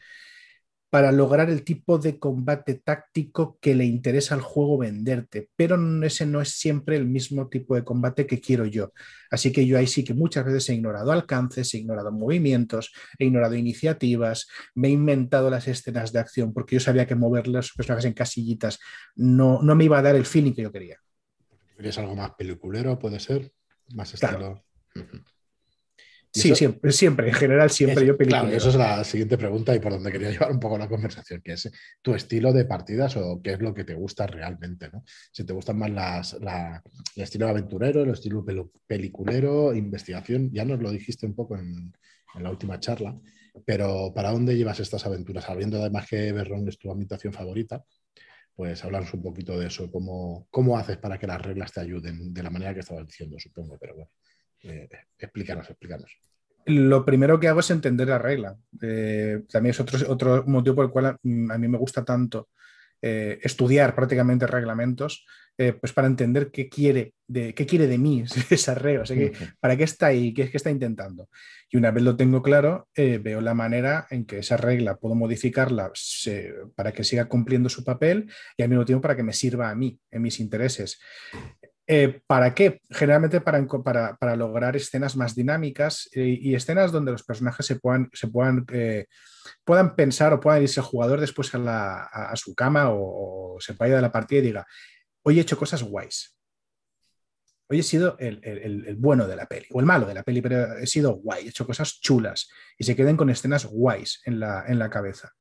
para 0.95 1.11
lograr 1.11 1.51
el 1.51 1.65
tipo 1.65 1.99
de 1.99 2.21
combate 2.21 2.75
táctico 2.75 3.59
que 3.61 3.75
le 3.75 3.85
interesa 3.85 4.37
al 4.37 4.43
juego 4.43 4.79
venderte, 4.79 5.51
pero 5.57 5.77
ese 6.05 6.25
no 6.25 6.41
es 6.41 6.51
siempre 6.51 6.95
el 6.95 7.05
mismo 7.05 7.49
tipo 7.49 7.75
de 7.75 7.83
combate 7.83 8.29
que 8.29 8.41
quiero 8.41 8.65
yo. 8.65 8.93
Así 9.29 9.51
que 9.51 9.67
yo 9.67 9.77
ahí 9.77 9.89
sí 9.89 10.05
que 10.05 10.15
muchas 10.15 10.45
veces 10.45 10.69
he 10.69 10.75
ignorado 10.75 11.11
alcances, 11.11 11.75
he 11.75 11.79
ignorado 11.79 12.13
movimientos, 12.13 12.93
he 13.19 13.25
ignorado 13.25 13.57
iniciativas, 13.57 14.47
me 14.77 14.87
he 14.87 14.93
inventado 14.93 15.51
las 15.51 15.67
escenas 15.67 16.13
de 16.13 16.21
acción 16.21 16.53
porque 16.53 16.77
yo 16.77 16.81
sabía 16.81 17.09
que 17.09 17.17
mover 17.17 17.49
los 17.49 17.73
personajes 17.73 18.05
en 18.05 18.13
casillitas 18.13 18.79
no, 19.17 19.63
no 19.65 19.75
me 19.75 19.87
iba 19.87 19.99
a 19.99 20.03
dar 20.03 20.15
el 20.15 20.25
feeling 20.25 20.53
que 20.53 20.63
yo 20.63 20.71
quería. 20.71 21.01
¿Querías 21.77 21.99
algo 21.99 22.15
más 22.15 22.33
peliculero, 22.33 22.99
puede 22.99 23.21
ser? 23.21 23.53
Más 23.95 24.15
estilo. 24.15 24.65
Sí, 26.33 26.53
siempre, 26.57 26.91
siempre, 26.91 27.29
en 27.29 27.35
general 27.35 27.71
siempre 27.71 28.05
yo 28.05 28.17
peliculero. 28.17 28.47
Claro, 28.47 28.57
eso 28.57 28.69
es 28.71 28.75
la 28.75 29.05
siguiente 29.05 29.39
pregunta 29.39 29.73
y 29.73 29.79
por 29.79 29.93
donde 29.93 30.11
quería 30.11 30.31
llevar 30.31 30.51
un 30.51 30.59
poco 30.59 30.77
la 30.77 30.89
conversación, 30.89 31.41
que 31.41 31.53
es 31.53 31.71
tu 32.03 32.13
estilo 32.13 32.53
de 32.53 32.65
partidas 32.65 33.17
o 33.17 33.41
qué 33.41 33.53
es 33.53 33.61
lo 33.61 33.73
que 33.73 33.85
te 33.85 33.95
gusta 33.95 34.27
realmente, 34.27 34.89
¿no? 34.93 35.05
Si 35.31 35.45
te 35.45 35.53
gustan 35.53 35.79
más 35.79 35.91
las, 35.91 36.37
el 37.15 37.23
estilo 37.23 37.49
aventurero, 37.49 38.03
el 38.03 38.11
estilo 38.11 38.45
peliculero, 38.85 39.73
investigación, 39.75 40.51
ya 40.53 40.65
nos 40.65 40.81
lo 40.81 40.91
dijiste 40.91 41.25
un 41.25 41.37
poco 41.37 41.57
en, 41.57 41.93
en 42.35 42.43
la 42.43 42.51
última 42.51 42.81
charla, 42.81 43.17
pero 43.65 44.13
¿para 44.13 44.33
dónde 44.33 44.57
llevas 44.57 44.81
estas 44.81 45.07
aventuras? 45.07 45.45
Sabiendo 45.45 45.81
además 45.81 46.09
que 46.09 46.33
Berrón 46.33 46.67
es 46.69 46.79
tu 46.79 46.91
ambientación 46.91 47.33
favorita, 47.33 47.85
pues 48.55 48.85
hablarnos 48.85 49.13
un 49.15 49.23
poquito 49.23 49.59
de 49.59 49.67
eso, 49.67 49.91
cómo, 49.91 50.47
cómo 50.51 50.79
haces 50.79 50.97
para 50.97 51.19
que 51.19 51.27
las 51.27 51.43
reglas 51.43 51.73
te 51.73 51.81
ayuden 51.81 52.33
de 52.33 52.43
la 52.43 52.51
manera 52.51 52.73
que 52.73 52.81
estabas 52.81 53.07
diciendo, 53.07 53.37
supongo, 53.39 53.77
pero 53.81 53.95
bueno, 53.95 54.11
eh, 54.63 54.89
explícanos, 55.19 55.69
explícanos. 55.69 56.17
Lo 56.67 57.05
primero 57.05 57.39
que 57.39 57.49
hago 57.49 57.61
es 57.61 57.71
entender 57.71 58.09
la 58.09 58.19
regla. 58.19 58.57
Eh, 58.81 59.43
también 59.51 59.73
es 59.73 59.81
otro, 59.81 59.99
otro 60.11 60.45
motivo 60.47 60.77
por 60.77 60.85
el 60.87 60.91
cual 60.91 61.07
a, 61.07 61.19
mí 61.23 61.69
me 61.69 61.79
gusta 61.79 62.05
tanto 62.05 62.49
eh, 63.03 63.39
estudiar 63.43 63.95
prácticamente 63.95 64.47
reglamentos, 64.47 65.27
eh, 65.57 65.73
pues 65.73 65.93
para 65.93 66.09
entender 66.09 66.51
qué 66.51 66.69
quiere 66.69 67.15
de, 67.27 67.55
qué 67.55 67.65
quiere 67.65 67.87
de 67.87 67.97
mí 67.97 68.25
esa 68.51 68.75
regla, 68.75 69.03
o 69.03 69.07
sea, 69.07 69.17
que, 69.17 69.33
para 69.61 69.77
qué 69.77 69.85
está 69.85 70.07
ahí, 70.07 70.35
qué 70.35 70.43
es 70.43 70.51
que 70.51 70.57
está 70.57 70.71
intentando. 70.71 71.29
Y 71.71 71.77
una 71.77 71.91
vez 71.91 72.03
lo 72.03 72.17
tengo 72.17 72.43
claro, 72.43 72.89
eh, 72.95 73.19
veo 73.19 73.41
la 73.41 73.55
manera 73.55 74.07
en 74.11 74.25
que 74.25 74.39
esa 74.39 74.57
regla 74.57 74.97
puedo 74.97 75.15
modificarla 75.15 75.93
para 76.75 76.93
que 76.93 77.05
siga 77.05 77.27
cumpliendo 77.27 77.69
su 77.69 77.85
papel 77.85 78.31
y 78.57 78.63
al 78.63 78.69
mismo 78.69 78.85
tiempo 78.85 79.03
para 79.03 79.17
que 79.17 79.23
me 79.23 79.33
sirva 79.33 79.71
a 79.71 79.75
mí, 79.75 79.99
en 80.11 80.23
mis 80.23 80.41
intereses. 80.41 81.01
¿Para 82.27 82.55
qué? 82.55 82.81
Generalmente 82.91 83.43
para, 83.43 84.17
para, 84.17 84.37
lograr 84.37 84.75
escenas 84.75 85.17
más 85.17 85.35
dinámicas 85.35 86.09
y, 86.15 86.55
escenas 86.55 86.93
donde 86.93 87.13
los 87.13 87.23
personajes 87.25 87.67
se 87.67 87.77
puedan, 87.77 88.09
se 88.15 88.29
puedan 88.29 88.65
puedan 89.65 89.95
pensar 89.95 90.33
o 90.33 90.41
puedan 90.41 90.63
irse 90.63 90.81
el 90.81 90.87
jugador 90.87 91.21
después 91.21 91.51
a, 91.55 92.33
su 92.37 92.55
cama 92.55 92.91
o, 92.91 93.57
se 93.61 93.73
vaya 93.75 93.97
de 93.97 94.03
la 94.03 94.13
partida 94.13 94.41
y 94.41 94.43
diga, 94.43 94.67
hoy 95.25 95.39
he 95.39 95.43
hecho 95.43 95.59
cosas 95.59 95.83
guays. 95.83 96.35
Hoy 97.67 97.81
he 97.81 97.83
sido 97.83 98.17
el, 98.19 98.95
bueno 98.99 99.27
de 99.27 99.37
la 99.37 99.47
peli, 99.47 99.67
o 99.73 99.81
el 99.81 99.87
malo 99.87 100.07
de 100.07 100.13
la 100.13 100.23
peli, 100.23 100.43
pero 100.43 100.77
he 100.77 100.87
sido 100.87 101.15
guay, 101.15 101.47
he 101.47 101.49
hecho 101.49 101.67
cosas 101.67 101.99
chulas 101.99 102.51
y 102.77 102.85
se 102.85 102.95
queden 102.95 103.17
con 103.17 103.31
escenas 103.31 103.65
guays 103.65 104.21
en 104.27 104.39
la, 104.39 104.65
en 104.69 104.79
la 104.79 104.91
cabeza. 104.91 105.33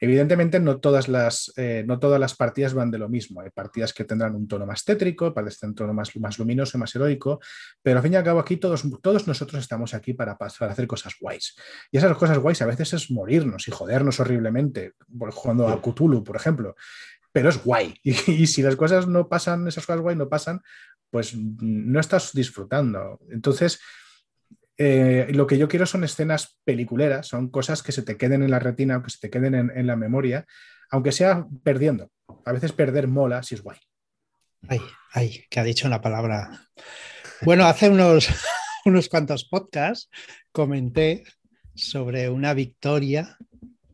Evidentemente, 0.00 0.60
no 0.60 0.78
todas, 0.78 1.08
las, 1.08 1.52
eh, 1.56 1.82
no 1.86 1.98
todas 1.98 2.20
las 2.20 2.36
partidas 2.36 2.74
van 2.74 2.90
de 2.90 2.98
lo 2.98 3.08
mismo. 3.08 3.40
Hay 3.40 3.50
partidas 3.50 3.92
que 3.92 4.04
tendrán 4.04 4.36
un 4.36 4.46
tono 4.46 4.66
más 4.66 4.84
tétrico, 4.84 5.34
partidas 5.34 5.54
que 5.54 5.60
tendrán 5.60 5.72
un 5.72 5.76
tono 5.76 5.94
más, 5.94 6.16
más 6.16 6.38
luminoso, 6.38 6.78
más 6.78 6.94
heroico, 6.94 7.40
pero 7.82 7.98
al 7.98 8.02
fin 8.02 8.12
y 8.12 8.16
al 8.16 8.24
cabo 8.24 8.38
aquí 8.38 8.56
todos, 8.56 8.84
todos 9.02 9.26
nosotros 9.26 9.60
estamos 9.60 9.94
aquí 9.94 10.12
para, 10.12 10.38
para 10.38 10.52
hacer 10.70 10.86
cosas 10.86 11.14
guays. 11.20 11.56
Y 11.90 11.98
esas 11.98 12.16
cosas 12.16 12.38
guays 12.38 12.62
a 12.62 12.66
veces 12.66 12.92
es 12.92 13.10
morirnos 13.10 13.66
y 13.66 13.72
jodernos 13.72 14.20
horriblemente, 14.20 14.92
jugando 15.32 15.66
a 15.68 15.80
Cthulhu, 15.80 16.22
por 16.22 16.36
ejemplo 16.36 16.76
pero 17.34 17.48
es 17.48 17.62
guay. 17.62 17.94
Y, 18.04 18.46
si 18.46 18.62
las 18.62 18.76
cosas 18.76 19.08
no 19.08 19.28
pasan, 19.28 19.66
esas 19.66 19.84
cosas 19.84 20.00
guay 20.00 20.14
no 20.14 20.28
pasan, 20.28 20.62
pues 21.10 21.34
no 21.36 21.98
estás 21.98 22.32
disfrutando. 22.32 23.18
Entonces, 23.28 23.80
eh, 24.78 25.26
lo 25.30 25.46
que 25.46 25.58
yo 25.58 25.68
quiero 25.68 25.84
son 25.84 26.04
escenas 26.04 26.58
peliculeras, 26.64 27.26
son 27.26 27.50
cosas 27.50 27.82
que 27.82 27.90
se 27.90 28.02
te 28.02 28.16
queden 28.16 28.44
en 28.44 28.52
la 28.52 28.60
retina 28.60 28.96
o 28.96 29.02
que 29.02 29.10
se 29.10 29.18
te 29.18 29.30
queden 29.30 29.54
en, 29.54 29.86
la 29.86 29.96
memoria, 29.96 30.46
aunque 30.90 31.10
sea 31.10 31.44
perdiendo. 31.64 32.10
A 32.44 32.52
veces 32.52 32.72
perder 32.72 33.08
mola 33.08 33.42
si 33.42 33.56
es 33.56 33.62
guay. 33.62 33.78
Ay, 34.68 34.80
ay, 35.12 35.44
que 35.50 35.58
ha 35.58 35.64
dicho 35.64 35.88
una 35.88 36.00
palabra. 36.00 36.68
Bueno, 37.42 37.64
hace 37.66 37.88
unos, 37.88 38.28
unos 38.84 39.08
cuantos 39.08 39.44
podcasts 39.44 40.08
comenté 40.52 41.24
sobre 41.74 42.30
una 42.30 42.54
victoria 42.54 43.36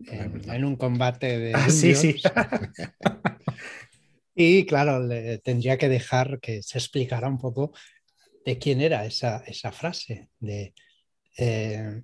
en, 0.07 0.65
un 0.65 0.77
combate 0.77 1.39
de. 1.39 1.55
Ah, 1.55 1.71
sí, 1.71 1.95
sí. 1.95 2.17
y 4.35 4.67
claro, 4.67 5.07
le 5.07 5.39
tendría 5.39 5.79
que 5.79 5.89
dejar 5.89 6.41
que 6.41 6.63
se 6.63 6.79
explicara 6.79 7.29
un 7.29 7.39
poco 7.39 7.73
de 8.45 8.59
quién 8.59 8.81
era 8.81 9.05
esa, 9.05 9.43
esa 9.47 9.73
frase. 9.73 10.29
De, 10.39 10.75
eh, 11.37 12.03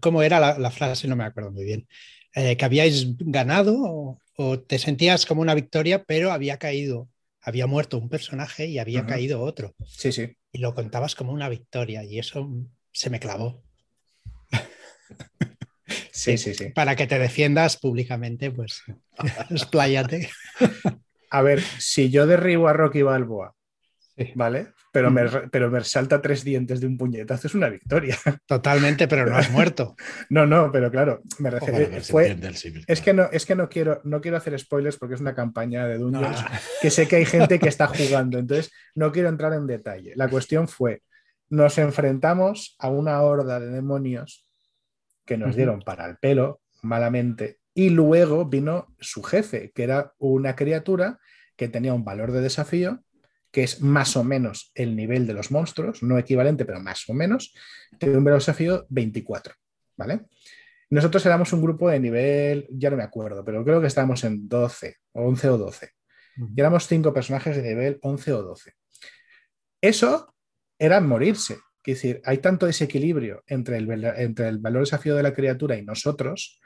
¿Cómo 0.00 0.22
era 0.22 0.58
la, 0.58 0.70
frase? 0.70 1.08
No 1.08 1.16
me 1.16 1.24
acuerdo 1.24 1.52
muy 1.52 1.64
bien. 1.64 1.86
Eh, 2.34 2.56
que 2.56 2.64
habíais 2.64 3.16
ganado 3.18 4.18
o, 4.36 4.60
te 4.60 4.78
sentías 4.78 5.26
como 5.26 5.42
una 5.42 5.54
victoria, 5.54 6.02
pero 6.02 6.32
había 6.32 6.58
caído, 6.58 7.08
había 7.40 7.68
muerto 7.68 7.98
un 7.98 8.08
personaje 8.08 8.66
y 8.66 8.78
había 8.78 9.06
caído 9.06 9.42
otro. 9.42 9.74
Sí, 9.86 10.10
sí. 10.10 10.36
Y 10.50 10.58
lo 10.58 10.74
contabas 10.74 11.14
como 11.14 11.32
una 11.32 11.48
victoria 11.48 12.02
y 12.02 12.18
eso 12.18 12.50
se 12.90 13.10
me 13.10 13.20
clavó. 13.20 13.62
Sí, 16.12 16.38
sí, 16.38 16.54
sí. 16.54 16.70
Para 16.70 16.96
que 16.96 17.06
te 17.06 17.18
defiendas 17.18 17.76
públicamente, 17.76 18.50
pues 18.50 18.82
expláyate. 19.50 20.30
A 21.30 21.42
ver, 21.42 21.60
si 21.78 22.10
yo 22.10 22.26
derribo 22.26 22.68
a 22.68 22.72
Rocky 22.72 23.02
Balboa, 23.02 23.54
Sí. 24.16 24.30
¿vale? 24.36 24.68
Pero 24.92 25.10
me, 25.10 25.24
pero 25.50 25.68
me 25.72 25.82
salta 25.82 26.22
tres 26.22 26.44
dientes 26.44 26.80
de 26.80 26.86
un 26.86 26.96
puñetazo, 26.96 27.48
es 27.48 27.54
una 27.56 27.68
victoria. 27.68 28.16
Totalmente, 28.46 29.08
pero 29.08 29.26
no 29.26 29.36
has 29.36 29.50
muerto. 29.50 29.96
No, 30.30 30.46
no, 30.46 30.70
pero 30.70 30.88
claro, 30.88 31.20
me 31.40 31.50
refiero. 31.50 32.00
si 32.00 32.12
fue- 32.12 32.30
es 32.86 33.00
claro. 33.00 33.02
que 33.02 33.12
no, 33.12 33.28
es 33.32 33.44
que 33.44 33.54
no 33.56 33.68
quiero, 33.68 34.00
no 34.04 34.20
quiero 34.20 34.36
hacer 34.36 34.56
spoilers 34.56 34.96
porque 34.98 35.16
es 35.16 35.20
una 35.20 35.34
campaña 35.34 35.84
de 35.88 35.98
Dungeons 35.98 36.40
No. 36.42 36.46
que 36.80 36.90
sé 36.90 37.08
que 37.08 37.16
hay 37.16 37.26
gente 37.26 37.58
que 37.58 37.68
está 37.68 37.88
jugando, 37.88 38.38
entonces 38.38 38.70
no 38.94 39.10
quiero 39.10 39.28
entrar 39.30 39.52
en 39.54 39.66
detalle. 39.66 40.12
La 40.14 40.28
cuestión 40.28 40.68
fue, 40.68 41.02
nos 41.50 41.76
enfrentamos 41.78 42.76
a 42.78 42.90
una 42.90 43.20
horda 43.20 43.58
de 43.58 43.70
demonios 43.70 44.43
que 45.24 45.36
nos 45.36 45.56
dieron 45.56 45.80
para 45.80 46.06
el 46.06 46.16
pelo, 46.16 46.60
malamente, 46.82 47.58
y 47.74 47.90
luego 47.90 48.44
vino 48.44 48.94
su 49.00 49.22
jefe, 49.22 49.72
que 49.74 49.82
era 49.82 50.12
una 50.18 50.54
criatura 50.54 51.18
que 51.56 51.68
tenía 51.68 51.94
un 51.94 52.04
valor 52.04 52.32
de 52.32 52.40
desafío 52.40 53.04
que 53.54 53.62
es 53.62 53.80
más 53.80 54.16
o 54.16 54.24
menos 54.24 54.72
el 54.74 54.96
nivel 54.96 55.28
de 55.28 55.32
los 55.32 55.52
monstruos, 55.52 56.02
no 56.02 56.18
equivalente, 56.18 56.64
pero 56.64 56.80
más 56.80 57.08
o 57.08 57.14
menos, 57.14 57.54
tiene 58.00 58.18
un 58.18 58.24
valor 58.24 58.40
de 58.40 58.42
desafío 58.42 58.84
24, 58.88 59.54
¿vale? 59.96 60.22
Nosotros 60.90 61.24
éramos 61.24 61.52
un 61.52 61.62
grupo 61.62 61.88
de 61.88 62.00
nivel, 62.00 62.66
ya 62.72 62.90
no 62.90 62.96
me 62.96 63.04
acuerdo, 63.04 63.44
pero 63.44 63.64
creo 63.64 63.80
que 63.80 63.86
estábamos 63.86 64.24
en 64.24 64.48
12, 64.48 64.96
11 65.12 65.48
o 65.50 65.58
12. 65.58 65.90
Y 66.36 66.60
éramos 66.60 66.88
cinco 66.88 67.14
personajes 67.14 67.56
de 67.56 67.62
nivel 67.62 67.98
11 68.02 68.32
o 68.32 68.42
12. 68.42 68.72
Eso 69.80 70.34
era 70.76 71.00
morirse. 71.00 71.58
Es 71.84 71.96
decir, 72.02 72.20
hay 72.24 72.38
tanto 72.38 72.66
desequilibrio 72.66 73.42
entre 73.46 73.76
el, 73.76 73.90
entre 74.16 74.48
el 74.48 74.58
valor 74.58 74.82
desafío 74.82 75.14
de 75.16 75.22
la 75.22 75.34
criatura 75.34 75.76
y 75.76 75.84
nosotros 75.84 76.60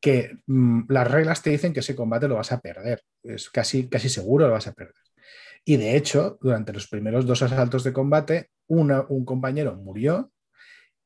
que 0.00 0.38
mm, 0.46 0.82
las 0.88 1.10
reglas 1.10 1.42
te 1.42 1.50
dicen 1.50 1.72
que 1.72 1.80
ese 1.80 1.94
combate 1.96 2.28
lo 2.28 2.36
vas 2.36 2.52
a 2.52 2.60
perder. 2.60 3.02
Es 3.22 3.50
casi, 3.50 3.88
casi 3.88 4.08
seguro 4.08 4.46
lo 4.46 4.52
vas 4.54 4.66
a 4.66 4.72
perder. 4.72 4.94
Y 5.64 5.76
de 5.76 5.96
hecho, 5.96 6.38
durante 6.40 6.72
los 6.72 6.88
primeros 6.88 7.26
dos 7.26 7.42
asaltos 7.42 7.84
de 7.84 7.92
combate, 7.92 8.50
un 8.68 9.24
compañero 9.24 9.76
murió 9.76 10.32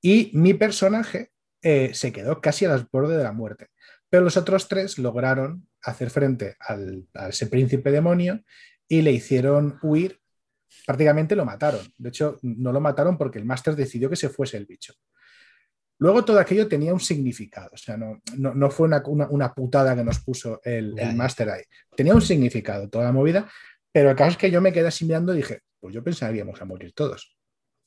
y 0.01 0.31
mi 0.35 0.55
personaje 0.55 1.31
eh, 1.63 1.93
se 1.95 2.13
quedó 2.13 2.41
casi 2.41 2.65
al 2.65 2.89
borde 2.91 3.17
de 3.17 3.25
la 3.25 3.33
muerte. 3.33 3.69
Pero 4.11 4.25
los 4.25 4.37
otros 4.37 4.69
tres 4.69 4.99
lograron 4.99 5.69
hacer 5.83 6.11
frente 6.11 6.57
al- 6.61 7.07
a 7.15 7.29
ese 7.29 7.47
príncipe 7.47 7.91
demonio 7.91 8.43
y 8.89 9.03
le 9.03 9.13
hicieron 9.13 9.79
huir. 9.83 10.22
Prácticamente 10.87 11.37
lo 11.37 11.45
mataron. 11.45 11.81
De 11.99 12.09
hecho, 12.09 12.39
no 12.43 12.73
lo 12.73 12.81
mataron 12.81 13.17
porque 13.19 13.39
el 13.39 13.45
máster 13.45 13.77
decidió 13.77 14.09
que 14.11 14.17
se 14.17 14.29
fuese 14.29 14.57
el 14.57 14.67
bicho. 14.67 14.95
Luego 15.99 16.25
todo 16.25 16.41
aquello 16.41 16.67
tenía 16.67 16.93
un 16.93 16.99
significado, 17.01 17.71
o 17.73 17.77
sea, 17.77 17.97
no, 17.97 18.21
no, 18.37 18.53
no 18.55 18.71
fue 18.71 18.89
una, 18.89 19.03
una- 19.07 19.29
una 19.29 19.55
putada 19.55 19.95
que 19.95 20.03
nos 20.03 20.19
puso 20.19 20.61
el, 20.65 20.99
el 20.99 21.15
máster 21.15 21.49
ahí. 21.49 21.63
Tenía 21.97 22.15
un 22.15 22.23
significado 22.23 22.89
toda 22.89 23.05
la 23.05 23.13
movida, 23.13 23.49
pero 23.93 24.11
el 24.11 24.17
caso 24.17 24.33
es 24.33 24.37
que 24.37 24.51
yo 24.51 24.61
me 24.61 24.73
quedé 24.73 24.89
así 24.89 25.05
mirando 25.05 25.33
y 25.33 25.37
dije, 25.37 25.61
pues 25.79 25.95
yo 25.95 26.03
pensaríamos 26.03 26.61
a 26.61 26.65
morir 26.65 26.93
todos, 26.93 27.37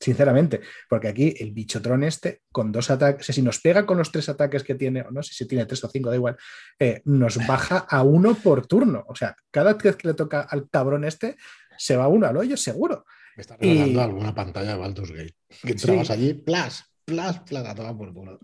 sinceramente, 0.00 0.62
porque 0.88 1.08
aquí 1.08 1.34
el 1.40 1.52
bichotrón 1.52 2.04
este, 2.04 2.40
con 2.50 2.72
dos 2.72 2.90
ataques, 2.90 3.20
o 3.20 3.24
sea, 3.26 3.34
si 3.34 3.42
nos 3.42 3.60
pega 3.60 3.84
con 3.84 3.98
los 3.98 4.10
tres 4.10 4.30
ataques 4.30 4.62
que 4.62 4.76
tiene, 4.76 5.02
o 5.02 5.10
no 5.10 5.22
sé 5.22 5.34
si 5.34 5.46
tiene 5.46 5.66
tres 5.66 5.84
o 5.84 5.88
cinco, 5.90 6.08
da 6.08 6.16
igual, 6.16 6.38
eh, 6.78 7.02
nos 7.04 7.44
baja 7.46 7.78
a 7.88 8.02
uno 8.02 8.34
por 8.34 8.66
turno, 8.66 9.04
o 9.08 9.14
sea, 9.14 9.36
cada 9.50 9.74
vez 9.74 9.94
que 9.96 10.08
le 10.08 10.14
toca 10.14 10.40
al 10.40 10.70
cabrón 10.70 11.04
este, 11.04 11.36
se 11.78 11.96
va 11.96 12.08
uno 12.08 12.26
al 12.26 12.36
hoyo, 12.36 12.56
seguro. 12.56 13.04
Me 13.36 13.40
está 13.42 13.56
regalando 13.56 14.00
y- 14.00 14.02
alguna 14.02 14.34
pantalla 14.34 14.72
de 14.72 14.78
Baldur's 14.78 15.10
Gate. 15.12 15.34
Que 15.62 15.72
entrabas 15.72 16.06
Sí. 16.06 16.12
allí, 16.12 16.34
plas, 16.34 16.84
plas, 17.04 17.40
plas, 17.40 17.66
a 17.66 17.74
tomar 17.74 17.96
por 17.96 18.12
culo. 18.14 18.40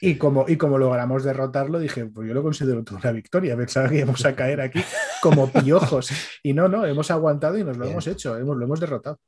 Y 0.00 0.16
como, 0.16 0.46
y 0.48 0.56
como 0.56 0.78
logramos 0.78 1.24
derrotarlo, 1.24 1.78
dije, 1.78 2.06
pues 2.06 2.26
yo 2.26 2.32
lo 2.34 2.42
considero 2.42 2.82
toda 2.82 3.00
una 3.00 3.12
victoria. 3.12 3.54
Pensaba 3.56 3.88
que 3.90 3.96
íbamos 3.98 4.24
a 4.24 4.34
caer 4.34 4.62
aquí 4.62 4.80
como 5.22 5.50
piojos. 5.52 6.10
Y 6.42 6.54
no, 6.54 6.68
no, 6.68 6.86
hemos 6.86 7.10
aguantado 7.10 7.58
y 7.58 7.64
nos 7.64 7.76
lo 7.76 7.82
Bien. 7.82 7.92
hemos 7.92 8.06
hecho, 8.06 8.36
hemos, 8.38 8.56
lo 8.56 8.64
hemos 8.64 8.80
derrotado. 8.80 9.20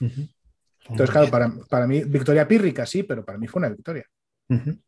Entonces, 0.00 1.10
claro, 1.10 1.30
para, 1.30 1.52
para 1.68 1.86
mí, 1.86 2.02
victoria 2.04 2.48
pírrica, 2.48 2.84
sí, 2.86 3.02
pero 3.02 3.24
para 3.24 3.36
mí 3.38 3.46
fue 3.46 3.60
una 3.60 3.68
victoria. 3.68 4.04
Ujú. 4.48 4.78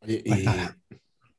Oye, 0.00 0.22
y 0.24 0.28
Pues 0.30 0.44
nada. 0.44 0.76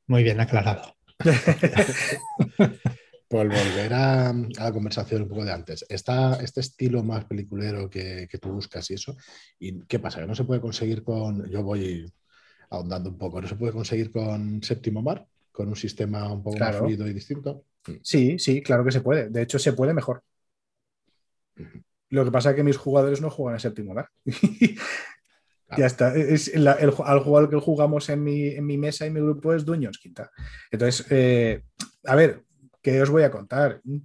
Muy 0.08 0.24
bien 0.24 0.40
aclarado. 0.40 0.96
por 3.30 3.48
volver 3.48 3.94
a, 3.94 4.30
a 4.30 4.34
la 4.34 4.72
conversación 4.74 5.22
un 5.22 5.30
poco 5.30 5.46
de 5.46 5.52
antes, 5.54 5.86
está 5.88 6.36
este 6.42 6.60
estilo 6.62 7.04
más 7.04 7.26
peliculero 7.26 7.90
que, 7.90 8.28
que 8.30 8.38
tú 8.40 8.50
buscas 8.52 8.90
y 8.92 8.96
eso, 8.96 9.16
¿y 9.60 9.80
qué 9.86 10.00
pasa? 10.00 10.20
¿Que 10.20 10.28
no 10.28 10.36
se 10.36 10.44
puede 10.44 10.60
conseguir 10.62 11.04
con, 11.04 11.48
yo 11.50 11.64
voy 11.64 12.12
ahondando 12.72 13.10
un 13.10 13.18
poco, 13.18 13.40
no 13.42 13.48
se 13.48 13.56
puede 13.56 13.72
conseguir 13.74 14.12
con 14.12 14.62
Séptimo 14.64 15.02
Mar, 15.02 15.26
con 15.52 15.68
un 15.70 15.76
sistema 15.76 16.32
un 16.32 16.44
poco 16.44 16.58
más 16.60 16.76
fluido 16.78 17.08
y 17.08 17.14
distinto? 17.14 17.64
Sí, 18.02 18.38
sí, 18.40 18.62
claro 18.62 18.84
que 18.84 18.92
se 18.92 19.02
puede. 19.02 19.30
De 19.30 19.42
hecho, 19.44 19.58
se 19.60 19.74
puede 19.74 19.94
mejor. 19.94 20.24
Lo 22.10 22.26
que 22.26 22.32
pasa 22.32 22.50
es 22.52 22.56
que 22.56 22.64
mis 22.64 22.78
jugadores 22.78 23.22
no 23.22 23.30
juegan 23.30 23.56
a 23.56 23.60
séptimo 23.60 23.94
mar. 23.94 24.10
Ya 25.78 25.86
está. 25.86 26.16
Es 26.16 26.56
la- 26.56 26.74
el, 26.74 26.92
al 27.06 27.20
jugador 27.20 27.48
que 27.48 27.58
jugamos 27.58 28.10
en 28.10 28.24
mi, 28.24 28.48
en 28.48 28.66
mi 28.66 28.80
mesa 28.80 29.06
y 29.06 29.12
mi 29.12 29.20
grupo 29.20 29.54
es 29.54 29.64
Duños 29.66 30.00
Quinta. 30.00 30.32
Entonces, 30.72 31.06
eh, 31.12 31.62
a 32.06 32.16
ver, 32.16 32.44
¿qué 32.82 33.02
os 33.02 33.10
voy 33.10 33.24
a 33.24 33.32
contar? 33.32 33.82
No, 33.84 34.02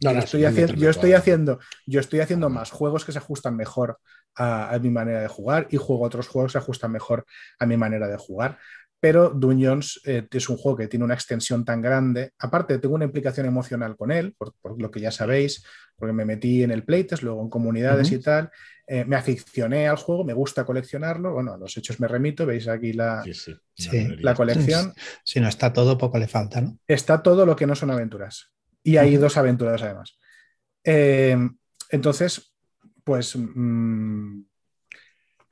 yo, 0.00 0.12
no, 0.12 0.18
estoy 0.18 0.44
haciendo, 0.44 0.74
yo 0.74 0.90
estoy 0.90 1.12
haciendo, 1.12 1.58
yo 1.86 2.00
estoy 2.00 2.20
haciendo 2.20 2.50
más 2.50 2.70
juegos 2.70 3.04
que 3.04 3.12
se 3.12 3.18
ajustan 3.18 3.56
mejor 3.56 3.98
a, 4.34 4.74
a 4.74 4.78
mi 4.78 4.90
manera 4.90 5.20
de 5.20 5.28
jugar 5.28 5.68
y 5.70 5.76
juego 5.76 6.02
otros 6.02 6.28
juegos 6.28 6.50
que 6.52 6.58
se 6.58 6.62
ajustan 6.62 6.92
mejor 6.92 7.24
a 7.58 7.66
mi 7.66 7.76
manera 7.76 8.08
de 8.08 8.16
jugar. 8.16 8.58
Pero 9.04 9.28
Dungeons 9.28 10.00
eh, 10.06 10.26
es 10.30 10.48
un 10.48 10.56
juego 10.56 10.78
que 10.78 10.88
tiene 10.88 11.04
una 11.04 11.12
extensión 11.12 11.62
tan 11.62 11.82
grande. 11.82 12.32
Aparte, 12.38 12.78
tengo 12.78 12.94
una 12.94 13.04
implicación 13.04 13.44
emocional 13.44 13.96
con 13.98 14.10
él, 14.10 14.34
por, 14.38 14.54
por 14.62 14.80
lo 14.80 14.90
que 14.90 14.98
ya 14.98 15.10
sabéis, 15.10 15.62
porque 15.96 16.14
me 16.14 16.24
metí 16.24 16.62
en 16.62 16.70
el 16.70 16.84
playtest, 16.84 17.22
luego 17.22 17.42
en 17.42 17.50
comunidades 17.50 18.10
y 18.12 18.18
tal. 18.18 18.50
Eh, 18.86 19.04
me 19.06 19.16
aficioné 19.16 19.88
al 19.88 19.96
juego, 19.96 20.24
me 20.24 20.34
gusta 20.34 20.64
coleccionarlo. 20.64 21.32
Bueno, 21.32 21.54
a 21.54 21.56
los 21.56 21.74
hechos 21.76 22.00
me 22.00 22.06
remito, 22.08 22.44
veis 22.44 22.68
aquí 22.68 22.92
la, 22.92 23.22
Sí, 23.24 23.32
sí. 23.34 23.50
una 23.52 23.60
Sí. 23.74 23.90
librería. 23.98 24.24
la 24.24 24.34
colección. 24.34 24.94
Si 25.24 25.40
no 25.40 25.48
está 25.48 25.72
todo, 25.72 25.96
poco 25.96 26.18
le 26.18 26.28
falta, 26.28 26.60
¿no? 26.60 26.78
está 26.86 27.22
todo 27.22 27.46
lo 27.46 27.56
que 27.56 27.66
no 27.66 27.74
son 27.74 27.90
aventuras. 27.90 28.52
Y 28.82 28.98
hay 28.98 29.16
dos 29.16 29.36
aventuras 29.38 29.80
además. 29.82 30.18
Eh, 30.84 31.36
entonces, 31.90 32.54
pues, 33.04 33.34
mm, 33.36 34.42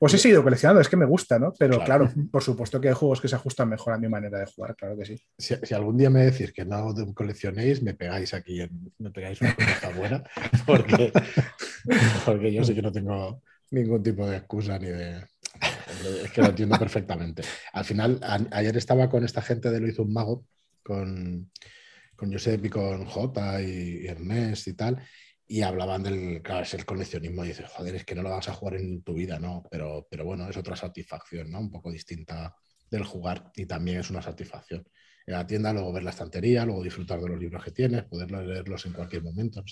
pues 0.03 0.13
he 0.15 0.17
seguido 0.17 0.43
coleccionando, 0.43 0.81
es 0.81 0.89
que 0.89 0.97
me 0.97 1.05
gusta, 1.05 1.39
¿no? 1.39 1.53
Pero 1.57 1.77
Claro. 1.77 2.09
claro, 2.09 2.13
por 2.31 2.43
supuesto 2.43 2.79
que 2.81 2.89
hay 2.89 2.93
juegos 2.93 3.21
que 3.21 3.27
se 3.27 3.35
ajustan 3.35 3.69
mejor 3.69 3.93
a 3.93 3.97
mi 3.97 4.07
manera 4.09 4.39
de 4.39 4.45
jugar, 4.45 4.75
claro 4.75 4.97
que 4.97 5.05
sí. 5.05 5.15
Si, 5.37 5.55
si 5.63 5.73
algún 5.73 5.97
día 5.97 6.09
me 6.09 6.23
decís 6.25 6.51
que 6.51 6.65
no 6.65 6.93
coleccionéis, 7.13 7.81
me 7.81 7.93
pegáis 7.93 8.33
aquí, 8.33 8.61
en- 8.61 8.93
me 8.99 9.11
pegáis 9.11 9.41
una 9.41 9.55
cosa 9.55 9.89
buena, 9.97 10.23
porque, 10.65 11.11
porque 12.25 12.53
yo 12.53 12.63
sí 12.63 12.73
que 12.75 12.81
no 12.81 12.91
tengo 12.91 13.41
ningún 13.71 14.03
tipo 14.03 14.27
de 14.27 14.37
excusa 14.37 14.77
ni 14.79 14.87
de... 14.87 15.23
Es 16.23 16.31
que 16.31 16.41
lo 16.41 16.47
entiendo 16.49 16.77
perfectamente. 16.77 17.43
Al 17.73 17.85
final, 17.85 18.19
a- 18.23 18.39
ayer 18.51 18.75
estaba 18.77 19.09
con 19.09 19.23
esta 19.23 19.41
gente 19.41 19.69
de 19.71 19.79
Lo 19.79 19.87
hizo 19.87 20.03
un 20.03 20.13
mago, 20.13 20.45
con, 20.83 21.49
con 22.15 22.31
Josep 22.31 22.65
y 22.65 22.69
con 22.69 23.05
J 23.05 23.61
y, 23.61 23.65
y 24.03 24.07
Ernest 24.07 24.67
y 24.67 24.73
tal, 24.73 24.97
y 25.47 25.61
hablaban 25.61 26.03
del, 26.03 26.41
claro, 26.41 26.65
el 26.71 26.85
coleccionismo 26.85 27.43
y 27.45 27.49
dices, 27.49 27.69
joder, 27.69 27.95
es 27.95 28.05
que 28.05 28.15
no 28.15 28.23
lo 28.23 28.29
vas 28.29 28.47
a 28.49 28.53
jugar 28.53 28.75
en 28.75 29.03
tu 29.03 29.13
vida, 29.13 29.39
¿no? 29.39 29.63
Pero, 29.69 30.07
pero 30.09 30.25
bueno, 30.25 30.49
es 30.49 30.57
otra 30.57 30.75
satisfacción, 30.75 31.51
¿no? 31.51 31.59
Un 31.59 31.71
poco 31.71 31.91
distinta 31.91 32.55
del 32.89 33.03
jugar 33.03 33.51
y 33.55 33.65
también 33.65 33.99
es 33.99 34.09
una 34.09 34.21
satisfacción. 34.21 34.87
En 35.25 35.33
la 35.35 35.47
tienda, 35.47 35.71
luego 35.73 35.93
ver 35.93 36.03
la 36.03 36.11
estantería, 36.11 36.65
luego 36.65 36.83
disfrutar 36.83 37.19
de 37.21 37.29
los 37.29 37.39
libros 37.39 37.63
que 37.63 37.71
tienes, 37.71 38.03
poder 38.03 38.31
leerlos 38.31 38.85
en 38.85 38.93
cualquier 38.93 39.23
momento. 39.23 39.63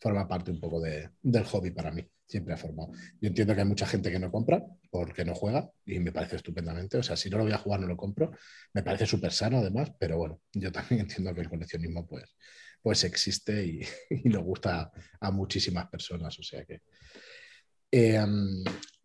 Forma 0.00 0.28
parte 0.28 0.50
un 0.50 0.60
poco 0.60 0.80
de- 0.80 1.10
del 1.22 1.44
hobby 1.44 1.70
para 1.70 1.90
mí, 1.90 2.04
siempre 2.26 2.54
ha 2.54 2.56
formado. 2.56 2.92
Yo 3.20 3.28
entiendo 3.28 3.54
que 3.54 3.60
hay 3.62 3.66
mucha 3.66 3.86
gente 3.86 4.10
que 4.10 4.18
no 4.18 4.30
compra 4.30 4.62
porque 4.90 5.24
no 5.24 5.34
juega 5.34 5.70
y 5.84 5.98
me 6.00 6.12
parece 6.12 6.36
estupendamente. 6.36 6.98
O 6.98 7.02
sea, 7.02 7.16
si 7.16 7.30
no 7.30 7.38
lo 7.38 7.44
voy 7.44 7.52
a 7.52 7.58
jugar, 7.58 7.80
no 7.80 7.86
lo 7.86 7.96
compro. 7.96 8.30
Me 8.74 8.82
parece 8.82 9.06
súper 9.06 9.32
sano 9.32 9.58
además, 9.58 9.92
pero 9.98 10.18
bueno, 10.18 10.40
yo 10.52 10.70
también 10.72 11.00
entiendo 11.02 11.34
que 11.34 11.40
el 11.42 11.48
coleccionismo 11.48 12.06
pues, 12.06 12.24
pues 12.86 13.02
existe 13.02 13.66
y, 13.66 13.80
y 14.10 14.32
gusta 14.36 14.92
a 15.18 15.30
muchísimas 15.32 15.88
personas. 15.88 16.38
O 16.38 16.42
sea 16.44 16.64
que. 16.64 16.82
Eh, 17.90 18.24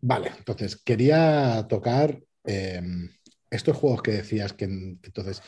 vale, 0.00 0.30
entonces 0.38 0.80
quería 0.84 1.66
tocar 1.68 2.22
eh, 2.44 2.80
estos 3.50 3.76
juegos 3.76 4.02
que 4.02 4.12
decías 4.12 4.52
que, 4.52 4.68
que 4.68 5.06
entonces 5.08 5.42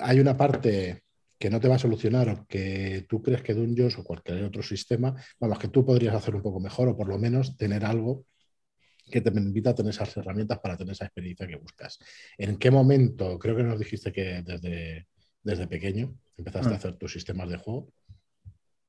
hay 0.00 0.18
una 0.18 0.36
parte 0.36 1.04
que 1.38 1.50
no 1.50 1.60
te 1.60 1.68
va 1.68 1.76
a 1.76 1.78
solucionar 1.78 2.28
o 2.30 2.46
que 2.48 3.06
tú 3.08 3.22
crees 3.22 3.42
que 3.42 3.54
Dungeons 3.54 3.96
o 3.96 4.02
cualquier 4.02 4.42
otro 4.42 4.64
sistema, 4.64 5.14
vamos, 5.38 5.60
que 5.60 5.68
tú 5.68 5.86
podrías 5.86 6.16
hacer 6.16 6.34
un 6.34 6.42
poco 6.42 6.58
mejor 6.58 6.88
o 6.88 6.96
por 6.96 7.06
lo 7.06 7.16
menos 7.16 7.56
tener 7.56 7.84
algo 7.84 8.26
que 9.08 9.20
te 9.20 9.30
permita 9.30 9.72
tener 9.72 9.90
esas 9.90 10.16
herramientas 10.16 10.58
para 10.58 10.76
tener 10.76 10.94
esa 10.94 11.04
experiencia 11.04 11.46
que 11.46 11.56
buscas. 11.56 12.00
¿En 12.36 12.56
qué 12.56 12.72
momento? 12.72 13.38
Creo 13.38 13.54
que 13.54 13.62
nos 13.62 13.78
dijiste 13.78 14.10
que 14.10 14.42
desde, 14.42 15.06
desde 15.44 15.68
pequeño 15.68 16.18
empezaste 16.36 16.72
a 16.72 16.76
hacer 16.76 16.96
tus 16.96 17.12
sistemas 17.12 17.48
de 17.48 17.56
juego. 17.56 17.88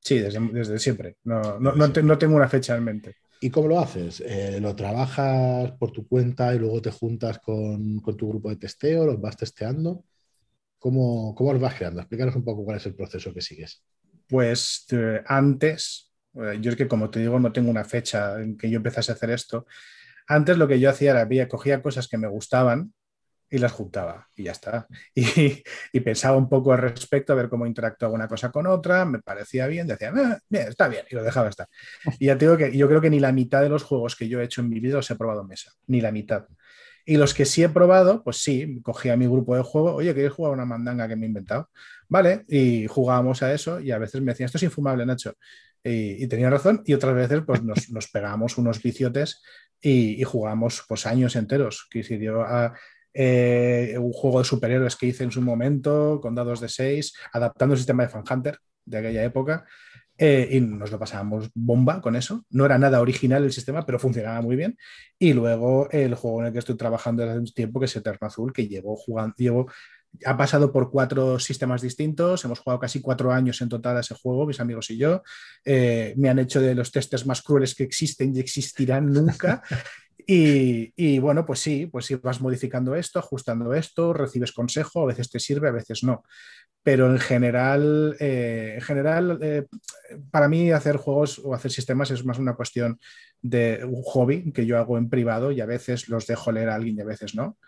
Sí, 0.00 0.18
desde, 0.18 0.38
desde 0.52 0.78
siempre. 0.78 1.16
No, 1.24 1.58
no, 1.58 1.72
no 1.72 1.92
te- 1.92 2.02
no 2.02 2.18
tengo 2.18 2.36
una 2.36 2.48
fecha 2.48 2.76
en 2.76 2.84
mente. 2.84 3.16
¿Y 3.40 3.50
cómo 3.50 3.68
lo 3.68 3.80
haces? 3.80 4.22
Eh, 4.26 4.58
¿Lo 4.60 4.76
trabajas 4.76 5.72
por 5.72 5.92
tu 5.92 6.06
cuenta 6.06 6.54
y 6.54 6.58
luego 6.58 6.80
te 6.80 6.90
juntas 6.90 7.38
con, 7.40 8.02
tu 8.02 8.28
grupo 8.28 8.50
de 8.50 8.56
testeo? 8.56 9.06
¿Los 9.06 9.20
vas 9.20 9.36
testeando? 9.36 10.04
¿Cómo, 10.78 11.34
¿Cómo 11.34 11.52
los 11.52 11.60
vas 11.60 11.74
creando? 11.74 12.00
Explícanos 12.00 12.36
un 12.36 12.44
poco 12.44 12.64
cuál 12.64 12.76
es 12.76 12.86
el 12.86 12.94
proceso 12.94 13.32
que 13.32 13.40
sigues. 13.40 13.82
Pues 14.28 14.86
eh, 14.92 15.22
antes, 15.26 16.12
eh, 16.34 16.58
yo 16.60 16.70
es 16.70 16.76
que 16.76 16.88
como 16.88 17.10
te 17.10 17.20
digo, 17.20 17.38
no 17.40 17.52
tengo 17.52 17.70
una 17.70 17.84
fecha 17.84 18.40
en 18.40 18.56
que 18.56 18.70
yo 18.70 18.76
empezase 18.76 19.12
a 19.12 19.14
hacer 19.14 19.30
esto. 19.30 19.66
Antes 20.26 20.56
lo 20.56 20.68
que 20.68 20.80
yo 20.80 20.90
hacía 20.90 21.10
era, 21.10 21.48
cogía 21.48 21.82
cosas 21.82 22.08
que 22.08 22.18
me 22.18 22.28
gustaban 22.28 22.92
y 23.54 23.58
las 23.58 23.70
juntaba 23.70 24.28
y 24.34 24.44
ya 24.44 24.52
está. 24.52 24.88
Y, 25.92 26.00
pensaba 26.00 26.36
un 26.36 26.48
poco 26.48 26.72
al 26.72 26.78
respecto, 26.78 27.32
a 27.32 27.36
ver 27.36 27.48
cómo 27.48 27.66
interactuaba 27.66 28.12
una 28.12 28.26
cosa 28.26 28.50
con 28.50 28.66
otra, 28.66 29.04
me 29.04 29.20
parecía 29.20 29.68
bien, 29.68 29.86
decía, 29.86 30.12
ah, 30.14 30.38
bien, 30.48 30.68
está 30.68 30.88
bien, 30.88 31.04
y 31.08 31.14
lo 31.14 31.22
dejaba 31.22 31.48
estar. 31.48 31.68
Y 32.18 32.26
ya 32.26 32.36
te 32.36 32.46
digo 32.46 32.56
que 32.56 32.76
yo 32.76 32.88
creo 32.88 33.00
que 33.00 33.10
ni 33.10 33.20
la 33.20 33.30
mitad 33.30 33.62
de 33.62 33.68
los 33.68 33.84
juegos 33.84 34.16
que 34.16 34.28
yo 34.28 34.40
he 34.40 34.44
hecho 34.44 34.60
en 34.60 34.70
mi 34.70 34.80
vida 34.80 34.96
los 34.96 35.08
he 35.10 35.14
probado 35.14 35.42
en 35.42 35.48
mesa, 35.48 35.72
ni 35.86 36.00
la 36.00 36.10
mitad. 36.10 36.46
Y 37.06 37.16
los 37.16 37.32
que 37.32 37.44
sí 37.44 37.62
he 37.62 37.68
probado, 37.68 38.24
pues 38.24 38.38
sí, 38.38 38.80
cogía 38.82 39.16
mi 39.16 39.26
grupo 39.26 39.54
de 39.54 39.62
juego, 39.62 39.94
oye, 39.94 40.12
¿quieres 40.14 40.32
jugar 40.32 40.52
una 40.52 40.64
mandanga 40.64 41.06
que 41.06 41.14
me 41.14 41.26
he 41.26 41.28
inventado? 41.28 41.70
Vale, 42.08 42.44
y 42.48 42.88
jugábamos 42.88 43.42
a 43.44 43.52
eso 43.52 43.78
y 43.78 43.92
a 43.92 43.98
veces 43.98 44.20
me 44.20 44.32
decían, 44.32 44.46
esto 44.46 44.58
es 44.58 44.64
infumable, 44.64 45.06
Nacho. 45.06 45.36
Y, 45.84 46.26
tenía 46.28 46.50
razón, 46.50 46.82
y 46.86 46.94
otras 46.94 47.14
veces 47.14 47.42
pues 47.46 47.62
nos, 47.62 47.88
nos 47.90 48.08
pegamos 48.08 48.58
unos 48.58 48.82
viciotes 48.82 49.42
y, 49.80 50.20
y, 50.20 50.24
jugamos 50.24 50.82
pues 50.88 51.06
años 51.06 51.36
enteros. 51.36 51.86
Que 51.90 52.02
si 52.02 52.18
yo 52.18 52.40
a, 52.42 52.74
eh, 53.14 53.96
un 53.98 54.12
juego 54.12 54.40
de 54.40 54.44
superhéroes 54.44 54.96
que 54.96 55.06
hice 55.06 55.24
en 55.24 55.30
su 55.30 55.40
momento, 55.40 56.20
con 56.20 56.34
dados 56.34 56.60
de 56.60 56.68
6, 56.68 57.14
adaptando 57.32 57.74
el 57.74 57.78
sistema 57.78 58.02
de 58.02 58.08
Fan 58.08 58.24
Hunter 58.28 58.58
de 58.84 58.98
aquella 58.98 59.24
época. 59.24 59.64
Eh, 60.16 60.48
y 60.52 60.60
nos 60.60 60.92
lo 60.92 60.98
pasábamos 60.98 61.50
bomba 61.54 62.00
con 62.00 62.16
eso. 62.16 62.44
No 62.50 62.66
era 62.66 62.78
nada 62.78 63.00
original 63.00 63.44
el 63.44 63.52
sistema, 63.52 63.84
pero 63.86 63.98
funcionaba 63.98 64.40
muy 64.42 64.56
bien. 64.56 64.76
Y 65.18 65.32
luego 65.32 65.88
el 65.90 66.14
juego 66.14 66.40
en 66.40 66.46
el 66.48 66.52
que 66.52 66.58
estoy 66.60 66.76
trabajando 66.76 67.22
desde 67.22 67.32
hace 67.32 67.40
un 67.40 67.46
tiempo, 67.52 67.80
que 67.80 67.86
es 67.86 67.96
Eterno 67.96 68.26
Azul, 68.26 68.52
que 68.52 68.68
llevo 68.68 68.96
jugando, 68.96 69.34
llevo, 69.38 69.70
ha 70.24 70.36
pasado 70.36 70.72
por 70.72 70.90
cuatro 70.90 71.38
sistemas 71.38 71.82
distintos. 71.82 72.44
Hemos 72.44 72.60
jugado 72.60 72.80
casi 72.80 73.00
cuatro 73.00 73.32
años 73.32 73.60
en 73.60 73.68
total 73.68 73.96
a 73.96 74.00
ese 74.00 74.14
juego, 74.14 74.46
mis 74.46 74.60
amigos 74.60 74.90
y 74.90 74.96
yo. 74.96 75.22
Eh, 75.64 76.14
me 76.16 76.28
han 76.28 76.38
hecho 76.38 76.60
de 76.60 76.74
los 76.74 76.92
testes 76.92 77.26
más 77.26 77.42
crueles 77.42 77.74
que 77.74 77.84
existen 77.84 78.34
y 78.34 78.40
existirán 78.40 79.12
nunca. 79.12 79.62
Y, 80.26 81.18
bueno, 81.18 81.44
pues 81.44 81.60
sí, 81.60 81.86
pues 81.86 82.06
sí, 82.06 82.14
vas 82.14 82.40
modificando 82.40 82.94
esto, 82.94 83.18
ajustando 83.18 83.74
esto, 83.74 84.14
recibes 84.14 84.52
consejo, 84.52 85.02
a 85.02 85.06
veces 85.06 85.28
te 85.28 85.38
sirve, 85.38 85.68
a 85.68 85.72
veces 85.72 86.02
no. 86.02 86.24
Pero 86.82 87.10
en 87.10 87.18
general, 87.18 88.16
eh, 88.20 88.72
en 88.76 88.80
general 88.80 89.38
eh, 89.42 89.66
para 90.30 90.48
mí 90.48 90.70
hacer 90.70 90.96
juegos 90.96 91.40
o 91.44 91.54
hacer 91.54 91.70
sistemas 91.70 92.10
es 92.10 92.24
más 92.24 92.38
una 92.38 92.54
cuestión 92.54 92.98
de 93.42 93.84
un 93.84 94.02
hobby 94.02 94.50
que 94.52 94.66
yo 94.66 94.78
hago 94.78 94.96
en 94.96 95.10
privado 95.10 95.52
y 95.52 95.60
a 95.60 95.66
veces 95.66 96.08
los 96.08 96.26
dejo 96.26 96.52
leer 96.52 96.70
a 96.70 96.76
alguien 96.76 96.96
y 96.96 97.00
a 97.02 97.06
veces 97.06 97.34
no, 97.34 97.58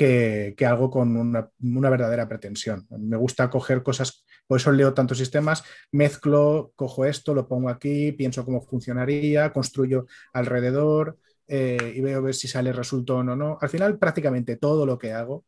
que, 0.00 0.66
algo 0.66 0.90
con 0.90 1.14
una, 1.14 1.90
verdadera 1.90 2.26
pretensión. 2.26 2.86
Me 2.88 3.18
gusta 3.18 3.50
coger 3.50 3.82
cosas, 3.82 4.24
por 4.46 4.58
eso 4.58 4.72
leo 4.72 4.94
tantos 4.94 5.18
sistemas, 5.18 5.62
mezclo, 5.92 6.72
cojo 6.74 7.04
esto, 7.04 7.34
lo 7.34 7.46
pongo 7.46 7.68
aquí, 7.68 8.12
pienso 8.12 8.46
cómo 8.46 8.62
funcionaría, 8.62 9.52
construyo 9.52 10.06
alrededor. 10.32 11.18
Eh, 11.46 11.94
y 11.96 12.00
veo 12.00 12.18
a 12.18 12.22
ver 12.22 12.34
si 12.34 12.48
sale 12.48 12.72
resultado 12.72 13.18
o 13.18 13.22
no. 13.24 13.58
Al 13.60 13.68
final, 13.68 13.98
prácticamente 13.98 14.56
todo 14.56 14.86
lo 14.86 14.96
que 14.96 15.12
hago, 15.12 15.44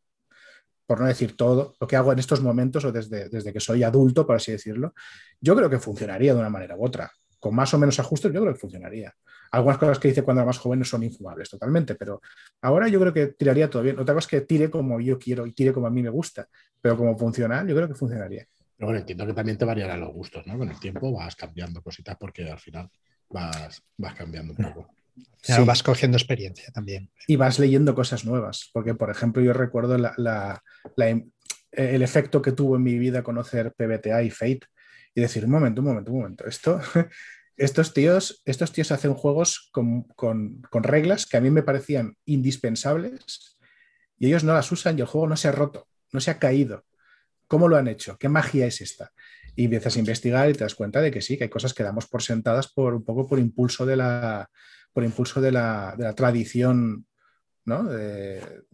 por 0.84 1.00
no 1.00 1.06
decir 1.06 1.36
todo, 1.36 1.74
lo 1.80 1.86
que 1.86 1.96
hago 1.96 2.12
en 2.12 2.18
estos 2.18 2.42
momentos 2.42 2.84
o 2.84 2.92
desde, 2.92 3.28
desde 3.28 3.52
que 3.52 3.60
soy 3.60 3.84
adulto, 3.84 4.26
por 4.26 4.36
así 4.36 4.52
decirlo, 4.52 4.94
yo 5.40 5.56
creo 5.56 5.70
que 5.70 5.78
funcionaría 5.78 6.34
de 6.34 6.40
una 6.40 6.50
manera 6.50 6.76
u 6.76 6.84
otra. 6.84 7.10
Con 7.42 7.56
más 7.56 7.74
o 7.74 7.78
menos 7.78 7.98
ajustes, 7.98 8.32
yo 8.32 8.40
creo 8.40 8.54
que 8.54 8.60
funcionaría. 8.60 9.12
Algunas 9.50 9.76
cosas 9.76 9.98
que 9.98 10.06
hice 10.06 10.22
cuando 10.22 10.42
era 10.42 10.46
más 10.46 10.58
joven 10.58 10.84
son 10.84 11.02
infumables 11.02 11.50
totalmente, 11.50 11.96
pero 11.96 12.22
ahora 12.60 12.86
yo 12.86 13.00
creo 13.00 13.12
que 13.12 13.26
tiraría 13.26 13.68
todo 13.68 13.82
bien. 13.82 13.98
Otra 13.98 14.14
cosa 14.14 14.26
es 14.26 14.30
que 14.30 14.40
tire 14.42 14.70
como 14.70 15.00
yo 15.00 15.18
quiero 15.18 15.44
y 15.44 15.52
tire 15.52 15.72
como 15.72 15.88
a 15.88 15.90
mí 15.90 16.04
me 16.04 16.10
gusta, 16.10 16.46
pero 16.80 16.96
como 16.96 17.18
funciona, 17.18 17.66
yo 17.66 17.74
creo 17.74 17.88
que 17.88 17.96
funcionaría. 17.96 18.46
Pero 18.76 18.86
bueno, 18.86 19.00
entiendo 19.00 19.26
que 19.26 19.32
también 19.32 19.58
te 19.58 19.64
variarán 19.64 19.98
los 19.98 20.12
gustos, 20.12 20.46
¿no? 20.46 20.56
Con 20.56 20.70
el 20.70 20.78
tiempo 20.78 21.10
vas 21.10 21.34
cambiando 21.34 21.82
cositas 21.82 22.16
porque 22.16 22.48
al 22.48 22.60
final 22.60 22.88
vas, 23.28 23.82
vas 23.98 24.14
cambiando 24.14 24.54
un 24.56 24.64
poco 24.64 24.94
vas 25.66 25.82
cogiendo 25.82 26.16
experiencia 26.16 26.70
también. 26.72 27.10
Y 27.26 27.36
vas 27.36 27.58
leyendo 27.58 27.94
cosas 27.94 28.24
nuevas, 28.24 28.70
porque 28.72 28.94
por 28.94 29.10
ejemplo 29.10 29.42
yo 29.42 29.52
recuerdo 29.52 29.96
el 29.96 32.02
efecto 32.02 32.42
que 32.42 32.52
tuvo 32.52 32.76
en 32.76 32.82
mi 32.82 32.98
vida 32.98 33.22
conocer 33.22 33.72
PBTA 33.72 34.22
y 34.22 34.30
Fate 34.30 34.66
y 35.14 35.20
decir, 35.20 35.44
un 35.44 35.50
momento, 35.50 35.80
un 35.80 35.88
momento, 35.88 36.10
un 36.12 36.18
momento, 36.18 36.46
esto, 36.46 36.80
estos, 37.56 37.92
tíos, 37.92 38.42
estos 38.44 38.72
tíos 38.72 38.92
hacen 38.92 39.14
juegos 39.14 39.70
con, 39.72 40.06
reglas 40.72 41.26
que 41.26 41.36
a 41.36 41.40
mí 41.40 41.50
me 41.50 41.62
parecían 41.62 42.16
indispensables 42.24 43.58
y 44.18 44.26
ellos 44.26 44.44
no 44.44 44.54
las 44.54 44.70
usan 44.72 44.98
y 44.98 45.02
el 45.02 45.06
juego 45.06 45.26
no 45.26 45.36
se 45.36 45.48
ha 45.48 45.52
roto, 45.52 45.88
no 46.12 46.20
se 46.20 46.30
ha 46.30 46.38
caído. 46.38 46.84
¿Cómo 47.46 47.68
lo 47.68 47.76
han 47.76 47.88
hecho? 47.88 48.16
¿Qué 48.18 48.28
magia 48.28 48.66
es 48.66 48.80
esta? 48.80 49.12
Y 49.54 49.64
empiezas 49.64 49.96
a 49.96 49.98
investigar 49.98 50.48
y 50.48 50.54
te 50.54 50.60
das 50.64 50.74
cuenta 50.74 51.02
de 51.02 51.10
que 51.10 51.20
sí, 51.20 51.36
que 51.36 51.44
hay 51.44 51.50
cosas 51.50 51.74
que 51.74 51.82
damos 51.82 52.06
por 52.06 52.22
sentadas 52.22 52.72
por 52.72 52.94
un 52.94 53.04
poco 53.04 53.28
por 53.28 53.38
impulso 53.38 53.84
de 53.84 53.96
la, 53.96 54.48
por 54.92 55.04
impulso 55.04 55.40
de 55.40 55.52
la, 55.52 56.14
tradición, 56.16 57.06
¿no? 57.64 57.84
De, 57.84 58.64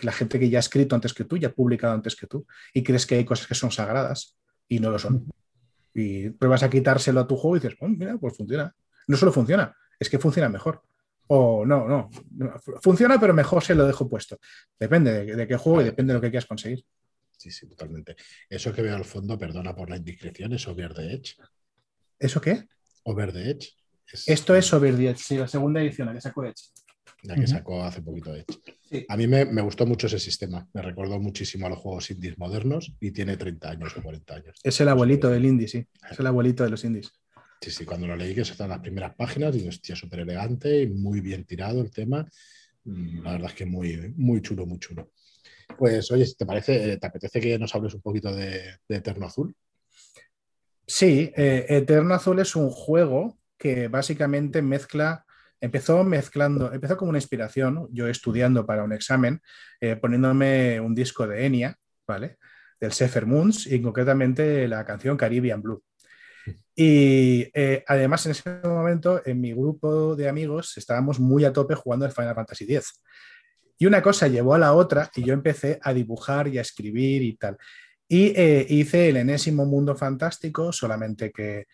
la 0.00 0.12
gente 0.12 0.38
que 0.38 0.48
ya 0.48 0.58
ha 0.58 0.60
escrito 0.60 0.94
antes 0.94 1.12
que 1.12 1.24
tú, 1.24 1.36
ya 1.36 1.48
ha 1.48 1.52
publicado 1.52 1.94
antes 1.94 2.16
que 2.16 2.26
tú, 2.26 2.46
y 2.72 2.82
crees 2.82 3.06
que 3.06 3.16
hay 3.16 3.24
cosas 3.24 3.46
que 3.46 3.54
son 3.54 3.70
sagradas 3.70 4.36
y 4.68 4.78
no 4.78 4.90
lo 4.90 4.98
son. 4.98 5.26
Y 5.94 6.30
pruebas 6.30 6.62
a 6.62 6.70
quitárselo 6.70 7.20
a 7.20 7.26
tu 7.26 7.36
juego 7.36 7.56
y 7.56 7.60
dices, 7.60 7.78
oh, 7.80 7.88
mira, 7.88 8.18
pues 8.18 8.36
funciona. 8.36 8.74
No 9.06 9.16
solo 9.16 9.32
funciona, 9.32 9.74
es 9.98 10.08
que 10.08 10.18
funciona 10.18 10.48
mejor. 10.48 10.82
O 11.26 11.64
no, 11.64 11.88
no, 11.88 12.10
funciona, 12.82 13.18
pero 13.18 13.32
mejor 13.32 13.64
se 13.64 13.74
lo 13.74 13.86
dejo 13.86 14.08
puesto. 14.08 14.38
Depende 14.78 15.24
de, 15.24 15.46
qué 15.46 15.56
juego 15.56 15.80
y 15.80 15.84
depende 15.84 16.12
de 16.12 16.18
lo 16.18 16.20
que 16.20 16.30
quieras 16.30 16.46
conseguir. 16.46 16.84
Sí, 17.36 17.50
sí, 17.50 17.68
totalmente. 17.68 18.16
Eso 18.48 18.72
que 18.72 18.82
veo 18.82 18.94
al 18.94 19.04
fondo, 19.04 19.38
perdona 19.38 19.74
por 19.74 19.88
la 19.88 19.96
indiscreción, 19.96 20.52
es 20.52 20.66
Over 20.68 20.94
the 20.94 21.14
Edge. 21.14 21.36
¿Eso 22.18 22.40
qué? 22.40 22.66
Over 23.04 23.32
the 23.32 23.50
Edge. 23.50 23.70
Esto 24.26 24.54
es 24.54 24.72
Over 24.72 24.96
the 24.96 25.10
Edge, 25.10 25.18
sí, 25.18 25.36
la 25.38 25.48
segunda 25.48 25.80
edición, 25.80 26.08
la 26.08 26.14
que 26.14 26.20
sacó 26.20 26.44
Edge. 26.44 26.70
La 27.22 27.34
que 27.36 27.46
sacó 27.46 27.82
hace 27.82 28.02
poquito 28.02 28.34
Edge. 28.34 28.46
A 29.08 29.16
mí 29.16 29.26
me, 29.26 29.62
gustó 29.62 29.86
mucho 29.86 30.06
ese 30.06 30.18
sistema. 30.18 30.68
Me 30.72 30.82
recordó 30.82 31.18
muchísimo 31.18 31.66
a 31.66 31.70
los 31.70 31.78
juegos 31.78 32.10
indies 32.10 32.38
modernos 32.38 32.92
y 33.00 33.10
tiene 33.10 33.36
30 33.36 33.70
años 33.70 33.96
o 33.96 34.02
40 34.02 34.34
años. 34.34 34.60
Es 34.62 34.80
el 34.80 34.88
abuelito 34.88 35.28
del 35.30 35.44
indie, 35.44 35.68
sí. 35.68 35.86
Es 36.10 36.18
el 36.18 36.26
abuelito 36.26 36.64
de 36.64 36.70
los 36.70 36.84
indies. 36.84 37.12
Sí, 37.60 37.70
sí, 37.70 37.84
cuando 37.84 38.06
lo 38.06 38.16
leí, 38.16 38.34
que 38.34 38.42
están 38.42 38.68
las 38.68 38.80
primeras 38.80 39.14
páginas, 39.14 39.56
y 39.56 39.66
hostia, 39.66 39.96
súper 39.96 40.20
elegante 40.20 40.82
y 40.82 40.88
muy 40.88 41.20
bien 41.20 41.44
tirado 41.44 41.80
el 41.80 41.90
tema. 41.90 42.26
Mm, 42.84 43.22
la 43.22 43.32
verdad 43.32 43.50
es 43.50 43.54
que 43.54 43.66
muy, 43.66 44.12
muy 44.16 44.42
chulo, 44.42 44.66
muy 44.66 44.78
chulo. 44.78 45.10
Pues, 45.78 46.10
oye, 46.10 46.26
si 46.26 46.34
te 46.34 46.46
parece, 46.46 46.92
eh, 46.92 46.96
¿te 46.98 47.06
apetece 47.06 47.40
que 47.40 47.58
nos 47.58 47.74
hables 47.74 47.94
un 47.94 48.02
poquito 48.02 48.34
de, 48.34 48.78
Eterno 48.88 49.26
Azul? 49.26 49.54
Sí, 50.86 51.32
eh, 51.34 51.64
Eterno 51.68 52.14
Azul 52.14 52.38
es 52.40 52.54
un 52.54 52.68
juego 52.68 53.38
que 53.56 53.88
básicamente 53.88 54.60
mezcla, 54.60 55.23
empezó 55.64 56.04
mezclando, 56.04 56.72
empezó 56.72 56.96
como 56.96 57.08
una 57.08 57.18
inspiración, 57.18 57.88
yo 57.90 58.06
estudiando 58.06 58.66
para 58.66 58.84
un 58.84 58.92
examen, 58.92 59.40
eh, 59.80 59.96
poniéndome 59.96 60.78
un 60.78 60.94
disco 60.94 61.26
de 61.26 61.46
Enya, 61.46 61.76
¿vale? 62.06 62.36
Del 62.78 62.92
Sefer 62.92 63.24
Moons 63.24 63.66
y 63.66 63.80
concretamente 63.80 64.68
la 64.68 64.84
canción 64.84 65.16
Caribbean 65.16 65.62
Blue. 65.62 65.82
Y 66.76 67.50
eh, 67.54 67.82
además 67.86 68.26
en 68.26 68.32
ese 68.32 68.60
momento 68.64 69.22
en 69.24 69.40
mi 69.40 69.52
grupo 69.52 70.14
de 70.14 70.28
amigos 70.28 70.76
estábamos 70.76 71.18
muy 71.18 71.44
a 71.44 71.52
tope 71.52 71.74
jugando 71.74 72.04
el 72.04 72.12
Final 72.12 72.34
Fantasy 72.34 72.64
X. 72.64 73.00
Y 73.78 73.86
una 73.86 74.02
cosa 74.02 74.28
llevó 74.28 74.54
a 74.54 74.58
la 74.58 74.74
otra 74.74 75.10
y 75.14 75.24
yo 75.24 75.32
empecé 75.32 75.78
a 75.82 75.94
dibujar 75.94 76.48
y 76.48 76.58
a 76.58 76.60
escribir 76.60 77.22
y 77.22 77.36
tal. 77.36 77.56
Y 78.06 78.34
eh, 78.36 78.66
hice 78.68 79.08
el 79.08 79.16
enésimo 79.16 79.64
mundo 79.64 79.96
fantástico, 79.96 80.72
solamente 80.72 81.32
que 81.32 81.66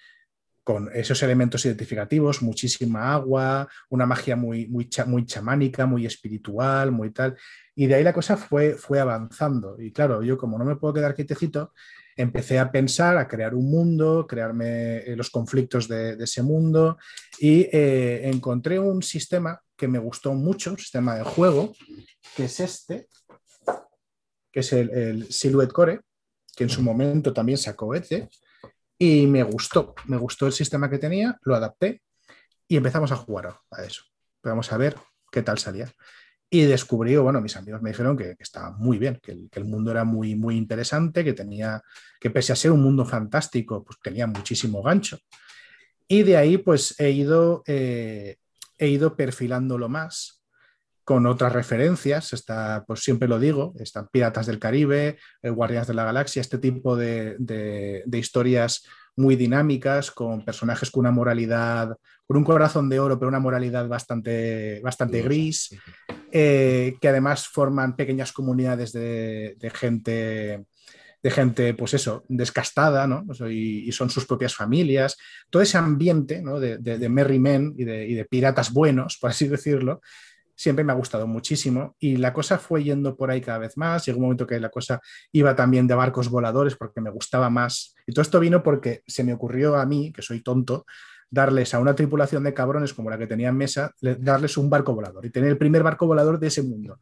con 0.70 0.88
esos 0.94 1.20
elementos 1.24 1.66
identificativos, 1.66 2.42
muchísima 2.42 3.12
agua, 3.12 3.68
una 3.88 4.06
magia 4.06 4.37
muy, 4.37 4.68
muy, 4.68 4.88
muy 5.09 5.26
chamánica, 5.26 5.85
muy 5.85 6.06
espiritual, 6.06 6.92
muy 6.92 7.11
tal. 7.11 7.37
Y 7.74 7.88
de 7.88 7.96
ahí 7.96 8.04
la 8.04 8.12
cosa 8.12 8.37
fue, 8.37 8.74
fue 8.74 9.00
avanzando. 9.00 9.74
Y 9.80 9.90
claro, 9.90 10.22
yo 10.22 10.38
como 10.38 10.56
no 10.59 10.64
me 10.64 10.76
puedo 10.76 10.94
quedar 10.94 11.16
quietecito, 11.16 11.72
empecé 12.16 12.61
a 12.61 12.70
pensar, 12.70 13.16
a 13.16 13.26
crear 13.26 13.56
un 13.56 13.68
mundo, 13.68 14.28
crearme 14.28 14.98
eh, 14.98 15.16
los 15.16 15.28
conflictos 15.28 15.88
de, 15.88 16.12
ese 16.22 16.40
mundo 16.40 16.98
y 17.40 17.62
eh, 17.72 18.28
encontré 18.28 18.78
un 18.78 19.02
sistema 19.02 19.61
que 19.76 19.88
me 19.88 19.98
gustó 19.98 20.35
mucho, 20.35 20.70
un 20.70 20.78
sistema 20.78 21.16
de 21.16 21.24
juego, 21.24 21.74
que 22.37 22.44
es 22.44 22.61
este, 22.61 23.09
que 24.52 24.61
es 24.61 24.72
el, 24.72 25.26
Silhouette 25.33 25.72
Core, 25.72 26.00
que 26.54 26.62
en 26.62 26.70
su 26.70 26.80
momento 26.80 27.33
también 27.33 27.59
sacó 27.59 27.92
Eze, 27.92 28.28
y 29.02 29.26
me 29.26 29.42
gustó, 29.42 29.94
me 30.04 30.18
gustó 30.18 30.46
el 30.46 30.52
sistema 30.52 30.90
que 30.90 30.98
tenía, 30.98 31.38
lo 31.44 31.54
adapté 31.56 32.02
y 32.68 32.76
empezamos 32.76 33.10
a 33.10 33.16
jugar 33.16 33.58
a 33.70 33.82
eso. 33.82 34.02
Vamos 34.42 34.70
a 34.72 34.76
ver 34.76 34.94
qué 35.32 35.40
tal 35.40 35.56
salía. 35.56 35.90
Y 36.50 36.64
descubrí, 36.64 37.16
bueno, 37.16 37.40
mis 37.40 37.56
amigos 37.56 37.80
me 37.80 37.90
dijeron 37.90 38.14
que, 38.14 38.36
estaba 38.38 38.72
muy 38.72 38.98
bien, 38.98 39.18
que 39.22 39.32
el, 39.52 39.64
mundo 39.64 39.90
era 39.90 40.04
muy, 40.04 40.34
muy 40.34 40.54
interesante, 40.58 41.24
que 41.24 41.32
tenía, 41.32 41.82
que 42.20 42.28
pese 42.28 42.52
a 42.52 42.56
ser 42.56 42.72
un 42.72 42.82
mundo 42.82 43.06
fantástico, 43.06 43.82
pues 43.82 43.98
tenía 44.02 44.26
muchísimo 44.26 44.82
gancho. 44.82 45.18
Y 46.06 46.22
de 46.22 46.36
ahí, 46.36 46.58
pues 46.58 46.94
he 47.00 47.10
ido, 47.10 47.62
eh, 47.66 48.36
he 48.76 48.88
ido 48.88 49.16
perfilándolo 49.16 49.88
más 49.88 50.39
con 51.11 51.27
otras 51.27 51.53
referencias. 51.53 52.33
Está, 52.33 52.85
pues 52.87 53.01
siempre 53.01 53.27
lo 53.27 53.40
digo, 53.40 53.75
están 53.81 54.07
Piratas 54.12 54.46
del 54.46 54.61
Caribe, 54.61 55.18
eh, 55.42 55.51
Guardianes 55.51 55.88
de 55.88 55.94
la 55.94 56.05
Galaxia, 56.05 56.40
este 56.40 56.59
tipo 56.59 56.94
de, 56.94 57.35
de, 57.40 58.16
historias 58.16 58.87
muy 59.16 59.35
dinámicas, 59.35 60.12
con 60.12 60.44
personajes 60.44 60.88
con 60.88 61.01
una 61.01 61.11
moralidad, 61.11 61.96
con 62.29 62.37
un 62.37 62.44
corazón 62.44 62.88
de 62.88 63.01
oro, 63.01 63.18
pero 63.18 63.29
una 63.29 63.40
moralidad 63.40 63.88
bastante, 63.88 64.81
bastante 64.85 65.20
gris, 65.23 65.77
eh, 66.31 66.94
que 67.01 67.09
además 67.09 67.49
forman 67.49 67.96
pequeñas 67.96 68.31
comunidades 68.31 68.92
de, 68.92 69.57
de 69.59 69.70
gente 69.70 70.64
de 71.23 71.31
gente, 71.31 71.75
pues 71.75 71.92
eso, 71.92 72.25
descastada, 72.29 73.07
¿no? 73.07 73.27
y, 73.51 73.92
son 73.92 74.09
sus 74.09 74.25
propias 74.25 74.55
familias. 74.55 75.18
Todo 75.51 75.61
ese 75.62 75.77
ambiente 75.77 76.40
¿no? 76.40 76.59
de, 76.59 76.79
de, 76.79 77.09
Merry 77.11 77.38
Men 77.38 77.75
y 77.77 77.85
de, 77.85 78.07
y 78.07 78.14
de 78.14 78.25
piratas 78.25 78.73
buenos, 78.73 79.18
por 79.18 79.29
así 79.29 79.46
decirlo, 79.46 80.01
siempre 80.61 80.85
me 80.85 80.92
ha 80.92 80.94
gustado 80.94 81.27
muchísimo 81.27 81.96
y 81.99 82.18
la 82.18 82.35
cosa 82.35 82.59
fue 82.59 82.85
yendo 82.85 83.16
por 83.16 83.31
ahí 83.31 83.40
cada 83.40 83.57
vez 83.57 83.79
más. 83.79 84.05
Llegó 84.05 84.18
un 84.18 84.25
momento 84.25 84.46
que 84.46 84.61
la 84.61 84.68
cosa 84.68 85.01
iba 85.33 85.57
también 85.57 85.87
de 85.87 85.94
barcos 85.94 86.29
voladores 86.29 86.77
porque 86.77 87.01
me 87.01 87.09
gustaba 87.09 87.49
más. 87.49 87.94
Y 88.07 88.12
todo 88.12 88.20
esto 88.20 88.38
vino 88.38 88.62
porque 88.62 89.03
se 89.07 89.25
me 89.25 89.33
ocurrió 89.33 89.77
a 89.77 89.87
mí, 89.87 90.12
que 90.12 90.20
soy 90.20 90.42
tonto, 90.42 90.85
darles 91.31 91.73
a 91.73 91.79
una 91.79 91.94
tripulación 91.94 92.44
de 92.44 92.53
cabrones 92.53 92.92
como 92.92 93.09
la 93.09 93.16
que 93.16 93.27
tenía 93.27 93.49
en 93.49 93.57
mesa, 93.57 93.94
darles 94.03 94.59
un 94.59 94.68
barco 94.68 94.94
volador 94.94 95.25
y 95.25 95.31
tener 95.31 95.49
el 95.49 95.57
primer 95.57 95.83
barco 95.83 96.07
volador 96.07 96.38
de 96.38 96.49
ese 96.49 96.62
mundo. 96.62 96.99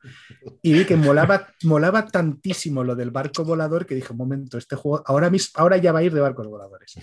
Y 0.63 0.73
vi 0.75 0.85
que 0.85 0.95
molaba, 0.95 1.49
molaba 1.65 2.07
tantísimo 2.07 2.85
lo 2.85 2.95
del 2.95 3.11
barco 3.11 3.43
volador 3.43 3.87
que 3.87 3.97
dije, 3.97 4.13
un 4.13 4.19
momento, 4.19 4.57
este 4.57 4.77
juego 4.77 5.03
ahora, 5.05 5.33
ahora 5.55 5.79
ya 5.79 5.91
va 5.91 5.99
a 5.99 6.03
ir 6.05 6.15
de 6.15 6.21
barcos 6.21 6.47
voladores. 6.47 6.95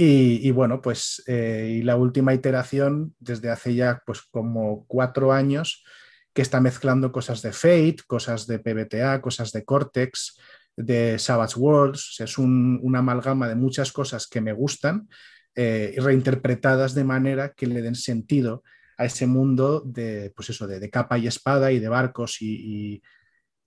Y, 0.00 0.52
bueno, 0.52 0.80
pues 0.80 1.24
eh, 1.26 1.78
y 1.80 1.82
la 1.82 1.96
última 1.96 2.32
iteración 2.32 3.16
desde 3.18 3.50
hace 3.50 3.74
ya 3.74 4.00
pues 4.06 4.22
como 4.22 4.86
cuatro 4.86 5.32
años 5.32 5.84
que 6.32 6.42
está 6.42 6.60
mezclando 6.60 7.10
cosas 7.10 7.42
de 7.42 7.50
Fate, 7.50 7.96
cosas 8.06 8.46
de 8.46 8.60
PBTA, 8.60 9.20
cosas 9.20 9.50
de 9.50 9.64
Cortex, 9.64 10.38
de 10.76 11.18
Savage 11.18 11.58
Worlds. 11.58 12.20
Es 12.20 12.38
una 12.38 13.00
amalgama 13.00 13.48
de 13.48 13.56
muchas 13.56 13.90
cosas 13.90 14.28
que 14.28 14.40
me 14.40 14.52
gustan 14.52 15.08
eh, 15.56 15.96
reinterpretadas 15.98 16.94
de 16.94 17.02
manera 17.02 17.52
que 17.54 17.66
le 17.66 17.82
den 17.82 17.96
sentido 17.96 18.62
a 18.98 19.06
ese 19.06 19.26
mundo 19.26 19.80
de, 19.84 20.32
pues 20.36 20.50
eso, 20.50 20.68
de, 20.68 20.90
capa 20.90 21.18
y 21.18 21.26
espada 21.26 21.72
y 21.72 21.80
de 21.80 21.88
barcos 21.88 22.36
y, 22.40 23.02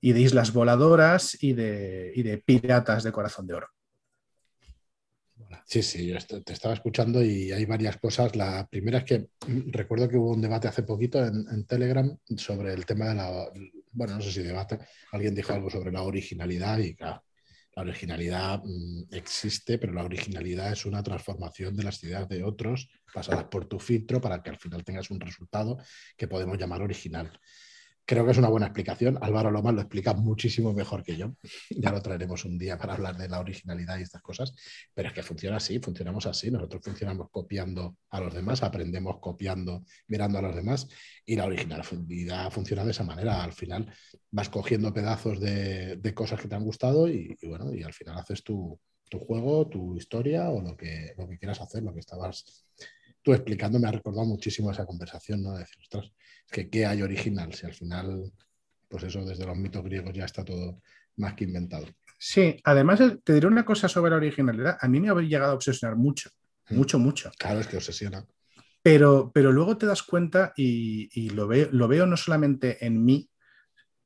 de 0.02 0.22
islas 0.22 0.54
voladoras 0.54 1.38
y 1.44 1.52
de, 1.52 2.14
y 2.16 2.24
de, 2.24 2.38
piratas 2.38 3.04
de 3.04 3.12
corazón 3.12 3.48
de 3.48 3.56
oro. 3.56 3.68
Sí, 5.66 5.82
sí, 5.84 6.08
yo 6.08 6.18
te 6.44 6.54
estaba 6.54 6.74
escuchando 6.74 7.24
y 7.24 7.52
hay 7.52 7.66
varias 7.66 7.98
cosas. 7.98 8.36
La 8.36 8.68
primera 8.68 9.00
es 9.00 9.04
que 9.06 9.28
recuerdo 9.68 10.08
que 10.10 10.18
hubo 10.18 10.32
un 10.32 10.42
debate 10.42 10.68
hace 10.68 10.84
poquito 10.84 11.26
en, 11.26 11.46
en 11.50 11.66
Telegram 11.66 12.18
sobre 12.38 12.74
el 12.74 12.86
tema 12.86 13.10
de 13.10 13.16
la, 13.16 13.50
bueno, 13.92 14.16
no 14.16 14.22
sé 14.22 14.32
si 14.32 14.42
debate, 14.42 14.80
alguien 15.12 15.36
dijo 15.36 15.54
algo 15.54 15.70
sobre 15.70 15.92
la 15.92 16.04
originalidad 16.04 16.78
y 16.80 16.96
claro, 16.96 17.24
la 17.76 17.84
originalidad 17.84 18.62
mm, 18.64 19.14
existe, 19.14 19.78
pero 19.78 19.94
la 19.94 20.04
originalidad 20.04 20.72
es 20.72 20.86
una 20.86 21.04
transformación 21.04 21.76
de 21.76 21.84
las 21.84 22.04
ideas 22.04 22.28
de 22.28 22.44
otros 22.44 22.90
pasadas 23.14 23.46
por 23.46 23.66
tu 23.66 23.80
filtro 23.80 24.20
para 24.20 24.42
que 24.42 24.50
al 24.50 24.58
final 24.58 24.84
tengas 24.84 25.10
un 25.10 25.20
resultado 25.20 25.78
que 26.18 26.28
podemos 26.28 26.58
llamar 26.58 26.82
original. 26.82 27.32
Creo 28.12 28.26
que 28.26 28.32
es 28.32 28.38
una 28.38 28.50
buena 28.50 28.66
explicación. 28.66 29.18
Álvaro 29.22 29.52
Lomas 29.52 29.74
lo 29.74 29.80
explica 29.80 30.14
muchísimo 30.14 30.74
mejor 30.74 31.02
que 31.02 31.16
yo. 31.16 31.34
Ya 31.70 31.92
lo 31.94 32.02
traeremos 32.02 32.44
un 32.44 32.58
día 32.58 32.78
para 32.78 32.96
hablar 32.96 33.16
de 33.16 33.30
la 33.30 33.40
originalidad 33.40 33.98
y 34.00 34.02
estas 34.02 34.22
cosas. 34.22 34.54
Pero 34.94 35.08
es 35.08 35.14
que 35.14 35.24
funciona 35.24 35.56
así, 35.56 35.80
funcionamos 35.80 36.26
así. 36.26 36.52
Nosotros 36.52 36.82
funcionamos 36.84 37.30
copiando 37.32 37.96
a 38.10 38.20
los 38.20 38.34
demás, 38.34 38.64
aprendemos 38.64 39.20
copiando, 39.22 39.86
mirando 40.10 40.40
a 40.40 40.42
los 40.42 40.54
demás. 40.54 40.90
Y 41.26 41.38
la 41.38 41.46
originalidad 41.46 42.52
funciona 42.52 42.84
de 42.84 42.92
esa 42.92 43.06
manera. 43.06 43.46
Al 43.46 43.54
final 43.54 43.90
vas 44.30 44.50
cogiendo 44.50 44.94
pedazos 44.94 45.40
de, 45.40 46.14
cosas 46.14 46.42
que 46.42 46.50
te 46.50 46.56
han 46.56 46.66
gustado 46.66 47.08
y, 47.08 47.38
bueno, 47.44 47.74
y 47.74 47.82
al 47.84 47.94
final 47.94 48.18
haces 48.18 48.44
tu, 48.44 48.78
juego, 49.26 49.70
tu 49.70 49.96
historia 49.96 50.50
o 50.50 50.62
lo 50.62 50.76
que, 50.76 51.14
lo 51.18 51.30
que 51.30 51.38
quieras 51.38 51.62
hacer, 51.62 51.82
lo 51.82 51.94
que 51.94 52.02
estabas 52.02 52.66
tú 53.22 53.34
explicando 53.34 53.80
me 53.80 53.88
ha 53.88 53.92
recordado 53.92 54.26
muchísimo 54.26 54.72
esa 54.72 54.86
conversación, 54.86 55.44
¿no? 55.44 55.54
De 55.54 55.60
decir, 55.60 55.78
ostras, 55.80 56.12
que 56.52 56.70
qué 56.70 56.86
hay 56.86 57.02
original, 57.02 57.54
si 57.54 57.66
al 57.66 57.74
final, 57.74 58.32
pues 58.88 59.04
eso, 59.04 59.26
desde 59.26 59.46
los 59.46 59.58
mitos 59.58 59.84
griegos 59.84 60.14
ya 60.14 60.26
está 60.26 60.44
todo 60.44 60.82
más 61.16 61.34
que 61.34 61.46
inventado. 61.46 61.88
Sí, 62.18 62.60
además 62.66 63.00
te 63.24 63.34
diré 63.34 63.48
una 63.48 63.66
cosa 63.66 63.88
sobre 63.88 64.12
la 64.12 64.18
originalidad. 64.18 64.78
A 64.80 64.88
mí 64.88 65.00
me 65.00 65.10
ha 65.10 65.16
llegado 65.16 65.54
a 65.54 65.56
obsesionar 65.56 65.98
mucho, 65.98 66.30
mm. 66.70 66.76
mucho, 66.76 67.00
mucho. 67.00 67.32
Claro, 67.40 67.62
es 67.62 67.68
que 67.68 67.78
obsesiona. 67.78 68.24
Pero, 68.84 69.32
pero 69.34 69.52
luego 69.52 69.78
te 69.78 69.86
das 69.86 70.04
cuenta 70.04 70.54
y, 70.56 71.30
lo, 71.32 71.48
veo, 71.48 71.70
lo 71.72 71.88
veo 71.88 72.06
no 72.06 72.18
solamente 72.18 72.86
en 72.86 73.04
mí, 73.04 73.30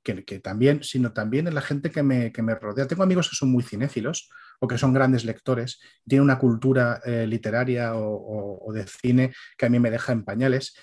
que, 0.04 0.40
también, 0.40 0.84
sino 0.84 1.14
también 1.14 1.48
en 1.48 1.56
la 1.56 1.62
gente 1.62 1.90
que 1.90 2.04
me, 2.04 2.32
que 2.32 2.44
me, 2.44 2.56
rodea. 2.56 2.86
Tengo 2.86 3.04
amigos 3.04 3.30
que 3.30 3.36
son 3.36 3.52
muy 3.52 3.64
cinéfilos 3.64 4.30
o 4.60 4.68
que 4.68 4.78
son 4.78 4.94
grandes 4.94 5.26
lectores, 5.26 5.80
tienen 6.08 6.24
una 6.24 6.38
cultura 6.38 7.02
eh, 7.06 7.26
literaria 7.26 7.94
o, 7.96 8.72
de 8.72 8.86
cine 8.86 9.34
que 9.58 9.66
a 9.66 9.70
mí 9.70 9.80
me 9.80 9.92
deja 9.92 10.14
en 10.14 10.24
pañales. 10.24 10.76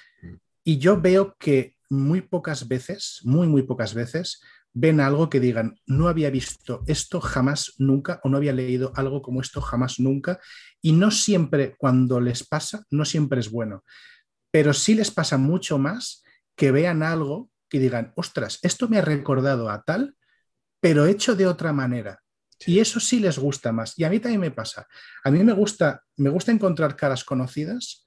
Y 0.64 0.78
yo 0.78 1.00
veo 1.00 1.36
que 1.38 1.76
muy 1.90 2.22
pocas 2.22 2.68
veces, 2.68 3.20
muy, 3.24 3.46
muy 3.46 3.62
pocas 3.62 3.94
veces, 3.94 4.40
ven 4.72 5.00
algo 5.00 5.28
que 5.28 5.40
digan, 5.40 5.78
no 5.86 6.08
había 6.08 6.30
visto 6.30 6.82
esto 6.86 7.20
jamás 7.20 7.74
nunca 7.78 8.20
o 8.24 8.28
no 8.28 8.38
había 8.38 8.52
leído 8.52 8.92
algo 8.96 9.20
como 9.20 9.40
esto 9.40 9.60
jamás 9.60 10.00
nunca. 10.00 10.40
Y 10.80 10.92
no 10.92 11.10
siempre 11.10 11.74
cuando 11.76 12.20
les 12.20 12.46
pasa, 12.46 12.84
no 12.90 13.04
siempre 13.04 13.40
es 13.40 13.50
bueno, 13.50 13.84
pero 14.50 14.72
sí 14.72 14.94
les 14.94 15.10
pasa 15.10 15.38
mucho 15.38 15.78
más 15.78 16.22
que 16.56 16.70
vean 16.70 17.02
algo 17.02 17.50
que 17.68 17.78
digan, 17.78 18.12
ostras, 18.16 18.58
esto 18.62 18.88
me 18.88 18.98
ha 18.98 19.02
recordado 19.02 19.70
a 19.70 19.82
tal, 19.82 20.16
pero 20.80 21.06
hecho 21.06 21.34
de 21.34 21.46
otra 21.46 21.72
manera. 21.72 22.20
Y 22.66 22.78
eso 22.78 23.00
sí 23.00 23.18
les 23.18 23.38
gusta 23.38 23.72
más. 23.72 23.98
Y 23.98 24.04
a 24.04 24.10
mí 24.10 24.20
también 24.20 24.40
me 24.40 24.50
pasa. 24.50 24.86
A 25.24 25.30
mí 25.30 25.42
me 25.42 25.52
gusta, 25.52 26.02
me 26.16 26.30
gusta 26.30 26.52
encontrar 26.52 26.96
caras 26.96 27.24
conocidas 27.24 28.04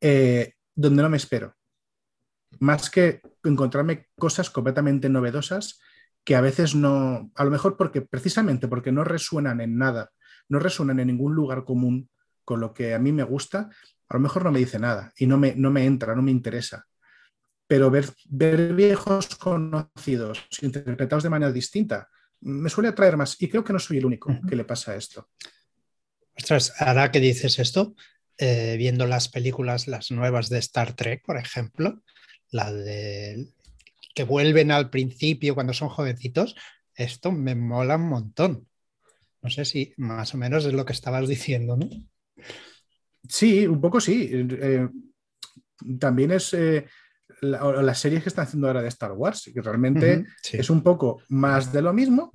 eh, 0.00 0.52
donde 0.74 1.02
no 1.02 1.08
me 1.08 1.16
espero. 1.16 1.56
Más 2.60 2.90
que 2.90 3.22
encontrarme 3.44 4.08
cosas 4.18 4.50
completamente 4.50 5.08
novedosas 5.08 5.80
que 6.24 6.34
a 6.34 6.40
veces 6.40 6.74
no, 6.74 7.30
a 7.34 7.44
lo 7.44 7.50
mejor 7.50 7.76
porque 7.76 8.02
precisamente 8.02 8.66
porque 8.66 8.90
no 8.90 9.04
resuenan 9.04 9.60
en 9.60 9.78
nada, 9.78 10.10
no 10.48 10.58
resuenan 10.58 10.98
en 10.98 11.06
ningún 11.06 11.34
lugar 11.34 11.64
común 11.64 12.10
con 12.44 12.60
lo 12.60 12.74
que 12.74 12.94
a 12.94 12.98
mí 12.98 13.12
me 13.12 13.22
gusta, 13.22 13.70
a 14.08 14.14
lo 14.14 14.20
mejor 14.20 14.44
no 14.44 14.50
me 14.50 14.58
dice 14.58 14.78
nada 14.78 15.12
y 15.16 15.26
no 15.26 15.38
me, 15.38 15.54
no 15.54 15.70
me 15.70 15.84
entra, 15.84 16.16
no 16.16 16.22
me 16.22 16.32
interesa. 16.32 16.86
Pero 17.68 17.90
ver, 17.90 18.06
ver 18.28 18.74
viejos 18.74 19.36
conocidos 19.36 20.46
interpretados 20.62 21.22
de 21.22 21.30
manera 21.30 21.52
distinta, 21.52 22.08
me 22.40 22.70
suele 22.70 22.88
atraer 22.88 23.16
más 23.16 23.40
y 23.40 23.48
creo 23.48 23.64
que 23.64 23.72
no 23.72 23.78
soy 23.78 23.98
el 23.98 24.06
único 24.06 24.36
que 24.48 24.56
le 24.56 24.64
pasa 24.64 24.92
a 24.92 24.96
esto. 24.96 25.28
Ostras, 26.36 26.74
ahora 26.80 27.10
que 27.10 27.20
dices 27.20 27.58
esto, 27.58 27.94
eh, 28.38 28.76
viendo 28.76 29.06
las 29.06 29.28
películas, 29.28 29.88
las 29.88 30.10
nuevas 30.10 30.48
de 30.48 30.58
Star 30.58 30.94
Trek, 30.94 31.24
por 31.24 31.38
ejemplo, 31.38 32.02
la 32.50 32.72
de 32.72 33.48
que 34.14 34.24
vuelven 34.24 34.70
al 34.70 34.88
principio 34.88 35.54
cuando 35.54 35.74
son 35.74 35.90
jovencitos, 35.90 36.56
esto 36.94 37.32
me 37.32 37.54
mola 37.54 37.96
un 37.96 38.08
montón. 38.08 38.66
No 39.42 39.50
sé 39.50 39.64
si 39.64 39.92
más 39.98 40.34
o 40.34 40.38
menos 40.38 40.64
es 40.64 40.72
lo 40.72 40.84
que 40.84 40.94
estabas 40.94 41.28
diciendo, 41.28 41.76
¿no? 41.76 41.88
Sí, 43.28 43.66
un 43.66 43.80
poco 43.80 44.00
sí. 44.00 44.30
Eh, 44.32 44.88
también 45.98 46.32
es 46.32 46.54
eh, 46.54 46.86
las 47.42 47.98
series 47.98 48.22
que 48.22 48.28
están 48.28 48.46
haciendo 48.46 48.66
ahora 48.66 48.82
de 48.82 48.88
Star 48.88 49.12
Wars, 49.12 49.50
que 49.52 49.60
realmente 49.60 50.24
es 50.52 50.70
un 50.70 50.82
poco 50.82 51.22
más 51.28 51.72
de 51.72 51.82
lo 51.82 51.92
mismo, 51.92 52.32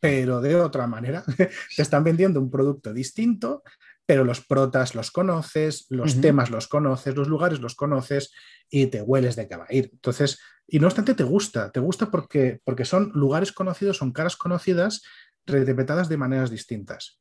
pero 0.00 0.40
de 0.40 0.56
otra 0.56 0.86
manera. 0.86 1.22
Te 1.76 1.82
están 1.82 2.02
vendiendo 2.02 2.40
un 2.40 2.50
producto 2.50 2.92
distinto, 2.92 3.62
pero 4.10 4.24
los 4.24 4.44
protas 4.44 4.96
los 4.96 5.12
conoces, 5.12 5.86
los 5.88 6.20
temas 6.20 6.50
los 6.50 6.66
conoces, 6.66 7.14
los 7.14 7.28
lugares 7.28 7.60
los 7.60 7.76
conoces 7.76 8.32
y 8.68 8.86
te 8.86 9.02
hueles 9.02 9.36
de 9.36 9.46
que 9.46 9.54
va 9.54 9.66
a 9.68 9.72
ir. 9.72 9.88
Entonces, 9.92 10.40
y 10.66 10.80
no 10.80 10.88
obstante 10.88 11.14
te 11.14 11.22
gusta, 11.22 11.70
te 11.70 11.78
gusta 11.78 12.10
porque, 12.10 12.58
porque 12.64 12.84
son 12.84 13.12
lugares 13.14 13.52
conocidos, 13.52 13.98
son 13.98 14.10
caras 14.10 14.34
conocidas, 14.34 15.04
reinterpretadas 15.46 16.08
de 16.08 16.16
maneras 16.16 16.50
distintas. 16.50 17.20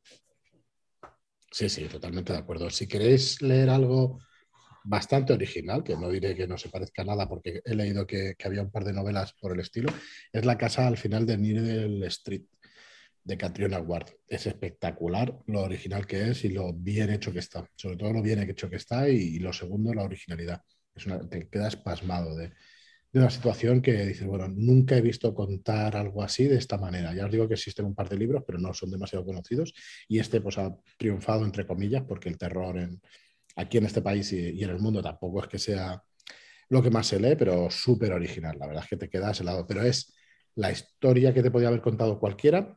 Sí, 1.51 1.69
sí, 1.69 1.85
totalmente 1.85 2.33
de 2.33 2.39
acuerdo. 2.39 2.71
Si 2.71 2.87
queréis 2.87 3.39
leer 3.43 3.69
algo 3.69 4.17
bastante 4.83 5.33
original, 5.33 5.83
que 5.83 5.95
no 5.95 6.09
diré 6.09 6.35
que 6.35 6.47
no 6.47 6.57
se 6.57 6.69
parezca 6.69 7.03
a 7.03 7.05
nada 7.05 7.29
porque 7.29 7.61
he 7.65 7.75
leído 7.75 8.07
que, 8.07 8.33
había 8.43 8.63
un 8.63 8.71
par 8.71 8.83
de 8.83 8.93
novelas 8.93 9.35
por 9.39 9.53
el 9.53 9.59
estilo, 9.59 9.93
es 10.33 10.43
La 10.43 10.57
casa 10.57 10.87
al 10.87 10.97
final 10.97 11.27
de 11.27 11.37
Needle 11.37 12.07
Street 12.07 12.45
de 13.29 13.37
Catriona 13.37 13.79
Ward. 13.79 14.09
Es 14.27 14.47
espectacular 14.47 15.37
lo 15.45 15.61
original 15.61 16.07
que 16.07 16.31
es 16.31 16.43
y 16.45 16.49
lo 16.49 16.73
bien 16.73 17.11
hecho 17.11 17.31
que 17.31 17.39
está. 17.39 17.69
Sobre 17.75 17.95
todo 17.95 18.11
lo 18.11 18.23
bien 18.23 18.39
hecho 18.41 18.69
que 18.69 18.77
está 18.77 19.07
y, 19.07 19.37
lo 19.37 19.53
segundo, 19.53 19.93
la 19.93 20.03
originalidad. 20.03 20.63
Es 20.95 21.05
te 21.29 21.47
quedas 21.47 21.75
pasmado 21.75 22.35
de, 22.35 22.51
una 23.13 23.29
situación 23.29 23.81
que 23.81 24.05
dices, 24.05 24.25
bueno, 24.25 24.47
nunca 24.47 24.97
he 24.97 25.01
visto 25.01 25.33
contar 25.35 25.95
algo 25.95 26.23
así 26.23 26.45
de 26.45 26.57
esta 26.57 26.77
manera. 26.77 27.13
Ya 27.13 27.25
os 27.25 27.31
digo 27.31 27.47
que 27.47 27.53
existen 27.53 27.85
un 27.85 27.93
par 27.93 28.09
de 28.09 28.17
libros, 28.17 28.43
pero 28.45 28.57
no 28.57 28.73
son 28.73 28.89
demasiado 28.89 29.23
conocidos 29.23 29.73
y 30.07 30.17
este 30.17 30.41
pues 30.41 30.57
ha 30.57 30.75
triunfado 30.97 31.45
entre 31.45 31.67
comillas 31.67 32.03
porque 32.07 32.29
el 32.29 32.37
terror 32.37 32.77
aquí 33.55 33.77
en 33.77 33.85
este 33.85 34.01
país 34.01 34.33
y, 34.33 34.63
en 34.63 34.69
el 34.71 34.79
mundo 34.79 35.03
tampoco 35.03 35.41
es 35.41 35.47
que 35.47 35.59
sea 35.59 36.03
lo 36.69 36.81
que 36.81 36.91
más 36.91 37.07
se 37.07 37.19
lee, 37.19 37.35
pero 37.37 37.69
súper 37.69 38.11
original. 38.11 38.57
La 38.59 38.67
verdad 38.67 38.83
es 38.83 38.89
que 38.89 38.97
te 38.97 39.09
quedas 39.09 39.39
helado. 39.39 39.65
Pero 39.67 39.83
es 39.83 40.15
la 40.55 40.71
historia 40.71 41.33
que 41.33 41.43
te 41.43 41.51
podía 41.51 41.67
haber 41.67 41.81
contado 41.81 42.19
cualquiera, 42.19 42.75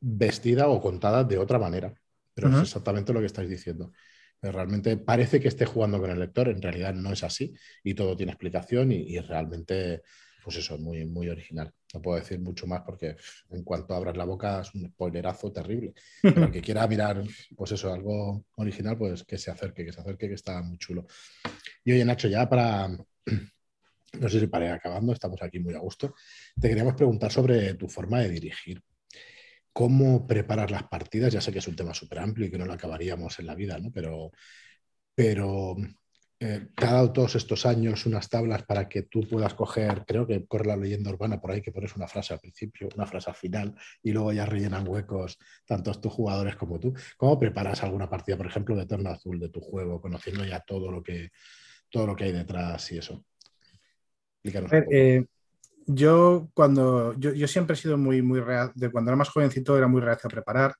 vestida 0.00 0.68
o 0.68 0.80
contada 0.80 1.24
de 1.24 1.38
otra 1.38 1.58
manera. 1.58 1.94
Pero 2.34 2.56
es 2.56 2.62
exactamente 2.62 3.12
lo 3.12 3.20
que 3.20 3.26
estáis 3.26 3.50
diciendo. 3.50 3.92
realmente 4.40 4.96
parece 4.96 5.40
que 5.40 5.48
esté 5.48 5.66
jugando 5.66 6.00
con 6.00 6.10
el 6.10 6.18
lector, 6.18 6.48
en 6.48 6.62
realidad 6.62 6.94
no 6.94 7.12
es 7.12 7.22
así 7.22 7.54
y 7.84 7.94
todo 7.94 8.16
tiene 8.16 8.32
explicación 8.32 8.92
y, 8.92 9.18
realmente, 9.20 10.02
pues 10.42 10.56
eso, 10.56 10.76
es 10.76 10.80
muy, 10.80 11.04
muy 11.04 11.28
original. 11.28 11.70
No 11.92 12.00
puedo 12.00 12.18
decir 12.18 12.40
mucho 12.40 12.66
más 12.66 12.80
porque 12.82 13.16
en 13.50 13.62
cuanto 13.62 13.94
abras 13.94 14.16
la 14.16 14.24
boca 14.24 14.62
es 14.62 14.74
un 14.74 14.88
spoilerazo 14.88 15.52
terrible. 15.52 15.92
Pero 16.22 16.44
el 16.44 16.52
que 16.52 16.62
quiera 16.62 16.86
mirar, 16.86 17.22
pues 17.56 17.72
eso, 17.72 17.92
algo 17.92 18.46
original, 18.56 18.96
pues 18.96 19.24
que 19.24 19.36
se 19.36 19.50
acerque, 19.50 19.84
que 19.84 19.92
se 19.92 20.00
acerque, 20.00 20.28
que 20.28 20.34
está 20.34 20.62
muy 20.62 20.78
chulo. 20.78 21.06
Y 21.84 21.92
oye, 21.92 22.04
Nacho, 22.04 22.28
ya 22.28 22.48
para, 22.48 22.88
no 24.20 24.28
sé 24.28 24.40
si 24.40 24.46
para 24.46 24.66
ir 24.66 24.72
acabando, 24.72 25.12
estamos 25.12 25.42
aquí 25.42 25.58
muy 25.58 25.74
a 25.74 25.78
gusto, 25.78 26.14
te 26.58 26.68
queríamos 26.68 26.94
preguntar 26.94 27.30
sobre 27.30 27.74
tu 27.74 27.88
forma 27.88 28.20
de 28.20 28.30
dirigir. 28.30 28.80
¿Cómo 29.72 30.26
preparas 30.26 30.70
las 30.70 30.84
partidas? 30.84 31.32
Ya 31.32 31.40
sé 31.40 31.52
que 31.52 31.60
es 31.60 31.68
un 31.68 31.76
tema 31.76 31.94
súper 31.94 32.18
amplio 32.18 32.46
y 32.46 32.50
que 32.50 32.58
no 32.58 32.66
lo 32.66 32.72
acabaríamos 32.72 33.38
en 33.38 33.46
la 33.46 33.54
vida, 33.54 33.78
¿no? 33.78 33.90
Pero, 33.92 34.32
pero 35.14 35.76
eh, 36.42 36.68
te 36.74 36.86
ha 36.86 36.92
dado 36.92 37.12
todos 37.12 37.36
estos 37.36 37.66
años 37.66 38.06
unas 38.06 38.28
tablas 38.30 38.62
para 38.62 38.88
que 38.88 39.02
tú 39.02 39.20
puedas 39.28 39.52
coger, 39.52 40.04
creo 40.06 40.26
que 40.26 40.46
corre 40.46 40.68
la 40.68 40.76
leyenda 40.76 41.10
urbana 41.10 41.38
por 41.38 41.50
ahí 41.50 41.60
que 41.60 41.70
pones 41.70 41.94
una 41.96 42.08
frase 42.08 42.32
al 42.32 42.40
principio, 42.40 42.88
una 42.96 43.06
frase 43.06 43.28
al 43.28 43.36
final 43.36 43.74
y 44.02 44.12
luego 44.12 44.32
ya 44.32 44.46
rellenan 44.46 44.88
huecos 44.88 45.38
tantos 45.66 46.00
tus 46.00 46.12
jugadores 46.12 46.56
como 46.56 46.80
tú. 46.80 46.94
¿Cómo 47.18 47.38
preparas 47.38 47.82
alguna 47.82 48.08
partida, 48.08 48.38
por 48.38 48.46
ejemplo, 48.46 48.74
de 48.74 48.86
Torno 48.86 49.10
Azul 49.10 49.38
de 49.38 49.50
tu 49.50 49.60
juego, 49.60 50.00
conociendo 50.00 50.42
ya 50.46 50.60
todo 50.60 50.90
lo 50.90 51.02
que, 51.02 51.30
todo 51.90 52.06
lo 52.06 52.16
que 52.16 52.24
hay 52.24 52.32
detrás 52.32 52.90
y 52.92 52.98
eso? 52.98 53.22
Eh, 54.42 55.26
yo 55.86 56.48
cuando 56.54 57.14
yo, 57.18 57.48
siempre 57.48 57.74
he 57.74 57.76
sido 57.76 57.98
muy, 57.98 58.22
muy 58.22 58.40
real, 58.40 58.72
de 58.74 58.90
cuando 58.90 59.10
era 59.10 59.16
más 59.16 59.28
jovencito 59.28 59.76
era 59.76 59.88
muy 59.88 60.00
reacio 60.00 60.28
a 60.28 60.30
preparar, 60.30 60.74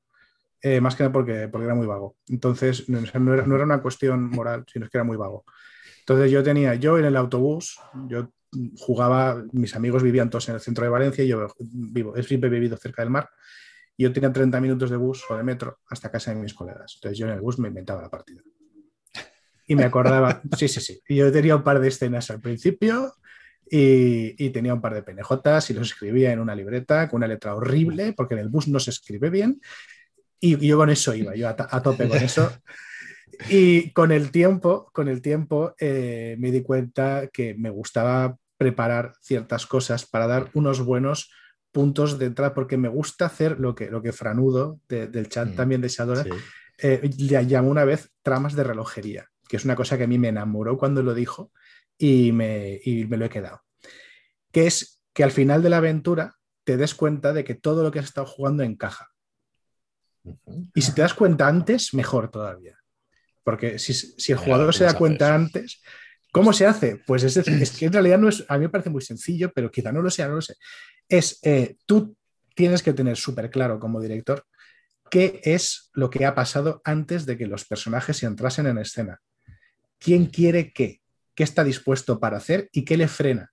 eh, 0.62 0.80
más 0.80 0.94
que 0.94 1.02
nada 1.02 1.12
porque, 1.12 1.48
porque 1.48 1.64
era 1.64 1.74
muy 1.74 1.86
vago. 1.86 2.16
Entonces 2.28 2.88
no, 2.88 2.98
era, 3.34 3.44
una 3.44 3.82
cuestión 3.82 4.30
moral, 4.30 4.64
sino 4.70 4.88
que 4.88 4.98
era 4.98 5.04
muy 5.04 5.16
vago. 5.16 5.44
Entonces 6.00 6.30
yo 6.30 6.42
tenía, 6.42 6.74
yo 6.74 6.98
en 6.98 7.06
el 7.06 7.16
autobús, 7.16 7.78
yo 8.08 8.30
jugaba, 8.78 9.42
mis 9.52 9.74
amigos 9.76 10.02
vivían 10.02 10.28
todos 10.28 10.48
en 10.48 10.56
el 10.56 10.60
centro 10.60 10.84
de 10.84 10.90
Valencia 10.90 11.24
y 11.24 11.28
yo 11.28 11.46
vivo, 11.60 12.14
siempre 12.22 12.48
he 12.48 12.52
vivido 12.52 12.76
cerca 12.76 13.02
del 13.02 13.10
mar. 13.10 13.28
Y 13.96 14.04
yo 14.04 14.12
tenía 14.12 14.32
30 14.32 14.60
minutos 14.60 14.90
de 14.90 14.96
bus 14.96 15.24
o 15.28 15.36
de 15.36 15.42
metro 15.42 15.78
hasta 15.88 16.10
casa 16.10 16.32
de 16.32 16.40
mis 16.40 16.54
colegas. 16.54 16.94
Entonces 16.96 17.18
yo 17.18 17.26
en 17.26 17.32
el 17.32 17.40
bus 17.40 17.58
me 17.58 17.68
inventaba 17.68 18.02
la 18.02 18.08
partida. 18.08 18.42
Y 19.66 19.76
me 19.76 19.84
acordaba, 19.84 20.42
sí, 20.56 20.68
sí, 20.68 20.80
sí. 20.80 21.00
Yo 21.08 21.30
tenía 21.30 21.54
un 21.56 21.62
par 21.62 21.80
de 21.80 21.88
escenas 21.88 22.30
al 22.30 22.40
principio 22.40 23.12
y, 23.70 24.50
tenía 24.50 24.74
un 24.74 24.80
par 24.80 24.94
de 24.94 25.02
penejotas 25.02 25.70
y 25.70 25.74
los 25.74 25.88
escribía 25.92 26.32
en 26.32 26.40
una 26.40 26.56
libreta 26.56 27.08
con 27.08 27.18
una 27.18 27.28
letra 27.28 27.54
horrible, 27.54 28.12
porque 28.14 28.34
en 28.34 28.40
el 28.40 28.48
bus 28.48 28.66
no 28.66 28.80
se 28.80 28.90
escribe 28.90 29.30
bien. 29.30 29.60
Y, 30.40 30.56
yo 30.66 30.76
con 30.76 30.90
eso 30.90 31.14
iba, 31.14 31.36
yo 31.36 31.48
a, 31.48 31.82
tope 31.82 32.08
con 32.08 32.18
eso. 32.18 32.50
Y 33.48 33.92
con 33.92 34.12
el 34.12 34.30
tiempo, 34.30 34.90
con 34.92 35.08
el 35.08 35.22
tiempo 35.22 35.74
eh, 35.80 36.36
me 36.38 36.50
di 36.50 36.60
cuenta 36.60 37.26
que 37.32 37.54
me 37.54 37.70
gustaba 37.70 38.36
preparar 38.58 39.14
ciertas 39.22 39.64
cosas 39.64 40.04
para 40.04 40.26
dar 40.26 40.50
unos 40.52 40.84
buenos 40.84 41.30
puntos 41.72 42.18
de 42.18 42.26
entrada, 42.26 42.52
porque 42.52 42.76
me 42.76 42.88
gusta 42.88 43.24
hacer 43.24 43.58
lo 43.58 43.74
que, 43.74 43.90
lo 43.90 44.02
que 44.02 44.12
Franudo 44.12 44.80
del 44.88 45.30
chat 45.30 45.48
mm, 45.48 45.54
también 45.54 45.80
de 45.80 45.88
Shadow 45.88 46.22
eh, 46.82 47.10
le 47.16 47.46
llamó 47.46 47.70
una 47.70 47.86
vez 47.86 48.10
tramas 48.22 48.54
de 48.54 48.64
relojería, 48.64 49.28
que 49.48 49.56
es 49.56 49.64
una 49.64 49.76
cosa 49.76 49.96
que 49.96 50.04
a 50.04 50.08
mí 50.08 50.18
me 50.18 50.28
enamoró 50.28 50.76
cuando 50.76 51.02
lo 51.02 51.14
dijo 51.14 51.50
y 52.00 52.32
me, 52.32 52.80
me 53.08 53.16
lo 53.18 53.26
he 53.26 53.28
quedado. 53.28 53.60
Que 54.50 54.66
es 54.66 55.02
que 55.12 55.22
al 55.22 55.30
final 55.30 55.62
de 55.62 55.68
la 55.68 55.76
aventura 55.76 56.34
te 56.64 56.78
des 56.78 56.94
cuenta 56.94 57.34
de 57.34 57.44
que 57.44 57.54
todo 57.54 57.82
lo 57.82 57.92
que 57.92 57.98
has 57.98 58.06
estado 58.06 58.26
jugando 58.26 58.62
encaja. 58.62 59.10
Y 60.74 60.80
si 60.80 60.94
te 60.94 61.02
das 61.02 61.12
cuenta 61.12 61.46
antes, 61.46 61.92
mejor 61.92 62.30
todavía. 62.30 62.78
Porque 63.44 63.78
si, 63.78 64.32
el 64.32 64.38
jugador 64.38 64.74
se 64.74 64.84
da 64.84 64.94
cuenta 64.94 65.34
antes, 65.34 65.82
¿cómo 66.32 66.54
se 66.54 66.66
hace? 66.66 67.02
Pues 67.06 67.22
es, 67.22 67.36
es, 67.36 67.70
que 67.78 67.86
en 67.86 67.92
realidad 67.92 68.18
no 68.18 68.28
es, 68.28 68.44
a 68.48 68.56
mí 68.56 68.62
me 68.62 68.70
parece 68.70 68.90
muy 68.90 69.02
sencillo, 69.02 69.52
pero 69.54 69.70
quizá 69.70 69.92
no 69.92 70.00
lo 70.00 70.10
sea, 70.10 70.28
no 70.28 70.36
lo 70.36 70.42
sé. 70.42 70.54
Es, 71.06 71.38
eh, 71.42 71.76
tú 71.84 72.16
tienes 72.54 72.82
que 72.82 72.94
tener 72.94 73.18
súper 73.18 73.50
claro 73.50 73.78
como 73.78 74.00
director 74.00 74.46
qué 75.10 75.40
es 75.44 75.90
lo 75.92 76.08
que 76.08 76.24
ha 76.24 76.34
pasado 76.34 76.80
antes 76.84 77.26
de 77.26 77.36
que 77.36 77.46
los 77.46 77.66
personajes 77.66 78.22
entrasen 78.22 78.68
en 78.68 78.78
escena. 78.78 79.20
¿Quién 79.98 80.26
quiere 80.26 80.72
qué? 80.72 80.99
Qué 81.34 81.44
está 81.44 81.64
dispuesto 81.64 82.18
para 82.20 82.36
hacer 82.36 82.68
y 82.72 82.84
qué 82.84 82.96
le 82.96 83.08
frena. 83.08 83.52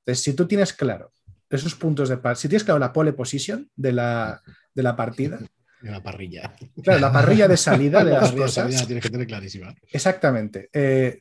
Entonces, 0.00 0.24
si 0.24 0.32
tú 0.34 0.46
tienes 0.46 0.72
claro 0.72 1.12
esos 1.50 1.74
puntos 1.74 2.08
de 2.08 2.18
si 2.36 2.48
tienes 2.48 2.64
claro 2.64 2.78
la 2.78 2.92
pole 2.92 3.12
position 3.12 3.70
de 3.74 3.92
la, 3.92 4.42
de 4.74 4.82
la 4.82 4.96
partida. 4.96 5.38
De 5.80 5.92
la 5.92 6.02
parrilla. 6.02 6.56
Claro, 6.82 6.98
la 6.98 7.12
parrilla 7.12 7.46
de 7.46 7.56
salida 7.56 8.04
de 8.04 8.10
las 8.14 8.32
cosas. 8.32 8.84
tienes 8.84 9.00
que 9.00 9.10
tener 9.10 9.28
clarísima. 9.28 9.72
Exactamente. 9.92 10.68
Eh, 10.72 11.20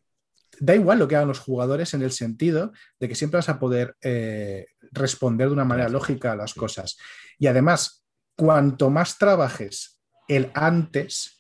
da 0.59 0.73
igual 0.73 0.97
lo 0.97 1.07
que 1.07 1.15
hagan 1.15 1.27
los 1.27 1.37
jugadores 1.37 1.93
en 1.93 2.01
el 2.01 2.11
sentido 2.11 2.71
de 2.99 3.07
que 3.07 3.13
siempre 3.13 3.37
vas 3.37 3.49
a 3.49 3.59
poder 3.59 3.95
eh, 4.01 4.65
responder 4.91 5.49
de 5.49 5.53
una 5.53 5.63
manera 5.63 5.89
lógica 5.89 6.31
a 6.31 6.35
las 6.35 6.55
cosas. 6.55 6.97
Y 7.37 7.45
además, 7.45 8.03
cuanto 8.35 8.89
más 8.89 9.19
trabajes 9.19 9.99
el 10.27 10.49
antes, 10.55 11.36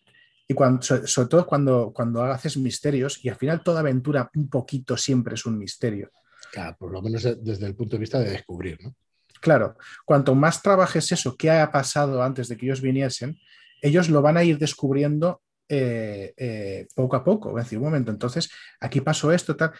y 0.47 0.53
cuando, 0.53 0.81
sobre 0.81 1.27
todo 1.27 1.45
cuando, 1.45 1.91
cuando 1.93 2.23
haces 2.23 2.55
misterios, 2.57 3.23
y 3.23 3.29
al 3.29 3.35
final 3.35 3.61
toda 3.63 3.81
aventura 3.81 4.29
un 4.35 4.49
poquito 4.49 4.95
siempre 4.95 5.35
es 5.35 5.45
un 5.45 5.57
misterio. 5.57 6.11
Claro, 6.51 6.77
por 6.79 6.91
lo 6.91 7.01
menos 7.01 7.23
desde 7.23 7.65
el 7.65 7.75
punto 7.75 7.97
de 7.97 7.99
vista 7.99 8.19
de 8.19 8.29
descubrir, 8.29 8.77
¿no? 8.81 8.95
Claro, 9.41 9.77
cuanto 10.05 10.33
más 10.33 10.63
trabajes 10.63 11.11
eso, 11.11 11.35
qué 11.35 11.51
ha 11.51 11.71
pasado 11.71 12.23
antes 12.23 12.47
de 12.47 12.57
que 12.57 12.65
ellos 12.65 12.81
viniesen, 12.81 13.37
ellos 13.81 14.09
lo 14.09 14.21
van 14.21 14.37
a 14.37 14.43
ir 14.43 14.57
descubriendo 14.57 15.41
eh, 15.69 16.33
eh, 16.37 16.87
poco 16.95 17.17
a 17.17 17.23
poco. 17.23 17.55
a 17.55 17.61
decir, 17.61 17.77
un 17.77 17.83
momento, 17.83 18.09
entonces 18.09 18.49
aquí 18.79 19.01
pasó 19.01 19.31
esto, 19.31 19.55
tal. 19.55 19.73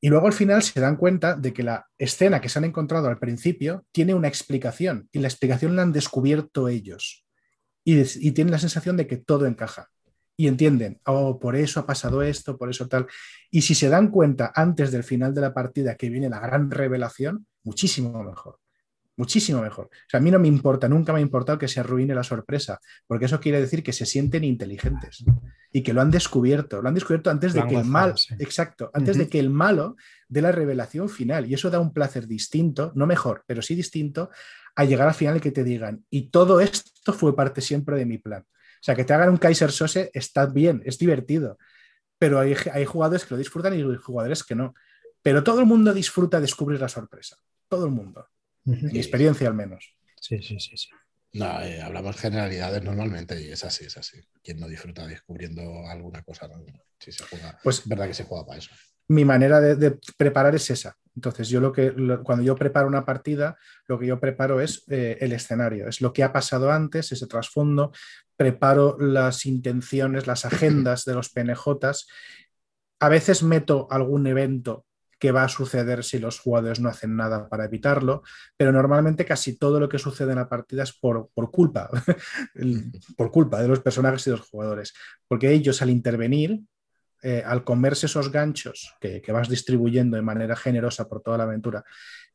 Y 0.00 0.08
luego 0.08 0.26
al 0.26 0.32
final 0.32 0.62
se 0.62 0.80
dan 0.80 0.96
cuenta 0.96 1.36
de 1.36 1.52
que 1.52 1.62
la 1.62 1.86
escena 1.96 2.40
que 2.40 2.48
se 2.48 2.58
han 2.58 2.64
encontrado 2.64 3.08
al 3.08 3.18
principio 3.18 3.86
tiene 3.92 4.14
una 4.14 4.28
explicación 4.28 5.08
y 5.12 5.20
la 5.20 5.28
explicación 5.28 5.76
la 5.76 5.82
han 5.82 5.92
descubierto 5.92 6.68
ellos 6.68 7.21
y, 7.84 8.30
tienen 8.32 8.52
la 8.52 8.58
sensación 8.58 8.96
de 8.96 9.06
que 9.06 9.16
todo 9.16 9.46
encaja. 9.46 9.88
Y 10.36 10.48
entienden, 10.48 10.98
oh, 11.04 11.38
por 11.38 11.56
eso 11.56 11.78
ha 11.80 11.86
pasado 11.86 12.22
esto, 12.22 12.56
por 12.56 12.70
eso 12.70 12.88
tal. 12.88 13.06
Y 13.50 13.62
si 13.62 13.74
se 13.74 13.88
dan 13.88 14.08
cuenta 14.08 14.50
antes 14.54 14.90
del 14.90 15.04
final 15.04 15.34
de 15.34 15.42
la 15.42 15.52
partida 15.52 15.94
que 15.94 16.08
viene 16.08 16.30
la 16.30 16.40
gran 16.40 16.70
revelación, 16.70 17.46
muchísimo 17.62 18.22
mejor. 18.24 18.58
Muchísimo 19.14 19.60
mejor. 19.60 19.86
O 19.86 20.08
sea, 20.08 20.18
a 20.18 20.22
mí 20.22 20.30
no 20.30 20.38
me 20.38 20.48
importa, 20.48 20.88
nunca 20.88 21.12
me 21.12 21.18
ha 21.18 21.22
importado 21.22 21.58
que 21.58 21.68
se 21.68 21.80
arruine 21.80 22.14
la 22.14 22.22
sorpresa, 22.24 22.80
porque 23.06 23.26
eso 23.26 23.40
quiere 23.40 23.60
decir 23.60 23.82
que 23.82 23.92
se 23.92 24.06
sienten 24.06 24.42
inteligentes 24.42 25.22
y 25.70 25.82
que 25.82 25.92
lo 25.92 26.00
han 26.00 26.10
descubierto. 26.10 26.80
Lo 26.80 26.88
han 26.88 26.94
descubierto 26.94 27.28
antes 27.28 27.52
de 27.52 27.66
que 27.66 27.76
el 27.76 27.84
mal, 27.84 28.14
exacto, 28.38 28.90
antes 28.94 29.18
de 29.18 29.28
que 29.28 29.38
el 29.38 29.50
malo 29.50 29.96
dé 30.28 30.40
la 30.40 30.50
revelación 30.50 31.10
final. 31.10 31.48
Y 31.48 31.54
eso 31.54 31.68
da 31.68 31.78
un 31.78 31.92
placer 31.92 32.26
distinto, 32.26 32.90
no 32.94 33.06
mejor, 33.06 33.44
pero 33.46 33.60
sí 33.60 33.74
distinto 33.74 34.30
a 34.74 34.84
llegar 34.84 35.08
al 35.08 35.14
final 35.14 35.36
y 35.36 35.40
que 35.40 35.50
te 35.50 35.64
digan, 35.64 36.04
y 36.10 36.30
todo 36.30 36.60
esto 36.60 37.12
fue 37.12 37.36
parte 37.36 37.60
siempre 37.60 37.96
de 37.96 38.06
mi 38.06 38.18
plan. 38.18 38.42
O 38.42 38.84
sea, 38.84 38.94
que 38.94 39.04
te 39.04 39.12
hagan 39.12 39.28
un 39.28 39.36
Kaiser 39.36 39.70
Sose 39.70 40.10
está 40.12 40.46
bien, 40.46 40.82
es 40.84 40.98
divertido, 40.98 41.58
pero 42.18 42.40
hay, 42.40 42.54
hay 42.72 42.84
jugadores 42.84 43.24
que 43.24 43.34
lo 43.34 43.38
disfrutan 43.38 43.78
y 43.78 43.82
jugadores 43.96 44.42
que 44.42 44.54
no. 44.54 44.74
Pero 45.22 45.44
todo 45.44 45.60
el 45.60 45.66
mundo 45.66 45.94
disfruta 45.94 46.40
descubrir 46.40 46.80
la 46.80 46.88
sorpresa, 46.88 47.36
todo 47.68 47.84
el 47.84 47.92
mundo. 47.92 48.28
Mi 48.64 48.98
experiencia 48.98 49.48
al 49.48 49.54
menos. 49.54 49.96
Sí, 50.20 50.40
sí, 50.42 50.58
sí, 50.58 50.76
sí. 50.76 50.88
No, 51.34 51.60
eh, 51.62 51.80
hablamos 51.80 52.16
generalidades 52.16 52.82
normalmente 52.82 53.40
y 53.40 53.50
es 53.50 53.64
así, 53.64 53.86
es 53.86 53.96
así. 53.96 54.20
Quien 54.42 54.58
no 54.58 54.68
disfruta 54.68 55.06
descubriendo 55.06 55.86
alguna 55.88 56.22
cosa, 56.22 56.48
si 56.98 57.12
se 57.12 57.24
juega, 57.24 57.58
pues 57.62 57.80
es 57.80 57.88
verdad 57.88 58.06
que 58.06 58.14
se 58.14 58.24
juega 58.24 58.46
para 58.46 58.58
eso 58.58 58.70
mi 59.12 59.24
manera 59.24 59.60
de, 59.60 59.98
preparar 60.16 60.54
es 60.54 60.70
esa. 60.70 60.96
Entonces, 61.14 61.48
yo 61.48 61.60
lo 61.60 61.72
que 61.72 61.92
cuando 62.22 62.44
yo 62.44 62.54
preparo 62.56 62.88
una 62.88 63.04
partida, 63.04 63.56
lo 63.86 63.98
que 63.98 64.06
yo 64.06 64.18
preparo 64.18 64.60
es 64.60 64.84
eh, 64.88 65.18
el 65.20 65.32
escenario, 65.32 65.88
es 65.88 66.00
lo 66.00 66.12
que 66.12 66.24
ha 66.24 66.32
pasado 66.32 66.70
antes, 66.70 67.12
ese 67.12 67.26
trasfondo, 67.26 67.92
preparo 68.36 68.96
las 68.98 69.46
intenciones, 69.46 70.26
las 70.26 70.44
agendas 70.44 71.04
de 71.04 71.14
los 71.14 71.28
PNJs. 71.28 72.08
A 73.00 73.08
veces 73.08 73.42
meto 73.42 73.88
algún 73.90 74.26
evento 74.26 74.86
que 75.22 75.30
va 75.30 75.44
a 75.44 75.48
suceder 75.48 76.02
si 76.02 76.18
los 76.18 76.40
jugadores 76.40 76.80
no 76.80 76.88
hacen 76.88 77.14
nada 77.14 77.48
para 77.48 77.66
evitarlo, 77.66 78.24
pero 78.56 78.72
normalmente 78.72 79.24
casi 79.24 79.56
todo 79.56 79.78
lo 79.78 79.88
que 79.88 80.00
sucede 80.00 80.32
en 80.32 80.38
la 80.38 80.48
partida 80.48 80.82
es 80.82 80.92
por, 80.98 81.30
por 81.32 81.52
culpa, 81.52 81.88
por 83.16 83.30
culpa 83.30 83.62
de 83.62 83.68
los 83.68 83.78
personajes 83.78 84.26
y 84.26 84.30
los 84.30 84.40
jugadores, 84.40 84.94
porque 85.28 85.52
ellos 85.52 85.80
al 85.80 85.90
intervenir 85.90 86.62
eh, 87.22 87.42
al 87.44 87.64
comerse 87.64 88.06
esos 88.06 88.30
ganchos 88.30 88.94
que, 89.00 89.22
vas 89.32 89.48
distribuyendo 89.48 90.16
de 90.16 90.22
manera 90.22 90.56
generosa 90.56 91.08
por 91.08 91.22
toda 91.22 91.38
la 91.38 91.44
aventura, 91.44 91.84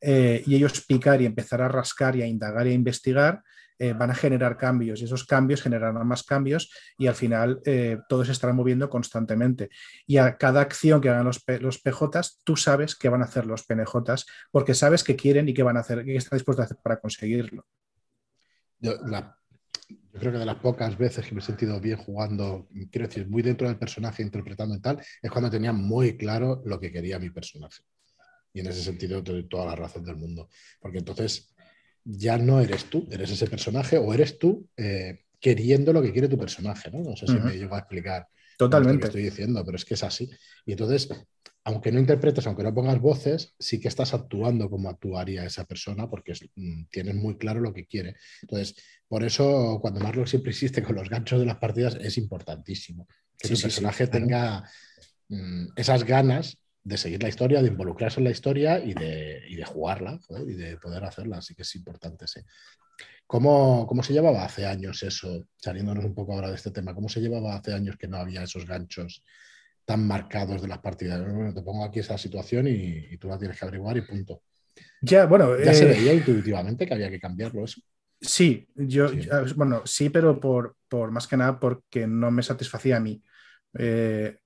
eh, 0.00 0.42
y 0.46 0.54
ellos 0.56 0.84
picar 0.86 1.20
y 1.20 1.26
empezar 1.26 1.62
a 1.62 1.68
rascar 1.68 2.16
y 2.16 2.22
a 2.22 2.26
indagar 2.26 2.66
y 2.66 2.70
a 2.70 2.74
investigar, 2.74 3.42
eh, 3.80 3.92
van 3.92 4.10
a 4.10 4.14
generar 4.14 4.56
cambios 4.56 5.00
y 5.00 5.04
esos 5.04 5.24
cambios 5.24 5.62
generarán 5.62 6.04
más 6.04 6.24
cambios 6.24 6.72
y 6.98 7.06
al 7.06 7.14
final 7.14 7.60
eh, 7.64 7.98
todo 8.08 8.24
se 8.24 8.32
estará 8.32 8.52
moviendo 8.52 8.90
constantemente. 8.90 9.70
Y 10.04 10.16
a 10.16 10.36
cada 10.36 10.60
acción 10.60 11.00
que 11.00 11.08
hagan 11.08 11.24
los, 11.24 11.44
los 11.60 11.80
tú 12.42 12.56
sabes 12.56 12.96
qué 12.96 13.08
van 13.08 13.22
a 13.22 13.26
hacer 13.26 13.46
los 13.46 13.62
PNJs 13.62 14.26
porque 14.50 14.74
sabes 14.74 15.04
qué 15.04 15.14
quieren 15.14 15.48
y 15.48 15.54
qué 15.54 15.62
van 15.62 15.76
a 15.76 15.80
hacer, 15.80 16.04
qué 16.04 16.16
están 16.16 16.38
dispuestos 16.38 16.64
a 16.64 16.66
hacer 16.66 16.78
para 16.82 16.98
conseguirlo. 16.98 17.66
Creo 20.18 20.32
que 20.32 20.38
de 20.38 20.46
las 20.46 20.56
pocas 20.56 20.96
veces 20.96 21.26
que 21.26 21.34
me 21.34 21.40
he 21.40 21.44
sentido 21.44 21.80
bien 21.80 21.96
jugando, 21.96 22.68
quiero 22.90 23.08
decir, 23.08 23.28
muy 23.28 23.42
dentro 23.42 23.68
del 23.68 23.78
personaje, 23.78 24.22
interpretando 24.22 24.74
y 24.74 24.80
tal, 24.80 25.02
es 25.22 25.30
cuando 25.30 25.50
tenía 25.50 25.72
muy 25.72 26.16
claro 26.16 26.62
lo 26.64 26.78
que 26.78 26.92
quería 26.92 27.18
mi 27.18 27.30
personaje. 27.30 27.82
Y 28.52 28.60
en 28.60 28.66
ese 28.66 28.82
sentido 28.82 29.22
te 29.22 29.32
doy 29.32 29.48
toda 29.48 29.66
la 29.66 29.76
razón 29.76 30.04
del 30.04 30.16
mundo. 30.16 30.48
Porque 30.80 30.98
entonces 30.98 31.54
ya 32.04 32.38
no 32.38 32.60
eres 32.60 32.86
tú, 32.86 33.06
eres 33.10 33.30
ese 33.30 33.46
personaje 33.46 33.98
o 33.98 34.12
eres 34.14 34.38
tú 34.38 34.68
eh, 34.76 35.24
queriendo 35.40 35.92
lo 35.92 36.02
que 36.02 36.12
quiere 36.12 36.28
tu 36.28 36.38
personaje, 36.38 36.90
¿no? 36.90 37.02
No 37.02 37.16
sé 37.16 37.26
si 37.26 37.34
me 37.34 37.52
llevo 37.52 37.74
a 37.74 37.80
explicar. 37.80 38.26
Totalmente. 38.56 38.94
Lo 38.94 39.00
que 39.00 39.06
estoy 39.06 39.22
diciendo, 39.22 39.64
pero 39.64 39.76
es 39.76 39.84
que 39.84 39.94
es 39.94 40.02
así. 40.02 40.28
Y 40.66 40.72
entonces, 40.72 41.08
aunque 41.68 41.92
no 41.92 42.00
interpretes, 42.00 42.46
aunque 42.46 42.62
no 42.62 42.72
pongas 42.72 42.98
voces, 42.98 43.54
sí 43.58 43.78
que 43.78 43.88
estás 43.88 44.14
actuando 44.14 44.70
como 44.70 44.88
actuaría 44.88 45.44
esa 45.44 45.66
persona 45.66 46.08
porque 46.08 46.32
mm, 46.32 46.84
tienes 46.90 47.14
muy 47.14 47.36
claro 47.36 47.60
lo 47.60 47.74
que 47.74 47.84
quiere. 47.84 48.16
Entonces, 48.40 48.74
por 49.06 49.22
eso 49.22 49.78
cuando 49.82 50.00
Marlock 50.00 50.28
siempre 50.28 50.52
insiste 50.52 50.82
con 50.82 50.96
los 50.96 51.10
ganchos 51.10 51.38
de 51.38 51.44
las 51.44 51.58
partidas 51.58 51.98
es 52.00 52.16
importantísimo 52.16 53.06
que 53.36 53.48
tu 53.50 53.60
personaje 53.60 54.06
tenga 54.06 54.66
mm, 55.28 55.66
esas 55.76 56.04
ganas 56.04 56.56
de 56.82 56.96
seguir 56.96 57.22
la 57.22 57.28
historia, 57.28 57.60
de 57.60 57.68
involucrarse 57.68 58.20
en 58.20 58.24
la 58.24 58.30
historia 58.30 58.82
y 58.82 58.94
de, 58.94 59.42
de 59.54 59.64
jugarla 59.66 60.18
y 60.46 60.54
de 60.54 60.78
poder 60.78 61.04
hacerla. 61.04 61.36
Así 61.36 61.54
que 61.54 61.62
es 61.62 61.74
importante, 61.74 62.26
sí. 62.26 62.40
¿Cómo, 63.26 63.86
¿Cómo, 63.86 64.02
se 64.02 64.14
llevaba 64.14 64.42
hace 64.42 64.64
años 64.64 65.02
eso, 65.02 65.48
saliéndonos 65.58 66.06
un 66.06 66.14
poco 66.14 66.32
ahora 66.32 66.48
de 66.48 66.54
este 66.54 66.70
tema, 66.70 66.94
cómo 66.94 67.10
se 67.10 67.20
llevaba 67.20 67.56
hace 67.56 67.74
años 67.74 67.98
que 67.98 68.08
no 68.08 68.16
había 68.16 68.42
esos 68.42 68.64
ganchos 68.64 69.22
tan 69.88 70.06
marcados 70.06 70.60
de 70.60 70.68
las 70.68 70.80
partidas? 70.80 71.18
Bueno, 71.32 71.54
te 71.54 71.62
pongo 71.62 71.82
aquí 71.82 72.00
esa 72.00 72.18
situación 72.18 72.66
y, 72.68 73.16
tú 73.16 73.26
la 73.26 73.38
tienes 73.38 73.58
que 73.58 73.64
averiguar 73.64 73.96
y 73.96 74.02
punto. 74.02 74.42
Ya, 75.00 75.24
bueno. 75.24 75.58
Ya 75.58 75.72
se 75.72 75.84
eh, 75.84 75.88
veía 75.88 76.12
intuitivamente 76.12 76.84
que 76.84 76.92
había 76.92 77.08
que 77.08 77.18
cambiarlo 77.18 77.64
eso. 77.64 77.80
Sí, 78.20 78.68
yo, 78.74 79.08
bueno, 79.56 79.80
sí, 79.86 80.10
pero 80.10 80.38
por, 80.38 80.76
por, 80.88 81.10
más 81.10 81.26
que 81.26 81.38
nada 81.38 81.58
porque 81.58 82.06
no 82.06 82.30
me 82.30 82.42
satisfacía 82.42 82.98
a 82.98 83.00
mí. 83.00 83.22
Eh, 83.78 84.36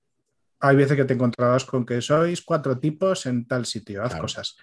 hay 0.61 0.75
veces 0.77 0.95
que 0.95 1.03
te 1.03 1.15
encontrabas 1.15 1.65
con 1.65 1.85
que 1.85 2.01
sois 2.01 2.41
cuatro 2.41 2.79
tipos 2.79 3.25
en 3.25 3.45
tal 3.45 3.65
sitio, 3.65 4.01
haz 4.01 4.15
cosas. 4.15 4.55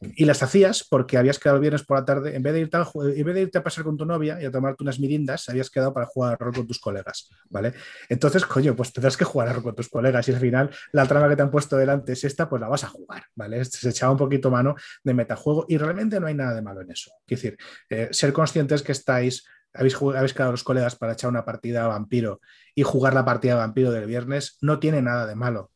Y 0.00 0.26
las 0.26 0.42
hacías 0.42 0.84
porque 0.88 1.16
habías 1.16 1.38
quedado 1.38 1.58
viernes 1.58 1.82
por 1.82 1.98
la 1.98 2.04
tarde, 2.04 2.36
en 2.36 2.42
vez, 2.42 2.52
de 2.52 2.60
irte 2.60 3.58
a, 3.58 3.62
pasar 3.62 3.84
con 3.84 3.96
tu 3.96 4.04
novia 4.04 4.40
y 4.40 4.44
a 4.44 4.50
tomarte 4.50 4.82
unas 4.82 5.00
mirindas, 5.00 5.48
habías 5.48 5.70
quedado 5.70 5.94
para 5.94 6.04
jugar 6.06 6.34
a 6.34 6.36
rol 6.36 6.52
con 6.52 6.66
tus 6.66 6.78
colegas, 6.78 7.30
¿vale? 7.48 7.72
Entonces, 8.08 8.44
coño, 8.44 8.76
pues 8.76 8.92
tendrás 8.92 9.16
que 9.16 9.24
jugar 9.24 9.48
a 9.48 9.52
rol 9.54 9.62
con 9.62 9.74
tus 9.74 9.88
colegas 9.88 10.28
y 10.28 10.32
al 10.32 10.40
final 10.40 10.70
la 10.92 11.06
trama 11.06 11.28
que 11.28 11.36
te 11.36 11.42
han 11.42 11.50
puesto 11.50 11.76
delante 11.78 12.12
es 12.12 12.24
esta, 12.24 12.48
pues 12.48 12.60
la 12.60 12.68
vas 12.68 12.84
a 12.84 12.88
jugar, 12.88 13.24
¿vale? 13.34 13.64
Se 13.64 13.88
echaba 13.88 14.12
un 14.12 14.18
poquito 14.18 14.50
mano 14.50 14.74
de 15.02 15.14
metajuego 15.14 15.64
y 15.68 15.78
realmente 15.78 16.20
no 16.20 16.26
hay 16.26 16.34
nada 16.34 16.54
de 16.54 16.62
malo 16.62 16.82
en 16.82 16.90
eso. 16.90 17.12
Es 17.26 17.40
decir, 17.40 17.56
eh, 17.88 18.08
ser 18.10 18.34
conscientes 18.34 18.82
que 18.82 18.92
estáis 18.92 19.44
habéis, 19.72 19.96
habéis 19.96 20.34
quedado 20.34 20.52
los 20.52 20.64
colegas 20.64 20.96
para 20.96 21.12
echar 21.12 21.30
una 21.30 21.44
partida 21.44 21.84
a 21.84 21.88
vampiro 21.88 22.40
y 22.74 22.82
jugar 22.82 23.14
la 23.14 23.24
partida 23.24 23.54
vampiro 23.54 23.90
del 23.90 24.06
viernes, 24.06 24.58
no 24.60 24.78
tiene 24.78 25.02
nada 25.02 25.26
de 25.26 25.34
malo. 25.34 25.70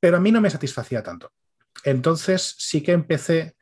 Pero 0.00 0.16
a 0.16 0.20
mí 0.20 0.32
no 0.32 0.40
me 0.40 0.50
satisfacía 0.50 1.02
tanto. 1.02 1.32
Entonces 1.84 2.54
sí 2.58 2.82
que 2.82 2.92
empecé 2.92 3.54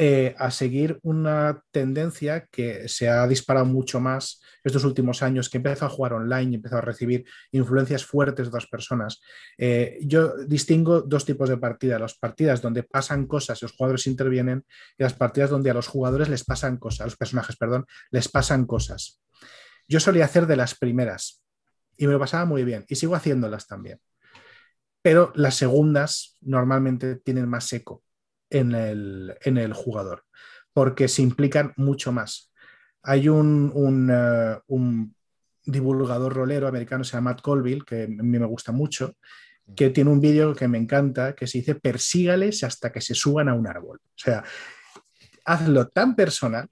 eh, 0.00 0.36
a 0.38 0.52
seguir 0.52 1.00
una 1.02 1.60
tendencia 1.72 2.46
que 2.52 2.88
se 2.88 3.08
ha 3.08 3.26
disparado 3.26 3.66
mucho 3.66 3.98
más 3.98 4.40
estos 4.62 4.84
últimos 4.84 5.24
años, 5.24 5.50
que 5.50 5.56
empezó 5.56 5.86
a 5.86 5.88
jugar 5.88 6.12
online 6.12 6.52
y 6.52 6.54
empezó 6.54 6.76
a 6.76 6.82
recibir 6.82 7.24
influencias 7.50 8.04
fuertes 8.04 8.44
de 8.44 8.48
otras 8.48 8.68
personas. 8.68 9.20
Eh, 9.56 9.98
yo 10.02 10.36
distingo 10.46 11.00
dos 11.00 11.24
tipos 11.24 11.48
de 11.48 11.56
partidas, 11.56 12.00
las 12.00 12.14
partidas 12.16 12.62
donde 12.62 12.84
pasan 12.84 13.26
cosas 13.26 13.60
y 13.60 13.64
los 13.64 13.72
jugadores 13.72 14.06
intervienen 14.06 14.64
y 14.96 15.02
las 15.02 15.14
partidas 15.14 15.50
donde 15.50 15.70
a 15.70 15.74
los 15.74 15.88
jugadores 15.88 16.28
les 16.28 16.44
pasan 16.44 16.76
cosas, 16.76 17.00
a 17.00 17.04
los 17.06 17.16
personajes, 17.16 17.56
perdón, 17.56 17.84
les 18.12 18.28
pasan 18.28 18.66
cosas. 18.66 19.20
Yo 19.88 19.98
solía 19.98 20.26
hacer 20.26 20.46
de 20.46 20.54
las 20.54 20.76
primeras 20.76 21.42
y 21.96 22.06
me 22.06 22.12
lo 22.12 22.20
pasaba 22.20 22.44
muy 22.44 22.62
bien 22.62 22.84
y 22.88 22.94
sigo 22.94 23.16
haciéndolas 23.16 23.66
también. 23.66 23.98
Pero 25.02 25.32
las 25.34 25.54
segundas 25.56 26.36
normalmente 26.40 27.16
tienen 27.16 27.48
más 27.48 27.72
eco 27.72 28.02
en 28.50 28.74
el, 28.74 29.72
jugador, 29.74 30.24
porque 30.72 31.08
se 31.08 31.22
implican 31.22 31.72
mucho 31.76 32.12
más. 32.12 32.52
Hay 33.02 33.28
un, 33.28 34.10
eh, 34.10 34.58
un, 34.66 35.14
divulgador 35.64 36.34
rolero 36.34 36.66
americano, 36.66 37.04
se 37.04 37.12
llama 37.12 37.30
Matt 37.30 37.42
Colville, 37.42 37.84
que 37.84 38.04
a 38.04 38.06
mí 38.06 38.38
me 38.38 38.46
gusta 38.46 38.72
mucho, 38.72 39.16
que 39.76 39.90
tiene 39.90 40.10
un 40.10 40.20
vídeo 40.20 40.54
que 40.54 40.66
me 40.66 40.78
encanta, 40.78 41.34
que 41.34 41.46
se 41.46 41.58
dice 41.58 41.74
persígales 41.74 42.64
hasta 42.64 42.90
que 42.90 43.00
se 43.00 43.14
suban 43.14 43.48
a 43.48 43.54
un 43.54 43.66
árbol. 43.66 44.00
O 44.02 44.18
sea, 44.18 44.42
hazlo 45.44 45.88
tan 45.88 46.16
personal 46.16 46.68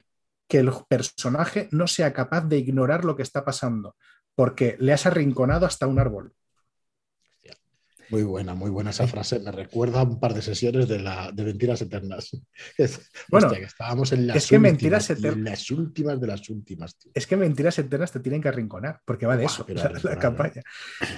que 0.48 0.58
el 0.58 0.70
personaje 0.88 1.68
no 1.72 1.86
sea 1.86 2.12
capaz 2.12 2.42
de 2.42 2.58
ignorar 2.58 3.04
lo 3.04 3.16
que 3.16 3.22
está 3.22 3.44
pasando, 3.44 3.96
porque 4.34 4.76
le 4.78 4.92
has 4.92 5.06
arrinconado 5.06 5.66
hasta 5.66 5.86
un 5.86 5.98
árbol. 5.98 6.32
Muy 8.10 8.22
buena, 8.22 8.54
muy 8.54 8.70
buena 8.70 8.90
esa 8.90 9.06
frase. 9.06 9.40
Me 9.40 9.50
recuerda 9.50 10.02
un 10.02 10.20
par 10.20 10.34
de 10.34 10.42
sesiones 10.42 10.88
de, 10.88 11.00
la, 11.00 11.32
de 11.32 11.44
Mentiras 11.44 11.82
Eternas. 11.82 12.30
bueno, 13.28 13.50
que 13.50 13.64
estábamos 13.64 14.12
en 14.12 14.26
las, 14.26 14.36
es 14.36 14.46
que 14.48 14.56
últimas, 14.56 14.72
mentiras 14.72 15.10
eternas, 15.10 15.50
las 15.50 15.70
últimas 15.70 16.20
de 16.20 16.26
las 16.26 16.48
últimas. 16.48 16.96
Es 17.14 17.26
que 17.26 17.36
Mentiras 17.36 17.78
Eternas 17.78 18.12
te 18.12 18.20
tienen 18.20 18.40
que 18.40 18.48
arrinconar, 18.48 19.00
porque 19.04 19.26
va 19.26 19.36
de 19.36 19.44
eso, 19.44 19.66
la, 20.02 20.18
campaña. 20.18 20.62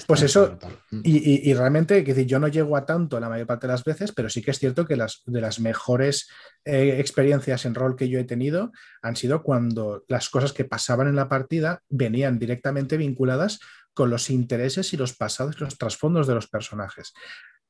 Pues 0.07 0.22
eso, 0.22 0.59
mm. 0.91 1.01
y, 1.05 1.51
y, 1.51 1.55
realmente, 1.55 2.03
que 2.05 2.14
decir, 2.14 2.26
yo 2.26 2.39
no 2.39 2.49
llego 2.49 2.76
a 2.76 2.86
tanto 2.86 3.20
la 3.20 3.28
mayor 3.28 3.47
parte 3.47 3.66
de 3.66 3.72
las 3.72 3.84
veces, 3.84 4.12
pero 4.12 4.28
sí 4.30 4.43
que 4.43 4.51
es 4.51 4.59
cierto 4.59 4.86
que 4.86 4.97
las, 4.97 5.22
de 5.26 5.41
las 5.41 5.61
mejores 5.61 6.28
eh, 6.64 6.97
experiencias 6.99 7.64
en 7.64 7.74
rol 7.74 7.97
que 7.97 8.09
yo 8.09 8.18
he 8.18 8.24
tenido 8.24 8.72
han 9.01 9.16
sido 9.16 9.43
cuando 9.43 10.05
las 10.09 10.28
cosas 10.28 10.53
que 10.53 10.64
pasaban 10.64 11.09
en 11.09 11.16
la 11.16 11.28
partida 11.28 11.82
venían 11.89 12.39
directamente 12.39 12.97
vinculadas 12.97 13.61
con 13.99 14.11
los 14.11 14.30
intereses 14.30 14.92
y 14.92 14.96
los 14.96 15.16
pasados 15.16 15.57
y 15.57 15.64
los 15.64 15.76
trasfondos 15.76 16.28
de 16.28 16.34
los 16.36 16.46
personajes. 16.46 17.14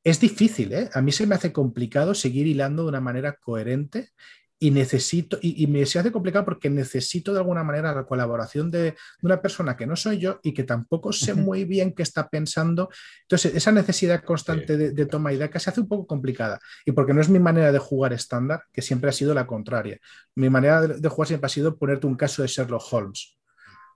Es 0.05 0.21
difícil, 0.21 0.75
¿eh? 0.75 0.91
A 0.93 1.01
mí 1.01 1.11
se 1.11 1.27
me 1.27 1.35
hace 1.35 1.55
complicado 1.55 2.13
seguir 2.13 2.47
hilando 2.47 2.83
de 2.83 2.91
una 2.91 3.01
manera 3.01 3.33
coherente 3.33 4.11
y 4.59 4.71
necesito, 4.71 5.39
y, 5.41 5.67
me 5.69 5.87
se 5.87 5.99
hace 5.99 6.13
complicado 6.13 6.45
porque 6.45 6.69
necesito 6.69 7.33
de 7.33 7.39
alguna 7.39 7.65
manera 7.65 7.95
la 7.95 8.05
colaboración 8.05 8.71
de, 8.71 8.95
una 9.23 9.41
persona 9.41 9.75
que 9.75 9.87
no 9.87 9.97
soy 9.97 10.19
yo 10.19 10.39
y 10.43 10.53
que 10.53 10.65
tampoco 10.65 11.15
sé 11.15 11.33
muy 11.33 11.65
bien 11.65 11.95
qué 11.95 12.03
está 12.03 12.29
pensando. 12.29 12.91
Entonces, 13.23 13.55
esa 13.55 13.73
necesidad 13.73 14.23
constante 14.23 14.77
de, 14.77 15.07
toma 15.07 15.33
y 15.33 15.39
daca 15.39 15.59
se 15.59 15.71
hace 15.71 15.81
un 15.81 15.89
poco 15.89 16.07
complicada. 16.07 16.59
Y 16.85 16.93
porque 16.93 17.15
no 17.15 17.23
es 17.23 17.31
mi 17.31 17.39
manera 17.39 17.73
de 17.73 17.79
jugar 17.79 18.13
estándar, 18.13 18.65
que 18.71 18.83
siempre 18.83 19.09
ha 19.09 19.15
sido 19.15 19.33
la 19.33 19.47
contraria. 19.47 19.99
Mi 20.35 20.51
manera 20.51 20.87
de 20.87 21.09
jugar 21.09 21.29
siempre 21.29 21.47
ha 21.47 21.49
sido 21.49 21.79
ponerte 21.79 22.07
un 22.07 22.17
caso 22.17 22.43
de 22.43 22.49
Sherlock 22.49 22.93
Holmes. 22.93 23.38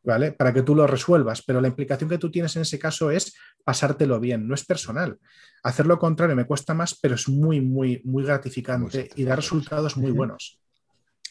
¿Vale? 0.02 0.32
Para 0.32 0.52
que 0.52 0.62
tú 0.62 0.74
lo 0.74 0.86
resuelvas, 0.86 1.42
pero 1.42 1.60
la 1.60 1.68
implicación 1.68 2.10
que 2.10 2.18
tú 2.18 2.30
tienes 2.30 2.54
en 2.56 2.62
ese 2.62 2.78
caso 2.78 3.10
es 3.10 3.34
pasártelo 3.64 4.18
bien, 4.20 4.46
no 4.46 4.54
es 4.54 4.64
personal. 4.64 5.18
Hacer 5.62 5.86
lo 5.86 5.98
contrario 5.98 6.36
me 6.36 6.44
cuesta 6.44 6.74
más, 6.74 6.98
pero 7.00 7.14
es 7.14 7.28
muy, 7.28 7.60
muy, 7.60 8.00
muy 8.04 8.24
gratificante 8.24 9.10
y 9.14 9.24
da 9.24 9.36
resultados 9.36 9.96
muy 9.96 10.10
buenos. 10.10 10.58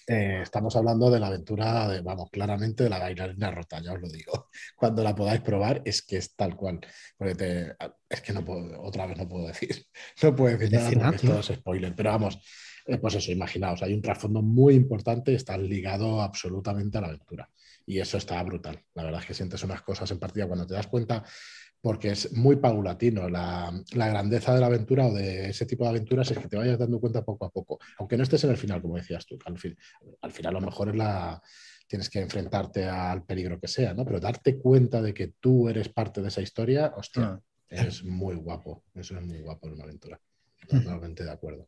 Eh, 0.07 0.39
estamos 0.41 0.75
hablando 0.75 1.11
de 1.11 1.19
la 1.19 1.27
aventura, 1.27 1.87
de, 1.87 2.01
vamos, 2.01 2.29
claramente 2.31 2.83
de 2.83 2.89
la 2.89 2.99
bailarina 2.99 3.51
rota, 3.51 3.79
ya 3.81 3.93
os 3.93 4.01
lo 4.01 4.09
digo. 4.09 4.49
Cuando 4.75 5.03
la 5.03 5.15
podáis 5.15 5.41
probar 5.41 5.81
es 5.85 6.01
que 6.01 6.17
es 6.17 6.35
tal 6.35 6.55
cual. 6.55 6.79
Porque 7.17 7.73
es 8.09 8.21
que 8.21 8.33
no 8.33 8.43
puedo, 8.43 8.81
otra 8.81 9.05
vez 9.05 9.17
no 9.17 9.27
puedo 9.27 9.47
decir, 9.47 9.85
no 10.23 10.35
puedo 10.35 10.57
decir 10.57 10.71
nada 10.97 11.11
porque 11.11 11.27
esto 11.27 11.39
es 11.39 11.59
spoiler, 11.59 11.95
pero 11.95 12.11
vamos, 12.11 12.39
eh, 12.87 12.97
pues 12.97 13.15
eso, 13.15 13.31
imaginaos, 13.31 13.83
hay 13.83 13.93
un 13.93 14.01
trasfondo 14.01 14.41
muy 14.41 14.73
importante, 14.73 15.35
está 15.35 15.57
ligado 15.57 16.21
absolutamente 16.21 16.97
a 16.97 17.01
la 17.01 17.07
aventura 17.07 17.49
y 17.85 17.99
eso 17.99 18.17
está 18.17 18.41
brutal. 18.43 18.83
La 18.93 19.03
verdad 19.03 19.21
es 19.21 19.27
que 19.27 19.33
sientes 19.33 19.63
unas 19.63 19.81
cosas 19.81 20.09
en 20.11 20.19
partida 20.19 20.47
cuando 20.47 20.67
te 20.67 20.73
das 20.73 20.87
cuenta, 20.87 21.23
porque 21.81 22.11
es 22.11 22.31
muy 22.33 22.57
paulatino. 22.57 23.27
La, 23.27 23.73
grandeza 23.93 24.53
de 24.53 24.61
la 24.61 24.67
aventura 24.67 25.07
o 25.07 25.13
de 25.13 25.49
ese 25.49 25.65
tipo 25.65 25.83
de 25.83 25.89
aventuras 25.89 26.29
es 26.31 26.37
que 26.37 26.47
te 26.47 26.57
vayas 26.57 26.77
dando 26.77 26.99
cuenta 26.99 27.25
poco 27.25 27.45
a 27.45 27.49
poco, 27.49 27.79
aunque 27.97 28.17
no 28.17 28.23
estés 28.23 28.43
en 28.43 28.51
el 28.51 28.57
final, 28.57 28.81
como 28.81 28.97
decías 28.97 29.25
tú. 29.25 29.37
Al, 29.45 29.57
fin, 29.57 29.75
al 30.21 30.31
final, 30.31 30.55
a 30.55 30.59
lo 30.59 30.65
mejor 30.65 30.89
es 30.89 30.95
la, 30.95 31.41
tienes 31.87 32.09
que 32.09 32.21
enfrentarte 32.21 32.85
al 32.85 33.25
peligro 33.25 33.59
que 33.59 33.67
sea, 33.67 33.93
¿no? 33.93 34.05
Pero 34.05 34.19
darte 34.19 34.57
cuenta 34.57 35.01
de 35.01 35.13
que 35.13 35.33
tú 35.39 35.67
eres 35.67 35.89
parte 35.89 36.21
de 36.21 36.27
esa 36.27 36.41
historia, 36.41 36.93
hostia, 36.95 37.23
ah. 37.23 37.41
es 37.67 38.03
muy 38.03 38.35
guapo. 38.35 38.83
Eso 38.93 39.17
es 39.17 39.25
muy 39.25 39.41
guapo 39.41 39.67
en 39.67 39.73
una 39.73 39.83
aventura. 39.83 40.21
Totalmente 40.67 41.23
de 41.23 41.31
acuerdo. 41.31 41.67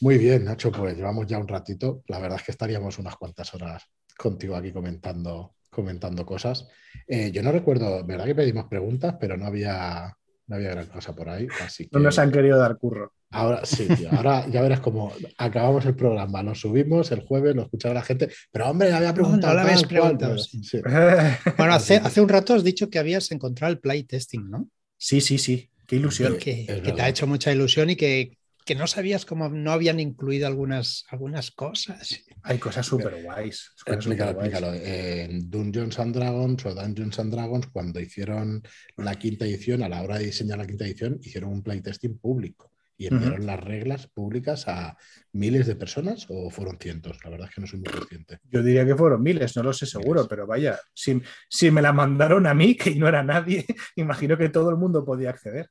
Muy 0.00 0.16
bien, 0.16 0.44
Nacho, 0.44 0.72
pues 0.72 0.96
llevamos 0.96 1.26
ya 1.26 1.38
un 1.38 1.46
ratito. 1.46 2.02
La 2.08 2.18
verdad 2.18 2.38
es 2.38 2.44
que 2.44 2.52
estaríamos 2.52 2.98
unas 2.98 3.16
cuantas 3.16 3.52
horas 3.54 3.82
contigo 4.16 4.56
aquí 4.56 4.72
comentando, 4.72 5.56
comentando 5.68 6.24
cosas. 6.24 6.68
Eh, 7.06 7.30
yo 7.30 7.42
no 7.42 7.52
recuerdo, 7.52 8.02
¿verdad 8.04 8.24
que 8.24 8.34
pedimos 8.34 8.64
preguntas? 8.64 9.16
Pero 9.20 9.36
no 9.36 9.44
había, 9.44 10.16
no 10.46 10.56
había 10.56 10.70
gran 10.70 10.86
cosa 10.86 11.14
por 11.14 11.28
ahí. 11.28 11.46
Así 11.62 11.86
No 11.92 12.00
nos 12.00 12.18
han 12.18 12.32
querido 12.32 12.58
dar 12.58 12.78
curro. 12.78 13.12
Ahora 13.32 13.66
sí, 13.66 13.86
tío. 13.88 14.08
Ahora 14.10 14.48
ya 14.48 14.62
verás 14.62 14.80
cómo 14.80 15.12
acabamos 15.36 15.84
el 15.84 15.94
programa, 15.94 16.42
lo 16.42 16.54
subimos 16.54 17.12
el 17.12 17.20
jueves, 17.20 17.54
lo 17.54 17.62
escuchará 17.62 17.92
la 17.92 18.02
gente. 18.02 18.30
Pero 18.50 18.70
hombre, 18.70 18.92
había 18.92 19.12
preguntado. 19.12 19.52
No, 19.52 19.60
lo 19.60 19.66
habéis 19.66 19.84
preguntado. 19.84 20.38
Sí. 20.38 20.64
Sí. 20.64 20.80
bueno, 21.58 21.74
hace, 21.74 21.96
hace, 21.96 22.22
un 22.22 22.28
rato 22.30 22.54
has 22.54 22.64
dicho 22.64 22.88
que 22.88 22.98
habías 22.98 23.30
encontrado 23.32 23.70
el 23.70 23.80
playtesting, 23.80 24.48
¿no? 24.48 24.66
Sí, 24.96 25.20
sí, 25.20 25.36
sí. 25.36 25.68
Qué 25.86 25.96
ilusión. 25.96 26.38
Que, 26.38 26.66
que 26.66 26.92
te 26.92 27.02
ha 27.02 27.08
hecho 27.08 27.26
mucha 27.26 27.52
ilusión 27.52 27.90
y 27.90 27.96
que, 27.96 28.38
que, 28.70 28.76
no 28.76 28.86
sabías 28.86 29.24
cómo 29.26 29.48
no 29.48 29.72
habían 29.72 29.98
incluido 29.98 30.46
algunas, 30.46 31.04
algunas 31.08 31.50
cosas. 31.50 32.24
Hay 32.42 32.58
cosas 32.58 32.86
súper 32.86 33.22
guays. 33.22 33.72
Explícalo, 33.84 34.30
explícalo. 34.30 34.74
En 34.74 35.50
Dungeons 35.50 35.98
and 35.98 36.14
Dragons 36.14 36.64
o 36.66 36.74
Dungeons 36.74 37.18
and 37.18 37.32
Dragons, 37.32 37.66
cuando 37.66 37.98
hicieron 37.98 38.62
la 38.96 39.16
quinta 39.16 39.44
edición, 39.44 39.82
a 39.82 39.88
la 39.88 40.02
hora 40.02 40.18
de 40.18 40.26
diseñar 40.26 40.58
la 40.58 40.66
quinta 40.66 40.84
edición, 40.84 41.18
hicieron 41.20 41.50
un 41.50 41.62
playtesting 41.62 42.18
público 42.18 42.70
y 43.00 43.06
enviaron 43.06 43.40
uh 43.40 43.42
-huh. 43.42 43.46
las 43.46 43.60
reglas 43.60 44.06
públicas 44.08 44.68
a 44.68 44.94
miles 45.32 45.66
de 45.66 45.74
personas 45.74 46.26
o 46.28 46.50
fueron 46.50 46.78
cientos. 46.78 47.16
La 47.24 47.30
verdad 47.30 47.48
es 47.48 47.54
que 47.54 47.62
no 47.62 47.66
soy 47.66 47.80
muy 47.80 47.90
consciente. 47.90 48.40
Yo 48.44 48.62
diría 48.62 48.84
que 48.84 48.94
fueron 48.94 49.22
miles, 49.22 49.56
no 49.56 49.62
lo 49.62 49.72
sé 49.72 49.86
seguro, 49.86 50.20
miles. 50.20 50.28
pero 50.28 50.46
vaya, 50.46 50.78
si, 50.92 51.20
si, 51.48 51.70
me 51.70 51.80
la 51.80 51.94
mandaron 51.94 52.46
a 52.46 52.52
mí, 52.52 52.76
que 52.76 52.94
no 52.96 53.08
era 53.08 53.22
nadie, 53.22 53.64
imagino 53.96 54.36
que 54.36 54.50
todo 54.50 54.68
el 54.68 54.76
mundo 54.76 55.02
podía 55.02 55.30
acceder. 55.30 55.70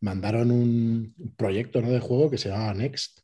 Mandaron 0.00 0.50
un 0.50 1.14
proyecto 1.36 1.80
¿no? 1.80 1.90
de 1.90 2.00
juego 2.00 2.30
que 2.30 2.38
se 2.38 2.48
llamaba 2.48 2.74
Next. 2.74 3.20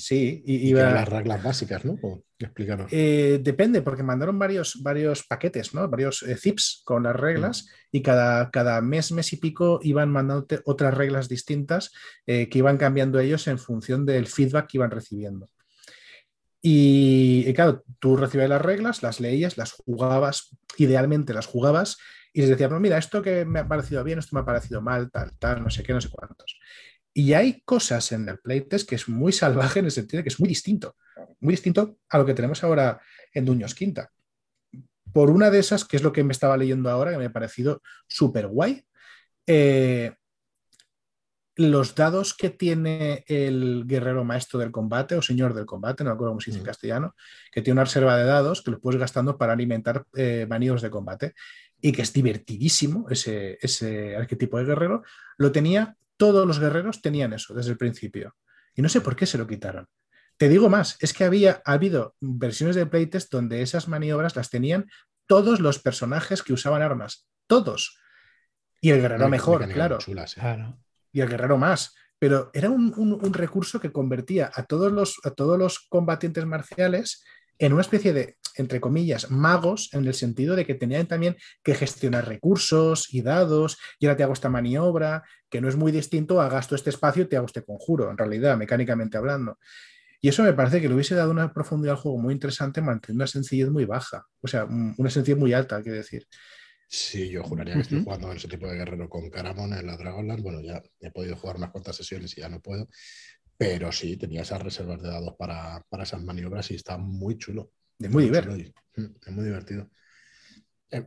Sí, 0.00 0.42
y, 0.46 0.70
y 0.70 0.72
las 0.72 1.08
reglas 1.08 1.42
básicas, 1.42 1.84
¿no? 1.84 1.98
Explícanos. 2.38 2.90
Eh, 2.90 3.38
depende, 3.42 3.82
porque 3.82 4.02
mandaron 4.02 4.38
varios, 4.38 4.82
varios 4.82 5.24
paquetes, 5.24 5.74
¿no? 5.74 5.86
Varios 5.88 6.22
eh, 6.22 6.36
zips 6.36 6.80
con 6.84 7.02
las 7.02 7.14
reglas 7.14 7.64
mm. 7.64 7.96
y 7.96 8.02
cada, 8.02 8.50
cada 8.50 8.80
mes, 8.80 9.12
mes 9.12 9.30
y 9.34 9.36
pico 9.36 9.78
iban 9.82 10.10
mandando 10.10 10.46
otras 10.64 10.94
reglas 10.94 11.28
distintas 11.28 11.92
eh, 12.26 12.48
que 12.48 12.58
iban 12.58 12.78
cambiando 12.78 13.20
ellos 13.20 13.46
en 13.46 13.58
función 13.58 14.06
del 14.06 14.26
feedback 14.26 14.68
que 14.68 14.78
iban 14.78 14.90
recibiendo. 14.90 15.50
Y, 16.62 17.44
y, 17.46 17.52
claro, 17.52 17.84
tú 17.98 18.16
recibías 18.16 18.48
las 18.48 18.62
reglas, 18.62 19.02
las 19.02 19.20
leías, 19.20 19.58
las 19.58 19.72
jugabas, 19.72 20.56
idealmente 20.78 21.34
las 21.34 21.46
jugabas 21.46 21.98
y 22.32 22.40
les 22.40 22.50
decías, 22.50 22.70
no, 22.70 22.78
mira, 22.78 22.98
esto 22.98 23.22
que 23.22 23.44
me 23.44 23.60
ha 23.60 23.68
parecido 23.68 24.04
bien, 24.04 24.18
esto 24.18 24.36
me 24.36 24.42
ha 24.42 24.44
parecido 24.44 24.80
mal, 24.80 25.10
tal, 25.10 25.36
tal, 25.38 25.62
no 25.62 25.70
sé 25.70 25.82
qué, 25.82 25.92
no 25.92 26.00
sé 26.00 26.08
cuántos. 26.10 26.58
Y 27.12 27.32
hay 27.32 27.62
cosas 27.62 28.12
en 28.12 28.28
el 28.28 28.38
playtest 28.38 28.88
que 28.88 28.94
es 28.94 29.08
muy 29.08 29.32
salvaje 29.32 29.80
en 29.80 29.86
el 29.86 29.90
sentido 29.90 30.18
de 30.18 30.22
que 30.24 30.28
es 30.28 30.38
muy 30.38 30.48
distinto, 30.48 30.96
muy 31.40 31.52
distinto 31.52 31.98
a 32.08 32.18
lo 32.18 32.26
que 32.26 32.34
tenemos 32.34 32.62
ahora 32.62 33.00
en 33.34 33.44
Duños 33.44 33.74
Quinta. 33.74 34.10
Por 35.12 35.30
una 35.30 35.50
de 35.50 35.58
esas, 35.58 35.84
que 35.84 35.96
es 35.96 36.04
lo 36.04 36.12
que 36.12 36.22
me 36.22 36.32
estaba 36.32 36.56
leyendo 36.56 36.88
ahora, 36.88 37.10
que 37.10 37.18
me 37.18 37.24
ha 37.24 37.32
parecido 37.32 37.82
súper 38.06 38.46
guay, 38.46 38.84
eh, 39.46 40.12
los 41.56 41.94
dados 41.94 42.32
que 42.32 42.50
tiene 42.50 43.24
el 43.26 43.84
guerrero 43.86 44.24
maestro 44.24 44.60
del 44.60 44.70
combate 44.70 45.16
o 45.16 45.22
señor 45.22 45.52
del 45.52 45.66
combate, 45.66 46.04
no 46.04 46.10
me 46.10 46.14
acuerdo 46.14 46.30
cómo 46.30 46.40
se 46.40 46.52
dice 46.52 46.60
en 46.60 46.64
castellano, 46.64 47.14
que 47.52 47.60
tiene 47.60 47.74
una 47.74 47.84
reserva 47.84 48.16
de 48.16 48.24
dados 48.24 48.62
que 48.62 48.70
los 48.70 48.80
puedes 48.80 49.00
gastando 49.00 49.36
para 49.36 49.52
alimentar 49.52 50.04
eh, 50.14 50.46
manidos 50.48 50.80
de 50.80 50.90
combate 50.90 51.34
y 51.80 51.92
que 51.92 52.02
es 52.02 52.12
divertidísimo 52.12 53.08
ese, 53.08 53.58
ese 53.60 54.16
arquetipo 54.16 54.58
de 54.58 54.64
guerrero, 54.64 55.02
lo 55.38 55.52
tenía 55.52 55.96
todos 56.16 56.46
los 56.46 56.60
guerreros 56.60 57.00
tenían 57.00 57.32
eso 57.32 57.54
desde 57.54 57.70
el 57.70 57.78
principio. 57.78 58.36
Y 58.74 58.82
no 58.82 58.90
sé 58.90 59.00
por 59.00 59.16
qué 59.16 59.24
se 59.24 59.38
lo 59.38 59.46
quitaron. 59.46 59.88
Te 60.36 60.50
digo 60.50 60.68
más, 60.68 60.98
es 61.00 61.14
que 61.14 61.24
había 61.24 61.62
ha 61.64 61.72
habido 61.72 62.14
versiones 62.20 62.76
de 62.76 62.86
playtest 62.86 63.32
donde 63.32 63.62
esas 63.62 63.88
maniobras 63.88 64.36
las 64.36 64.50
tenían 64.50 64.90
todos 65.26 65.60
los 65.60 65.78
personajes 65.78 66.42
que 66.42 66.52
usaban 66.52 66.82
armas. 66.82 67.26
Todos. 67.46 67.98
Y 68.82 68.90
el 68.90 69.00
guerrero 69.00 69.28
mejor, 69.28 69.66
claro. 69.70 69.98
Chulas, 69.98 70.36
¿eh? 70.36 70.40
claro. 70.40 70.78
Y 71.10 71.20
el 71.20 71.28
guerrero 71.28 71.56
más. 71.56 71.94
Pero 72.18 72.50
era 72.52 72.68
un, 72.68 72.92
un, 72.98 73.14
un, 73.14 73.32
recurso 73.32 73.80
que 73.80 73.92
convertía 73.92 74.50
a 74.52 74.64
todos, 74.64 74.92
los, 74.92 75.20
a 75.24 75.30
todos 75.30 75.58
los 75.58 75.80
combatientes 75.88 76.44
marciales 76.44 77.24
en 77.60 77.74
una 77.74 77.82
especie 77.82 78.14
de, 78.14 78.36
entre 78.56 78.80
comillas, 78.80 79.30
magos, 79.30 79.90
en 79.92 80.06
el 80.06 80.14
sentido 80.14 80.56
de 80.56 80.64
que 80.64 80.74
tenían 80.74 81.06
también 81.06 81.36
que 81.62 81.74
gestionar 81.74 82.26
recursos 82.26 83.12
y 83.12 83.20
dados, 83.20 83.78
y 83.98 84.06
ahora 84.06 84.16
te 84.16 84.22
hago 84.22 84.32
esta 84.32 84.48
maniobra, 84.48 85.22
que 85.50 85.60
no 85.60 85.68
es 85.68 85.76
muy 85.76 85.92
distinto 85.92 86.40
a 86.40 86.48
gasto 86.48 86.74
este 86.74 86.88
espacio 86.90 87.22
y 87.22 87.26
te 87.26 87.36
hago 87.36 87.46
este 87.46 87.62
conjuro, 87.62 88.10
en 88.10 88.16
realidad, 88.16 88.56
mecánicamente 88.56 89.18
hablando. 89.18 89.58
Y 90.22 90.28
eso 90.28 90.42
me 90.42 90.54
parece 90.54 90.80
que 90.80 90.88
le 90.88 90.94
hubiese 90.94 91.14
dado 91.14 91.30
una 91.30 91.52
profundidad 91.52 91.96
al 91.96 92.00
juego 92.00 92.18
muy 92.18 92.32
interesante, 92.32 92.80
manteniendo 92.80 93.22
una 93.22 93.26
sencillez 93.26 93.68
muy 93.70 93.84
baja, 93.84 94.26
o 94.40 94.48
sea, 94.48 94.64
una 94.64 95.10
sencillez 95.10 95.38
muy 95.38 95.52
alta, 95.52 95.82
quiero 95.82 95.98
decir. 95.98 96.26
Sí, 96.88 97.28
yo 97.28 97.44
juraría 97.44 97.74
que 97.74 97.82
estoy 97.82 98.02
jugando 98.02 98.32
en 98.32 98.38
ese 98.38 98.48
tipo 98.48 98.66
de 98.66 98.76
guerrero 98.76 99.08
con 99.08 99.30
Caramon 99.30 99.72
en 99.74 99.86
la 99.86 99.96
Dragonland. 99.96 100.42
Bueno, 100.42 100.60
ya 100.60 100.82
he 100.98 101.12
podido 101.12 101.36
jugar 101.36 101.56
unas 101.56 101.70
cuantas 101.70 101.94
sesiones 101.94 102.36
y 102.36 102.40
ya 102.40 102.48
no 102.48 102.60
puedo. 102.60 102.88
Pero 103.60 103.92
sí, 103.92 104.16
tenía 104.16 104.40
esas 104.40 104.62
reservas 104.62 105.02
de 105.02 105.08
dados 105.10 105.34
para, 105.38 105.84
para 105.90 106.04
esas 106.04 106.22
maniobras 106.22 106.70
y 106.70 106.76
está 106.76 106.96
muy 106.96 107.36
chulo. 107.36 107.72
De 107.98 108.08
muy, 108.08 108.22
muy 108.22 108.24
divertido. 108.24 108.72
Es 108.96 109.32
muy 109.32 109.44
divertido. 109.44 109.90
Eh, 110.90 111.06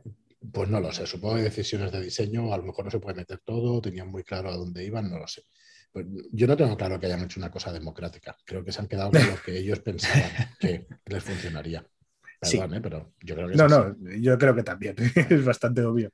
pues 0.52 0.68
no 0.68 0.78
lo 0.78 0.92
sé, 0.92 1.04
supongo 1.04 1.34
que 1.34 1.42
decisiones 1.42 1.90
de 1.90 2.00
diseño, 2.00 2.54
a 2.54 2.58
lo 2.58 2.62
mejor 2.62 2.84
no 2.84 2.92
se 2.92 3.00
puede 3.00 3.16
meter 3.16 3.40
todo, 3.44 3.80
tenían 3.80 4.06
muy 4.06 4.22
claro 4.22 4.50
a 4.50 4.56
dónde 4.56 4.84
iban, 4.84 5.10
no 5.10 5.18
lo 5.18 5.26
sé. 5.26 5.42
Pues 5.90 6.06
yo 6.30 6.46
no 6.46 6.56
tengo 6.56 6.76
claro 6.76 7.00
que 7.00 7.06
hayan 7.06 7.24
hecho 7.24 7.40
una 7.40 7.50
cosa 7.50 7.72
democrática. 7.72 8.36
Creo 8.44 8.64
que 8.64 8.70
se 8.70 8.80
han 8.80 8.86
quedado 8.86 9.10
con 9.10 9.26
lo 9.26 9.42
que 9.42 9.58
ellos 9.58 9.80
pensaban 9.80 10.30
que 10.60 10.86
les 11.06 11.24
funcionaría. 11.24 11.84
Perdón, 12.40 12.70
sí. 12.70 12.76
¿eh? 12.76 12.80
pero 12.80 13.14
yo 13.20 13.34
creo 13.34 13.48
que 13.48 13.56
No, 13.56 13.66
no, 13.66 13.96
yo 14.20 14.38
creo 14.38 14.54
que 14.54 14.62
también. 14.62 14.94
es 15.28 15.44
bastante 15.44 15.82
obvio. 15.82 16.12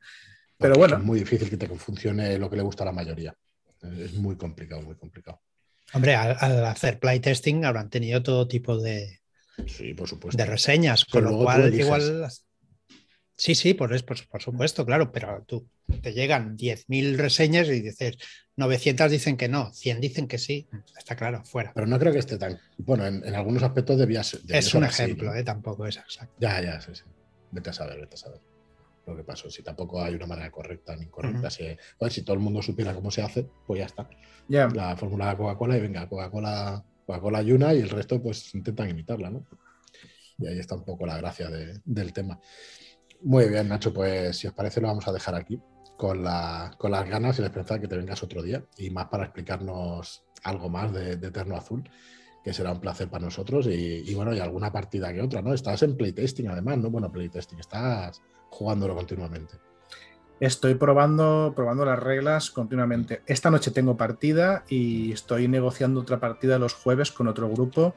Pero 0.57 0.77
bueno. 0.77 0.97
Es 0.97 1.03
muy 1.03 1.19
difícil 1.19 1.51
que 1.51 1.59
te 1.59 1.69
funcione 1.69 2.39
lo 2.39 2.49
que 2.49 2.57
le 2.57 2.63
gusta 2.63 2.85
a 2.85 2.87
la 2.87 2.93
mayoría. 2.93 3.37
Es 3.83 4.15
muy 4.15 4.37
complicado, 4.37 4.81
muy 4.81 4.97
complicado. 4.97 5.43
Hombre, 5.93 6.15
al, 6.15 6.37
al, 6.39 6.65
hacer 6.67 6.99
playtesting 6.99 7.65
habrán 7.65 7.91
tenido 7.91 8.23
todo 8.23 8.47
tipo 8.47 8.79
de, 8.79 9.21
sí, 9.67 9.95
por 9.95 10.09
supuesto. 10.09 10.37
de 10.37 10.49
reseñas, 10.49 11.05
con 11.05 11.23
pero 11.25 11.37
lo 11.37 11.45
cual 11.45 11.75
igual... 11.75 12.29
Sí, 13.37 13.55
sí, 13.55 13.73
por, 13.73 13.89
por, 14.05 14.29
por, 14.29 14.43
supuesto, 14.43 14.85
claro, 14.85 15.11
pero 15.11 15.43
tú 15.47 15.67
te 16.03 16.13
llegan 16.13 16.59
10.000 16.59 17.17
reseñas 17.17 17.69
y 17.69 17.81
dices, 17.81 18.19
900 18.57 19.11
dicen 19.11 19.39
que 19.39 19.49
no, 19.49 19.73
100 19.73 20.01
dicen 20.01 20.29
que 20.29 20.37
sí, 20.37 20.69
está 20.99 21.17
claro, 21.17 21.43
fuera. 21.45 21.73
Pero 21.75 21.87
no 21.87 21.99
creo 21.99 22.13
que 22.13 22.19
esté 22.19 22.37
tan... 22.37 22.61
Bueno, 22.77 23.07
en, 23.07 23.25
en 23.25 23.35
algunos 23.35 23.63
aspectos 23.63 23.99
debía 23.99 24.23
ser... 24.23 24.43
Debía 24.43 24.59
es 24.59 24.67
ser 24.67 24.77
un 24.77 24.85
así, 24.85 25.05
ejemplo, 25.05 25.31
¿no? 25.31 25.37
eh, 25.39 25.43
tampoco 25.43 25.87
es 25.87 25.97
exacto. 25.97 26.35
Ya, 26.39 26.61
ya, 26.61 26.83
sí, 26.83 26.91
sí. 26.95 27.05
Vete 27.51 27.71
a 27.71 27.73
saber, 27.73 27.99
vete 27.99 28.15
a 28.15 28.19
saber 28.19 28.50
lo 29.11 29.17
que 29.17 29.25
pasó. 29.25 29.51
Si 29.51 29.63
tampoco 29.63 30.03
hay 30.03 30.15
una 30.15 30.27
manera 30.27 30.51
correcta 30.51 30.97
ni 30.97 31.05
incorrecta. 31.05 31.49
Uh 31.49 31.51
-huh. 31.51 32.11
si, 32.11 32.23
todo 32.23 32.35
el 32.35 32.41
mundo 32.41 32.63
supiera 32.63 32.95
cómo 32.95 33.11
se 33.11 33.23
hace, 33.23 33.47
pues 33.67 33.79
ya 33.79 33.87
está. 33.87 34.09
Yeah. 34.49 34.69
La 34.71 34.97
fórmula 34.97 35.31
de 35.31 35.37
Coca-Cola 35.37 35.77
y 35.77 35.81
venga, 35.81 36.09
Coca-Cola 36.09 36.85
Coca-Cola 37.11 37.39
hay 37.39 37.53
una 37.53 37.75
y 37.75 37.81
el 37.81 37.91
resto 37.91 38.23
pues 38.23 38.55
intentan 38.55 38.89
imitarla, 38.89 39.31
¿no? 39.31 39.45
Y 40.39 40.47
ahí 40.47 40.59
está 40.59 40.77
un 40.77 40.85
poco 40.85 41.07
la 41.07 41.17
gracia 41.17 41.51
de, 41.51 41.81
del 41.85 42.13
tema. 42.13 42.39
Muy 43.23 43.49
bien, 43.49 43.69
Nacho, 43.69 43.93
pues 43.93 44.39
si 44.39 44.47
os 44.47 44.55
parece 44.55 44.81
lo 44.81 44.87
vamos 44.89 45.07
a 45.09 45.13
dejar 45.13 45.35
aquí 45.35 45.61
con, 45.97 46.23
la, 46.23 46.75
con 46.79 46.93
las 46.93 47.09
ganas 47.09 47.37
y 47.39 47.43
la 47.43 47.49
esperanza 47.49 47.75
de 47.75 47.81
que 47.81 47.89
te 47.89 47.97
vengas 47.97 48.23
otro 48.23 48.43
día 48.43 48.65
y 48.79 48.91
más 48.91 49.07
para 49.07 49.25
explicarnos 49.25 50.25
algo 50.45 50.71
más 50.71 50.93
de, 50.93 51.17
de 51.17 51.29
Eterno 51.29 51.57
Azul, 51.57 51.83
que 52.43 52.55
será 52.55 52.73
un 52.73 52.81
placer 52.81 53.11
para 53.11 53.25
nosotros 53.25 53.67
y, 53.67 53.71
y, 54.09 54.15
bueno, 54.15 54.35
y 54.35 54.39
alguna 54.39 54.73
partida 54.73 55.13
que 55.13 55.21
otra, 55.21 55.43
¿no? 55.43 55.53
Estás 55.53 55.83
en 55.83 55.97
playtesting 55.97 56.49
además, 56.49 56.79
¿no? 56.79 56.91
Bueno, 56.91 57.13
playtesting, 57.13 57.59
estás 57.59 58.23
jugándolo 58.51 58.95
continuamente. 58.95 59.55
Estoy 60.41 60.75
probando, 60.75 61.53
probando 61.55 61.85
las 61.85 61.99
reglas 61.99 62.51
continuamente. 62.51 63.21
Esta 63.27 63.51
noche 63.51 63.71
tengo 63.71 63.99
partida 63.99 64.65
y 64.71 65.13
estoy 65.13 65.49
negociando 65.49 66.01
otra 66.01 66.19
partida 66.19 66.59
los 66.59 66.73
jueves 66.73 67.13
con 67.13 67.29
otro 67.29 67.51
grupo. 67.51 67.95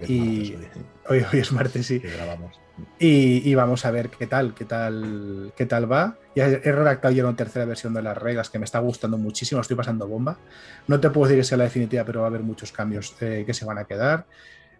Es 0.00 0.08
y 0.08 0.56
martes, 0.56 0.84
hoy. 1.08 1.26
Hoy, 1.32 1.40
es 1.40 1.52
martes, 1.52 1.86
sí. 1.86 1.98
Que 1.98 2.10
grabamos. 2.10 2.60
Y, 2.98 3.42
y, 3.50 3.54
vamos 3.56 3.84
a 3.84 3.90
ver 3.90 4.08
qué 4.08 4.28
tal, 4.28 4.54
qué 4.54 4.64
tal, 4.64 5.52
qué 5.56 5.66
tal 5.66 5.90
va. 5.90 6.16
Ya 6.36 6.46
he 6.46 6.72
redactado 6.72 7.12
ya 7.12 7.24
una 7.24 7.36
tercera 7.36 7.64
versión 7.64 7.92
de 7.92 8.02
las 8.02 8.16
reglas 8.16 8.50
que 8.50 8.60
me 8.60 8.64
está 8.64 8.78
gustando 8.78 9.18
muchísimo, 9.18 9.60
estoy 9.60 9.76
pasando 9.76 10.06
bomba. 10.06 10.38
No 10.86 11.00
te 11.00 11.10
puedo 11.10 11.26
decir 11.26 11.40
que 11.40 11.44
sea 11.44 11.58
la 11.58 11.64
definitiva, 11.64 12.04
pero 12.04 12.20
va 12.20 12.26
a 12.26 12.30
haber 12.30 12.42
muchos 12.42 12.70
cambios 12.70 13.16
eh, 13.20 13.42
que 13.44 13.52
se 13.52 13.64
van 13.64 13.78
a 13.78 13.84
quedar. 13.84 14.26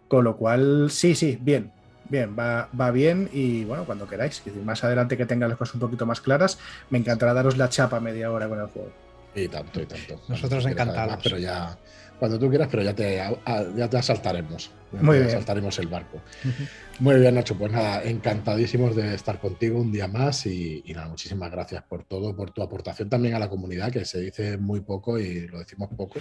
Con 0.07 0.23
lo 0.23 0.37
cual, 0.37 0.89
sí, 0.89 1.13
sí, 1.13 1.37
bien, 1.41 1.71
Bien, 2.09 2.35
va, 2.37 2.67
va, 2.79 2.91
bien 2.91 3.29
y 3.31 3.63
bueno, 3.63 3.85
cuando 3.85 4.07
queráis. 4.07 4.41
Más 4.63 4.83
adelante 4.83 5.17
que 5.17 5.25
tenga 5.25 5.47
las 5.47 5.57
cosas 5.57 5.75
un 5.75 5.81
poquito 5.81 6.05
más 6.05 6.21
claras, 6.21 6.57
me 6.89 6.97
encantará 6.97 7.33
daros 7.33 7.57
la 7.57 7.69
chapa 7.69 7.99
media 7.99 8.31
hora 8.31 8.49
con 8.49 8.59
el 8.59 8.67
juego. 8.67 8.91
Y 9.33 9.47
tanto, 9.47 9.81
y 9.81 9.85
tanto. 9.85 10.21
Nosotros 10.27 10.65
encantados. 10.65 11.19
Pero 11.23 11.37
ya, 11.37 11.77
cuando 12.19 12.37
tú 12.37 12.49
quieras, 12.49 12.67
pero 12.69 12.83
ya 12.83 12.93
te, 12.93 13.15
ya 13.75 13.89
te 13.89 13.97
asaltaremos. 13.97 14.71
Muy 14.91 15.19
bien. 15.19 15.29
Asaltaremos 15.29 15.79
el 15.79 15.87
barco. 15.87 16.21
Muy 16.99 17.15
bien, 17.15 17.35
Nacho. 17.35 17.57
Pues 17.57 17.71
nada, 17.71 18.03
encantadísimos 18.03 18.95
de 18.95 19.15
estar 19.15 19.39
contigo 19.39 19.79
un 19.79 19.91
día 19.91 20.07
más 20.07 20.45
y, 20.45 20.83
y, 20.85 20.93
nada, 20.93 21.07
muchísimas 21.07 21.49
gracias 21.49 21.81
por 21.83 22.03
todo, 22.03 22.35
por 22.35 22.51
tu 22.51 22.61
aportación 22.61 23.09
también 23.09 23.35
a 23.35 23.39
la 23.39 23.49
comunidad, 23.49 23.91
que 23.91 24.03
se 24.03 24.19
dice 24.19 24.57
muy 24.57 24.81
poco 24.81 25.17
y 25.17 25.47
lo 25.47 25.59
decimos 25.59 25.89
poco. 25.95 26.19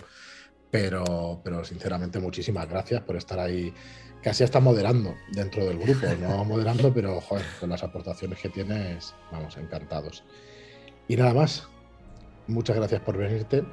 Pero, 0.70 1.40
pero 1.42 1.64
sinceramente, 1.64 2.20
muchísimas 2.20 2.68
gracias 2.68 3.02
por 3.02 3.16
estar 3.16 3.38
ahí 3.40 3.74
casi 4.22 4.44
está 4.44 4.60
moderando 4.60 5.14
dentro 5.32 5.64
del 5.64 5.78
grupo, 5.78 6.06
no 6.20 6.44
moderando, 6.44 6.92
pero 6.92 7.20
joder, 7.20 7.44
con 7.58 7.70
las 7.70 7.82
aportaciones 7.82 8.38
que 8.38 8.48
tienes, 8.48 9.14
vamos, 9.32 9.56
encantados. 9.56 10.24
Y 11.08 11.16
nada 11.16 11.34
más, 11.34 11.68
muchas 12.46 12.76
gracias 12.76 13.00
por 13.00 13.16
venirte 13.16 13.64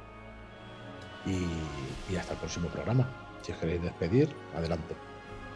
y, 1.26 2.16
hasta 2.16 2.32
el 2.32 2.38
próximo 2.38 2.68
programa. 2.68 3.26
Si 3.42 3.52
os 3.52 3.58
queréis 3.58 3.82
despedir, 3.82 4.28
adelante. 4.56 4.94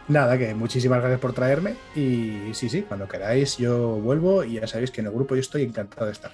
Nada, 0.07 0.37
que 0.37 0.53
muchísimas 0.53 0.99
gracias 0.99 1.19
por 1.19 1.33
traerme 1.33 1.75
y 1.95 2.53
sí, 2.53 2.69
sí, 2.69 2.81
cuando 2.83 3.07
queráis 3.07 3.57
yo 3.57 3.99
vuelvo 3.99 4.43
y 4.43 4.55
ya 4.55 4.67
sabéis 4.67 4.91
que 4.91 5.01
en 5.01 5.07
el 5.07 5.13
grupo 5.13 5.35
yo 5.35 5.41
estoy 5.41 5.63
encantado 5.63 6.05
de 6.05 6.11
estar. 6.11 6.31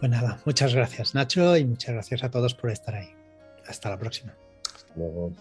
Pues 0.00 0.10
nada, 0.10 0.38
muchas 0.46 0.74
gracias 0.74 1.14
Nacho 1.14 1.56
y 1.58 1.64
muchas 1.66 1.92
gracias 1.92 2.24
a 2.24 2.30
todos 2.30 2.54
por 2.54 2.70
estar 2.70 2.94
ahí. 2.94 3.10
Hasta 3.66 3.90
la 3.90 3.98
próxima. 3.98 4.34
Hasta 4.74 4.94
luego. 4.96 5.32